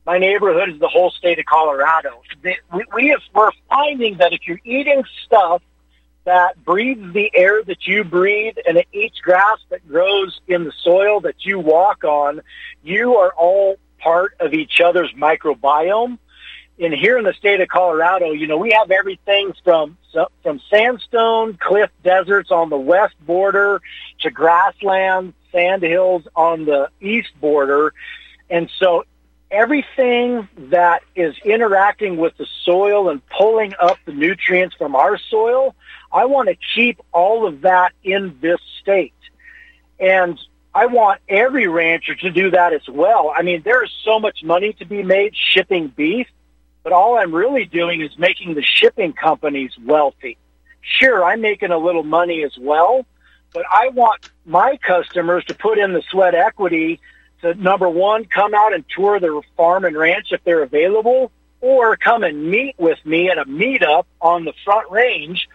my 0.05 0.19
neighborhood 0.19 0.69
is 0.69 0.79
the 0.79 0.89
whole 0.89 1.11
state 1.11 1.39
of 1.39 1.47
Colorado. 1.47 2.21
We, 2.45 2.85
we 2.95 3.09
have, 3.09 3.21
we're 3.35 3.51
finding 3.71 4.19
that 4.19 4.35
if 4.35 4.47
you're 4.47 4.61
eating 4.63 5.05
stuff 5.25 5.63
that 6.31 6.65
breathes 6.65 7.13
the 7.13 7.29
air 7.35 7.61
that 7.65 7.89
you 7.89 8.05
breathe 8.05 8.55
and 8.65 8.77
it 8.77 8.87
eats 8.93 9.19
grass 9.19 9.59
that 9.69 9.87
grows 9.89 10.41
in 10.47 10.63
the 10.63 10.71
soil 10.81 11.19
that 11.19 11.45
you 11.45 11.59
walk 11.59 12.05
on, 12.05 12.41
you 12.85 13.17
are 13.17 13.33
all 13.37 13.79
part 13.99 14.35
of 14.39 14.55
each 14.55 14.81
other's 14.81 15.13
microbiome. 15.15 16.19
And 16.79 16.95
here 16.95 17.19
in 17.19 17.25
the 17.25 17.33
state 17.33 17.61
of 17.61 17.67
Colorado, 17.67 18.31
you 18.31 18.47
know, 18.47 18.59
we 18.59 18.71
have 18.71 18.93
everything 18.93 19.53
from 19.65 19.99
from 20.45 20.61
sandstone 20.71 21.59
cliff 21.61 21.91
deserts 22.05 22.53
on 22.53 22.71
the 22.71 22.79
west 22.79 23.17
border 23.27 23.83
to 24.21 24.31
grassland, 24.31 25.35
sand 25.51 25.83
hills 25.83 26.29
on 26.37 26.65
the 26.65 26.91
east 27.01 27.33
border. 27.41 27.93
And 28.49 28.71
so 28.79 29.05
everything 29.51 30.49
that 30.57 31.03
is 31.17 31.35
interacting 31.45 32.17
with 32.17 32.37
the 32.37 32.47
soil 32.65 33.09
and 33.09 33.21
pulling 33.29 33.75
up 33.81 33.99
the 34.05 34.13
nutrients 34.13 34.77
from 34.77 34.95
our 34.95 35.19
soil, 35.19 35.75
I 36.13 36.25
want 36.27 36.49
to 36.49 36.57
keep 36.75 37.01
all 37.13 37.47
of 37.47 37.63
that 37.63 37.93
in 38.03 38.39
this 38.41 38.61
state. 38.81 39.15
And 39.99 40.39
I 40.75 40.87
want 40.87 41.21
every 41.29 41.67
rancher 41.67 42.15
to 42.15 42.31
do 42.31 42.51
that 42.51 42.73
as 42.73 42.89
well. 42.89 43.33
I 43.37 43.43
mean, 43.43 43.63
there 43.63 43.85
is 43.85 43.91
so 44.05 44.19
much 44.19 44.43
money 44.45 44.73
to 44.75 44.85
be 44.85 45.03
made 45.03 45.35
shipping 45.37 45.89
beef, 45.89 46.29
but 46.83 46.93
all 46.93 47.19
I'm 47.19 47.35
really 47.35 47.65
doing 47.65 48.01
is 48.01 48.17
making 48.19 48.55
the 48.55 48.63
shipping 48.63 49.13
companies 49.13 49.73
wealthy. 49.85 50.39
Sure, 50.81 51.25
I'm 51.25 51.41
making 51.41 51.71
a 51.71 51.79
little 51.79 52.05
money 52.05 52.43
as 52.45 52.57
well, 52.59 53.05
but 53.53 53.65
I 53.71 53.89
want 53.89 54.31
my 54.47 54.79
customers 54.79 55.45
to 55.47 55.55
put 55.55 55.79
in 55.79 55.93
the 55.93 56.03
sweat 56.11 56.35
equity 56.35 57.01
to 57.43 57.55
number 57.55 57.89
one, 57.89 58.25
come 58.27 58.55
out 58.55 58.75
and 58.75 58.85
tour 58.95 59.19
their 59.19 59.41
farm 59.57 59.85
and 59.85 59.97
ranch 59.97 60.29
if 60.31 60.43
they're 60.45 60.63
available, 60.63 61.33
or 61.61 61.97
come 61.97 62.23
and 62.23 62.51
meet 62.51 62.75
with 62.79 62.99
me 63.05 63.31
at 63.31 63.39
a 63.39 63.45
meetup 63.45 64.05
on 64.21 64.45
the 64.45 64.53
front 64.65 64.91
range. 64.91 65.49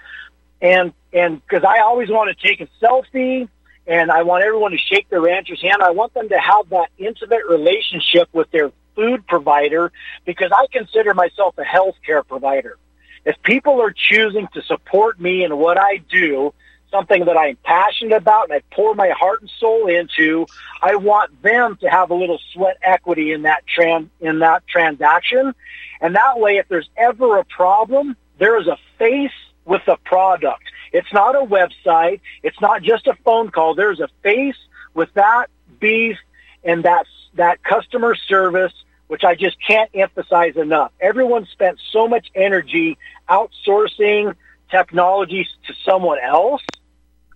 And, 0.62 0.94
and 1.14 1.42
because 1.42 1.64
I 1.64 1.80
always 1.80 2.10
want 2.10 2.36
to 2.36 2.48
take 2.48 2.62
a 2.62 2.68
selfie 2.84 3.48
and 3.88 4.12
I 4.12 4.24
want 4.24 4.44
everyone 4.44 4.72
to 4.72 4.78
shake 4.78 5.10
their 5.10 5.22
rancher's 5.22 5.62
hand. 5.62 5.82
I 5.82 5.92
want 5.92 6.14
them 6.14 6.30
to 6.30 6.40
have 6.40 6.70
that 6.70 6.90
intimate 6.98 7.46
relationship 7.48 8.30
with 8.34 8.50
their 8.52 8.72
food 8.96 9.28
provider 9.28 9.92
because 10.26 10.52
I 10.56 10.66
consider 10.72 11.14
myself 11.14 11.56
a 11.58 11.64
healthcare 11.64 12.26
provider. 12.28 12.78
If 13.26 13.42
people 13.44 13.82
are 13.82 13.92
choosing 13.92 14.48
to 14.54 14.62
support 14.64 15.20
me 15.20 15.44
in 15.44 15.58
what 15.58 15.78
I 15.78 15.98
do, 15.98 16.54
something 16.92 17.26
that 17.26 17.38
I'm 17.38 17.58
passionate 17.64 18.16
about 18.16 18.50
and 18.50 18.54
I 18.54 18.76
pour 18.76 18.96
my 18.96 19.10
heart 19.10 19.42
and 19.42 19.50
soul 19.60 19.88
into, 19.88 20.46
I 20.82 20.96
want 20.96 21.42
them 21.42 21.78
to 21.82 21.90
have 21.90 22.12
a 22.12 22.14
little 22.14 22.40
sweat 22.54 22.78
equity 22.82 23.32
in 23.34 23.44
that 23.44 23.64
tran- 23.68 24.10
in 24.22 24.40
that 24.40 24.66
transaction. 24.68 25.54
And 26.02 26.16
that 26.16 26.40
way 26.40 26.58
if 26.58 26.68
there's 26.68 26.90
ever 26.96 27.38
a 27.38 27.46
problem, 27.46 28.16
there 28.38 28.60
is 28.60 28.68
a 28.68 28.78
face 28.98 29.32
with 29.66 29.82
the 29.86 29.98
product. 30.06 30.64
It's 30.94 31.12
not 31.12 31.36
a 31.36 31.46
website. 31.46 32.22
It's 32.44 32.60
not 32.62 32.84
just 32.84 33.08
a 33.08 33.16
phone 33.26 33.52
call. 33.52 33.76
There's 33.76 34.00
a 34.00 34.08
face 34.24 34.58
with 34.94 35.14
that 35.16 35.48
beef 35.80 36.18
and 36.64 36.84
that 36.84 37.06
that 37.34 37.64
customer 37.64 38.16
service, 38.16 38.74
which 39.08 39.24
I 39.24 39.36
just 39.36 39.58
can't 39.66 39.90
emphasize 39.94 40.56
enough. 40.56 40.92
Everyone 41.02 41.46
spent 41.52 41.80
so 41.92 42.08
much 42.08 42.28
energy 42.34 42.98
outsourcing 43.30 44.36
technologies 44.72 45.48
to 45.68 45.74
someone 45.86 46.20
else. 46.20 46.62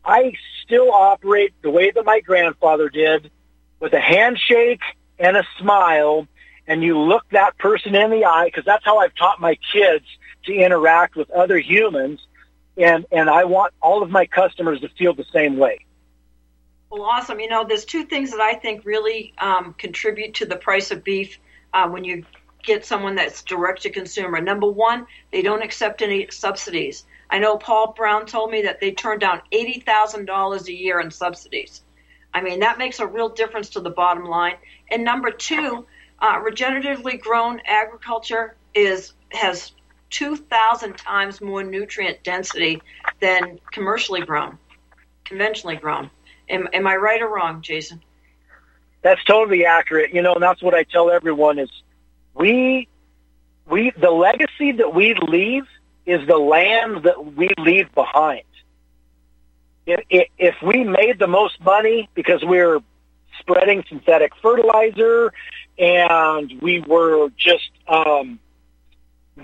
I 0.06 0.34
still 0.64 0.92
operate 0.92 1.54
the 1.62 1.70
way 1.70 1.92
that 1.92 2.06
my 2.06 2.22
grandfather 2.22 2.90
did, 2.90 3.30
with 3.80 3.94
a 3.94 4.00
handshake 4.00 4.82
and 5.20 5.36
a 5.36 5.44
smile, 5.60 6.28
and 6.66 6.82
you 6.82 6.98
look 6.98 7.26
that 7.32 7.58
person 7.58 7.94
in 7.94 8.10
the 8.10 8.26
eye 8.26 8.46
because 8.46 8.66
that's 8.66 8.86
how 8.86 9.00
I've 9.00 9.16
taught 9.16 9.42
my 9.42 9.58
kids 9.74 10.06
to 10.46 10.54
interact 10.54 11.16
with 11.16 11.30
other 11.32 11.58
humans 11.58 12.20
and 12.80 13.06
and 13.12 13.30
I 13.30 13.44
want 13.44 13.74
all 13.82 14.02
of 14.02 14.10
my 14.10 14.26
customers 14.26 14.80
to 14.82 14.90
feel 14.90 15.14
the 15.14 15.26
same 15.34 15.58
way. 15.58 15.86
Well, 16.90 17.04
awesome. 17.04 17.40
You 17.40 17.50
know, 17.50 17.66
there's 17.68 17.86
two 17.86 18.06
things 18.06 18.32
that 18.32 18.40
I 18.40 18.56
think 18.56 18.84
really 18.86 19.34
um, 19.38 19.76
contribute 19.78 20.34
to 20.36 20.46
the 20.46 20.56
price 20.56 20.90
of 20.90 21.04
beef 21.04 21.38
uh, 21.74 21.88
when 21.88 22.04
you 22.04 22.26
get 22.64 22.84
someone 22.86 23.16
that's 23.16 23.44
direct 23.44 23.84
to 23.84 23.90
consumer. 23.90 24.42
Number 24.42 24.68
one, 24.68 25.06
they 25.32 25.42
don't 25.42 25.62
accept 25.62 26.02
any 26.02 26.28
subsidies. 26.32 27.06
I 27.30 27.38
know 27.38 27.58
Paul 27.58 27.94
Brown 27.96 28.26
told 28.26 28.50
me 28.50 28.64
that 28.64 28.80
they 28.80 28.92
turn 28.92 29.20
down 29.20 29.42
eighty 29.52 29.82
thousand 29.82 30.26
dollars 30.26 30.68
a 30.68 30.74
year 30.74 31.00
in 31.00 31.12
subsidies. 31.12 31.84
I 32.34 32.42
mean, 32.42 32.60
that 32.60 32.78
makes 32.78 33.00
a 33.00 33.08
real 33.08 33.30
difference 33.30 33.70
to 33.72 33.82
the 33.82 33.90
bottom 33.90 34.26
line. 34.26 34.56
And 34.92 35.04
number 35.04 35.32
two, 35.32 35.86
uh, 36.20 36.40
regeneratively 36.40 37.20
grown 37.20 37.62
agriculture 37.66 38.56
is 38.74 39.14
has 39.32 39.72
2,000 40.10 40.97
times 40.97 41.41
more 41.41 41.64
nutrient 41.64 42.24
density 42.24 42.82
than 43.20 43.60
commercially 43.72 44.22
grown, 44.22 44.57
conventionally 45.26 45.76
grown. 45.76 46.10
Am, 46.49 46.68
am 46.74 46.88
I 46.88 46.95
right 46.95 47.22
or 47.22 47.28
wrong, 47.28 47.62
Jason? 47.62 48.01
That's 49.01 49.24
totally 49.24 49.66
accurate. 49.66 50.14
You 50.14 50.22
know, 50.22 50.34
and 50.34 50.43
that's 50.43 50.62
what 50.62 50.74
I 50.74 50.84
tell 50.84 51.10
everyone 51.12 51.60
is 51.60 51.70
we, 52.34 52.88
we, 53.68 53.91
the 53.99 54.12
legacy 54.12 54.72
that 54.74 54.93
we 54.93 55.14
leave 55.14 55.66
is 56.05 56.26
the 56.28 56.38
land 56.38 57.03
that 57.03 57.36
we 57.36 57.49
leave 57.57 57.93
behind. 57.93 58.43
If, 59.86 60.28
if 60.38 60.55
we 60.62 60.84
made 60.84 61.20
the 61.20 61.28
most 61.28 61.60
money 61.64 62.10
because 62.14 62.41
we 62.41 62.49
we're 62.49 62.80
spreading 63.39 63.84
synthetic 63.88 64.34
fertilizer 64.41 65.34
and 65.78 66.51
we 66.62 66.82
were 66.82 67.30
just, 67.38 67.72
um, 67.88 68.39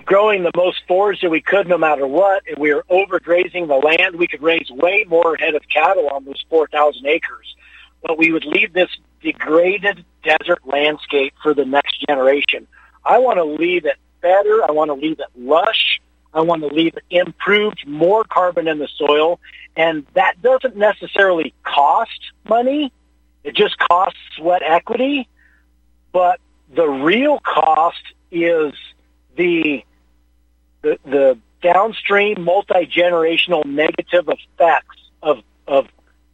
growing 0.04 0.42
the 0.42 0.52
most 0.56 0.82
forage 0.86 1.20
that 1.20 1.30
we 1.30 1.40
could 1.40 1.68
no 1.68 1.78
matter 1.78 2.06
what, 2.06 2.42
and 2.48 2.58
we 2.58 2.74
were 2.74 2.84
overgrazing 2.90 3.68
the 3.68 3.74
land, 3.74 4.16
we 4.16 4.26
could 4.26 4.42
raise 4.42 4.70
way 4.70 5.04
more 5.08 5.36
head 5.36 5.54
of 5.54 5.62
cattle 5.68 6.08
on 6.08 6.24
those 6.24 6.44
4,000 6.48 7.06
acres. 7.06 7.54
But 8.02 8.18
we 8.18 8.32
would 8.32 8.44
leave 8.44 8.72
this 8.72 8.90
degraded 9.22 10.04
desert 10.22 10.60
landscape 10.64 11.34
for 11.42 11.54
the 11.54 11.64
next 11.64 12.04
generation. 12.08 12.66
I 13.04 13.18
want 13.18 13.38
to 13.38 13.44
leave 13.44 13.86
it 13.86 13.96
better. 14.20 14.64
I 14.68 14.72
want 14.72 14.90
to 14.90 14.94
leave 14.94 15.18
it 15.18 15.26
lush. 15.36 16.00
I 16.34 16.40
want 16.42 16.62
to 16.62 16.68
leave 16.68 16.94
it 16.96 17.04
improved, 17.10 17.86
more 17.86 18.24
carbon 18.24 18.68
in 18.68 18.78
the 18.78 18.88
soil. 18.96 19.40
And 19.76 20.06
that 20.14 20.40
doesn't 20.42 20.76
necessarily 20.76 21.54
cost 21.64 22.20
money. 22.48 22.92
It 23.42 23.54
just 23.54 23.78
costs 23.78 24.18
sweat 24.36 24.62
equity. 24.64 25.28
But 26.12 26.40
the 26.74 26.86
real 26.86 27.40
cost 27.40 28.02
is 28.30 28.72
the 29.36 29.84
the, 30.82 30.98
the 31.04 31.38
downstream 31.62 32.42
multi 32.42 32.86
generational 32.86 33.64
negative 33.64 34.28
effects 34.28 34.96
of 35.22 35.42
of 35.66 35.88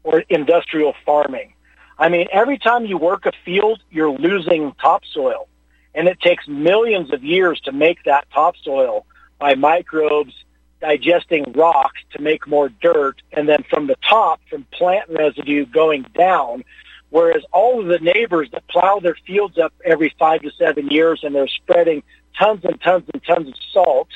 or 0.04 0.20
industrial 0.28 0.94
farming. 1.06 1.54
I 1.98 2.08
mean, 2.08 2.26
every 2.32 2.58
time 2.58 2.84
you 2.84 2.98
work 2.98 3.26
a 3.26 3.32
field, 3.44 3.80
you're 3.90 4.10
losing 4.10 4.72
topsoil, 4.80 5.46
and 5.94 6.08
it 6.08 6.20
takes 6.20 6.48
millions 6.48 7.12
of 7.12 7.22
years 7.22 7.60
to 7.60 7.72
make 7.72 8.02
that 8.04 8.26
topsoil 8.32 9.06
by 9.38 9.54
microbes 9.54 10.34
digesting 10.80 11.52
rocks 11.52 12.00
to 12.12 12.20
make 12.20 12.46
more 12.46 12.68
dirt, 12.68 13.22
and 13.32 13.48
then 13.48 13.64
from 13.70 13.86
the 13.86 13.94
top, 14.08 14.40
from 14.50 14.66
plant 14.72 15.08
residue 15.08 15.64
going 15.64 16.04
down. 16.14 16.64
Whereas 17.10 17.42
all 17.52 17.80
of 17.80 17.86
the 17.86 17.98
neighbors 17.98 18.48
that 18.52 18.66
plow 18.68 18.98
their 18.98 19.16
fields 19.26 19.58
up 19.58 19.72
every 19.84 20.14
five 20.18 20.42
to 20.42 20.50
seven 20.58 20.88
years 20.88 21.20
and 21.22 21.34
they're 21.34 21.46
spreading 21.46 22.02
tons 22.38 22.64
and 22.64 22.80
tons 22.80 23.04
and 23.12 23.22
tons 23.24 23.48
of 23.48 23.54
salt, 23.72 24.08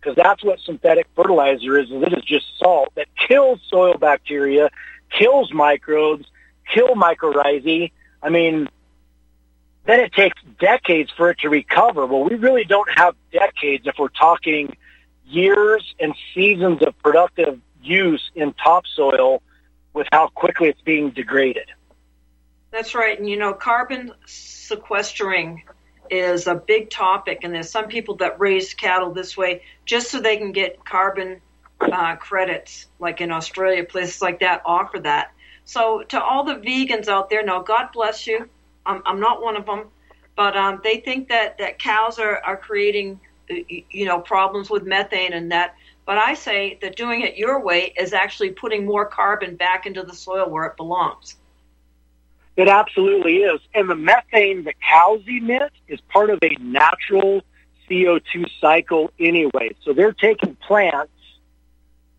because 0.00 0.16
that's 0.16 0.44
what 0.44 0.60
synthetic 0.60 1.06
fertilizer 1.16 1.78
is, 1.78 1.90
is 1.90 2.02
it 2.02 2.12
is 2.16 2.24
just 2.24 2.46
salt 2.58 2.92
that 2.94 3.06
kills 3.16 3.60
soil 3.68 3.96
bacteria, 3.98 4.70
kills 5.10 5.52
microbes, 5.52 6.26
kill 6.72 6.94
mycorrhizae. 6.94 7.90
I 8.22 8.28
mean, 8.30 8.68
then 9.86 10.00
it 10.00 10.12
takes 10.12 10.40
decades 10.58 11.10
for 11.16 11.30
it 11.30 11.38
to 11.40 11.48
recover. 11.48 12.06
Well, 12.06 12.24
we 12.24 12.36
really 12.36 12.64
don't 12.64 12.88
have 12.96 13.14
decades 13.32 13.86
if 13.86 13.96
we're 13.98 14.08
talking 14.08 14.76
years 15.26 15.94
and 15.98 16.14
seasons 16.34 16.82
of 16.82 16.98
productive 17.02 17.60
use 17.82 18.30
in 18.34 18.54
topsoil 18.54 19.42
with 19.92 20.06
how 20.10 20.28
quickly 20.28 20.68
it's 20.68 20.80
being 20.80 21.10
degraded. 21.10 21.66
That's 22.70 22.94
right. 22.94 23.18
And 23.18 23.28
you 23.28 23.36
know, 23.36 23.52
carbon 23.52 24.12
sequestering 24.26 25.62
is 26.10 26.46
a 26.46 26.54
big 26.54 26.90
topic, 26.90 27.40
and 27.42 27.54
there's 27.54 27.70
some 27.70 27.88
people 27.88 28.16
that 28.16 28.38
raise 28.40 28.74
cattle 28.74 29.12
this 29.12 29.36
way 29.36 29.62
just 29.84 30.10
so 30.10 30.20
they 30.20 30.36
can 30.36 30.52
get 30.52 30.84
carbon 30.84 31.40
uh, 31.80 32.16
credits, 32.16 32.86
like 32.98 33.20
in 33.20 33.30
Australia, 33.30 33.84
places 33.84 34.22
like 34.22 34.40
that 34.40 34.62
offer 34.64 35.00
that. 35.00 35.32
So, 35.64 36.02
to 36.08 36.22
all 36.22 36.44
the 36.44 36.56
vegans 36.56 37.08
out 37.08 37.30
there, 37.30 37.44
now 37.44 37.62
God 37.62 37.88
bless 37.92 38.26
you. 38.26 38.48
I'm, 38.84 39.02
I'm 39.06 39.20
not 39.20 39.42
one 39.42 39.56
of 39.56 39.66
them, 39.66 39.86
but 40.36 40.56
um, 40.56 40.80
they 40.84 40.98
think 40.98 41.28
that, 41.28 41.58
that 41.58 41.78
cows 41.78 42.18
are, 42.18 42.38
are 42.44 42.56
creating 42.56 43.20
you 43.48 44.06
know 44.06 44.20
problems 44.20 44.70
with 44.70 44.84
methane 44.84 45.32
and 45.32 45.52
that 45.52 45.74
but 46.06 46.16
i 46.16 46.34
say 46.34 46.78
that 46.80 46.96
doing 46.96 47.20
it 47.20 47.36
your 47.36 47.60
way 47.60 47.92
is 47.98 48.12
actually 48.12 48.50
putting 48.50 48.86
more 48.86 49.04
carbon 49.04 49.56
back 49.56 49.86
into 49.86 50.02
the 50.02 50.14
soil 50.14 50.48
where 50.48 50.64
it 50.64 50.76
belongs 50.76 51.36
it 52.56 52.68
absolutely 52.68 53.38
is 53.38 53.60
and 53.74 53.88
the 53.88 53.96
methane 53.96 54.64
that 54.64 54.74
cows 54.80 55.22
emit 55.26 55.72
is 55.88 56.00
part 56.02 56.30
of 56.30 56.38
a 56.42 56.56
natural 56.60 57.42
co2 57.88 58.46
cycle 58.60 59.10
anyway 59.18 59.70
so 59.82 59.92
they're 59.92 60.12
taking 60.12 60.54
plants 60.56 61.12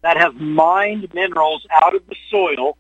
that 0.02 0.18
have 0.18 0.36
mined 0.36 1.12
minerals 1.14 1.66
out 1.72 1.96
of 1.96 2.06
the 2.08 2.16
soil 2.30 2.78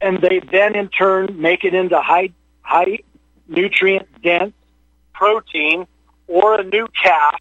and 0.00 0.20
they 0.22 0.40
then 0.50 0.74
in 0.74 0.88
turn 0.88 1.28
make 1.40 1.64
it 1.64 1.74
into 1.74 2.00
high 2.00 2.30
high 2.62 2.98
nutrient 3.48 4.08
dense 4.22 4.54
protein 5.12 5.86
or 6.26 6.60
a 6.60 6.64
new 6.64 6.86
calf 7.02 7.40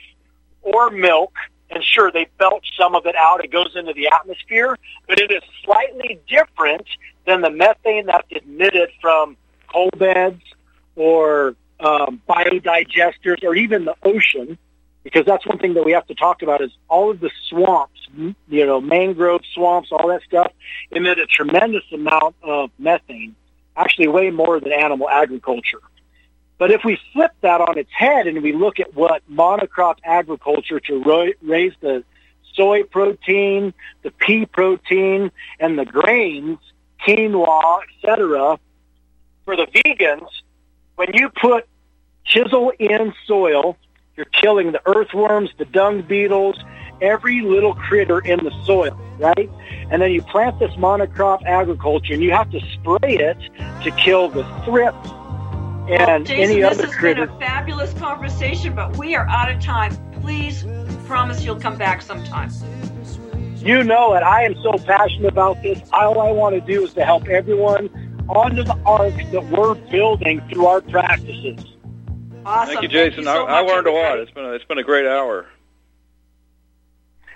or 0.61 0.89
milk. 0.89 1.34
And 1.72 1.84
sure, 1.84 2.11
they 2.11 2.28
belch 2.38 2.67
some 2.78 2.95
of 2.95 3.05
it 3.05 3.15
out. 3.15 3.43
It 3.43 3.51
goes 3.51 3.76
into 3.76 3.93
the 3.93 4.07
atmosphere, 4.07 4.78
but 5.07 5.20
it 5.20 5.32
is 5.32 5.43
slightly 5.63 6.20
different 6.28 6.88
than 7.26 7.41
the 7.41 7.51
methane 7.51 8.07
that's 8.07 8.28
emitted 8.32 8.89
from 9.01 9.38
coal 9.72 9.91
beds 9.97 10.41
or 10.95 11.55
um, 11.80 12.22
biodigesters 12.28 13.43
or 13.43 13.55
even 13.55 13.86
the 13.86 13.95
ocean, 14.03 14.57
because 15.03 15.26
that's 15.26 15.45
one 15.45 15.59
thing 15.59 15.76
that 15.76 15.86
we 15.86 15.91
have 15.91 16.07
to 16.07 16.15
talk 16.15 16.41
about 16.41 16.61
is 16.61 16.72
all 16.88 17.11
of 17.11 17.20
the 17.20 17.30
swamps, 17.49 18.07
you 18.49 18.65
know, 18.65 18.82
mangrove 18.82 19.41
swamps, 19.53 19.91
all 19.91 20.07
that 20.07 20.22
stuff 20.24 20.51
emit 20.91 21.20
a 21.20 21.26
tremendous 21.26 21.84
amount 21.93 22.36
of 22.43 22.72
methane, 22.80 23.36
actually 23.78 24.07
way 24.07 24.32
more 24.32 24.59
than 24.59 24.72
animal 24.74 25.07
agriculture. 25.09 25.80
But 26.60 26.72
if 26.72 26.84
we 26.84 26.99
flip 27.14 27.32
that 27.41 27.62
on 27.62 27.78
its 27.78 27.89
head 27.91 28.28
and 28.28 28.43
we 28.43 28.51
look 28.51 28.80
at 28.82 28.93
what 28.93 29.24
monocrop 29.32 29.95
agriculture 30.03 30.80
to 30.82 31.01
ro- 31.03 31.32
raise 31.41 31.74
the 31.80 32.03
soy 32.53 32.84
protein, 32.84 33.74
the 34.03 34.12
pea 34.12 34.45
protein, 34.45 35.32
and 35.60 35.80
the 35.80 35.86
grains, 35.86 36.60
quinoa, 37.01 37.80
etc., 37.89 38.60
for 39.45 39.55
the 39.55 39.68
vegans, 39.68 40.28
when 40.97 41.10
you 41.14 41.30
put 41.30 41.66
chisel 42.26 42.74
in 42.78 43.14
soil, 43.26 43.78
you're 44.18 44.26
killing 44.26 44.74
the 44.74 44.82
earthworms, 44.86 45.49
the 45.57 45.66
dung 45.66 46.01
beetles, 46.01 46.57
every 47.01 47.39
little 47.39 47.74
critter 47.74 48.20
in 48.20 48.43
the 48.43 48.51
soil, 48.66 48.99
right? 49.18 49.49
And 49.91 50.01
then 50.01 50.12
you 50.12 50.22
plant 50.22 50.60
this 50.60 50.72
monocrop 50.72 51.41
agriculture 51.45 52.14
and 52.14 52.22
you 52.22 52.32
have 52.32 52.51
to 52.51 52.60
spray 52.74 53.16
it 53.16 53.38
to 53.84 53.91
kill 53.91 54.28
the 54.28 54.43
thrips 54.66 55.10
and 55.89 56.25
Jason, 56.25 56.43
any 56.43 56.61
this 56.61 56.79
has 56.79 56.95
critter. 56.95 57.25
been 57.25 57.35
a 57.35 57.39
fabulous 57.39 57.93
conversation, 57.93 58.75
but 58.75 58.95
we 58.97 59.15
are 59.15 59.27
out 59.27 59.51
of 59.51 59.61
time. 59.61 59.95
Please 60.21 60.65
promise 61.05 61.43
you'll 61.43 61.59
come 61.59 61.77
back 61.77 62.01
sometime. 62.01 62.51
You 63.57 63.83
know 63.83 64.13
it. 64.13 64.23
I 64.23 64.43
am 64.43 64.55
so 64.61 64.73
passionate 64.73 65.27
about 65.27 65.61
this. 65.61 65.81
All 65.91 66.21
I 66.21 66.31
want 66.31 66.55
to 66.55 66.61
do 66.61 66.85
is 66.85 66.93
to 66.93 67.03
help 67.03 67.27
everyone 67.27 67.89
onto 68.29 68.63
the 68.63 68.77
ark 68.85 69.15
that 69.31 69.43
we're 69.49 69.73
building 69.73 70.41
through 70.49 70.65
our 70.67 70.81
practices. 70.81 71.65
Awesome. 72.45 72.73
Thank 72.73 72.83
you, 72.83 72.87
Jason. 72.87 73.25
so 73.25 73.45
I, 73.45 73.59
I 73.59 73.61
much, 73.63 73.71
learned 73.71 73.87
a 73.87 73.91
lot. 73.91 74.19
It's 74.19 74.31
been 74.31 74.45
a, 74.45 74.51
it's 74.51 74.65
been 74.65 74.77
a 74.77 74.83
great 74.83 75.05
hour. 75.05 75.47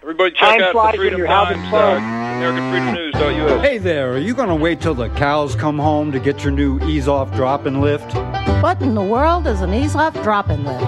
Everybody, 0.02 0.32
check 0.32 0.60
Time 0.60 0.62
out 0.62 0.92
the 0.92 0.98
Freedom 0.98 1.26
Times, 1.26 1.70
fun. 1.70 2.04
Uh, 2.04 2.23
AmericanFreedomNews.us. 2.34 3.62
Hey 3.62 3.78
there, 3.78 4.14
are 4.14 4.18
you 4.18 4.34
going 4.34 4.50
to 4.50 4.56
wait 4.56 4.82
till 4.82 4.96
the 4.96 5.10
cows 5.10 5.56
come 5.56 5.78
home 5.78 6.12
to 6.12 6.20
get 6.20 6.44
your 6.44 6.52
new 6.52 6.80
ease 6.88 7.08
off 7.08 7.32
drop 7.34 7.66
and 7.66 7.80
lift? 7.82 8.14
What 8.62 8.82
in 8.82 8.96
the 8.96 9.04
world 9.04 9.46
is 9.46 9.62
an 9.62 9.74
ease 9.74 9.96
off 9.96 10.14
drop 10.24 10.50
and 10.50 10.66
lift? 10.66 10.84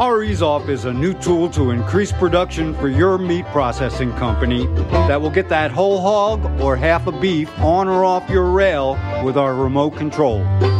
Our 0.00 0.22
ease 0.22 0.42
off 0.42 0.68
is 0.68 0.84
a 0.84 0.92
new 0.92 1.12
tool 1.14 1.50
to 1.50 1.72
increase 1.72 2.12
production 2.12 2.72
for 2.74 2.88
your 2.88 3.18
meat 3.18 3.44
processing 3.46 4.12
company 4.12 4.66
that 5.08 5.20
will 5.20 5.30
get 5.30 5.48
that 5.48 5.72
whole 5.72 6.00
hog 6.00 6.44
or 6.60 6.76
half 6.76 7.08
a 7.08 7.12
beef 7.12 7.50
on 7.58 7.88
or 7.88 8.04
off 8.04 8.30
your 8.30 8.48
rail 8.50 8.96
with 9.24 9.36
our 9.36 9.54
remote 9.54 9.96
control. 9.96 10.44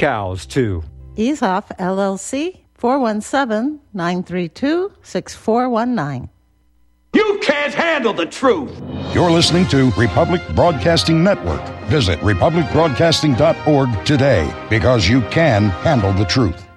Cows, 0.00 0.46
too. 0.46 0.82
Ease 1.14 1.40
LLC 1.42 2.60
417 2.74 3.80
932 3.92 4.92
6419. 5.02 6.30
You 7.12 7.38
can't 7.42 7.74
handle 7.74 8.14
the 8.14 8.24
truth. 8.24 8.80
You're 9.12 9.30
listening 9.30 9.66
to 9.68 9.90
Republic 9.98 10.40
Broadcasting 10.54 11.22
Network. 11.22 11.60
Visit 11.88 12.18
republicbroadcasting.org 12.20 14.06
today 14.06 14.66
because 14.70 15.06
you 15.06 15.20
can 15.28 15.64
handle 15.64 16.14
the 16.14 16.24
truth. 16.24 16.69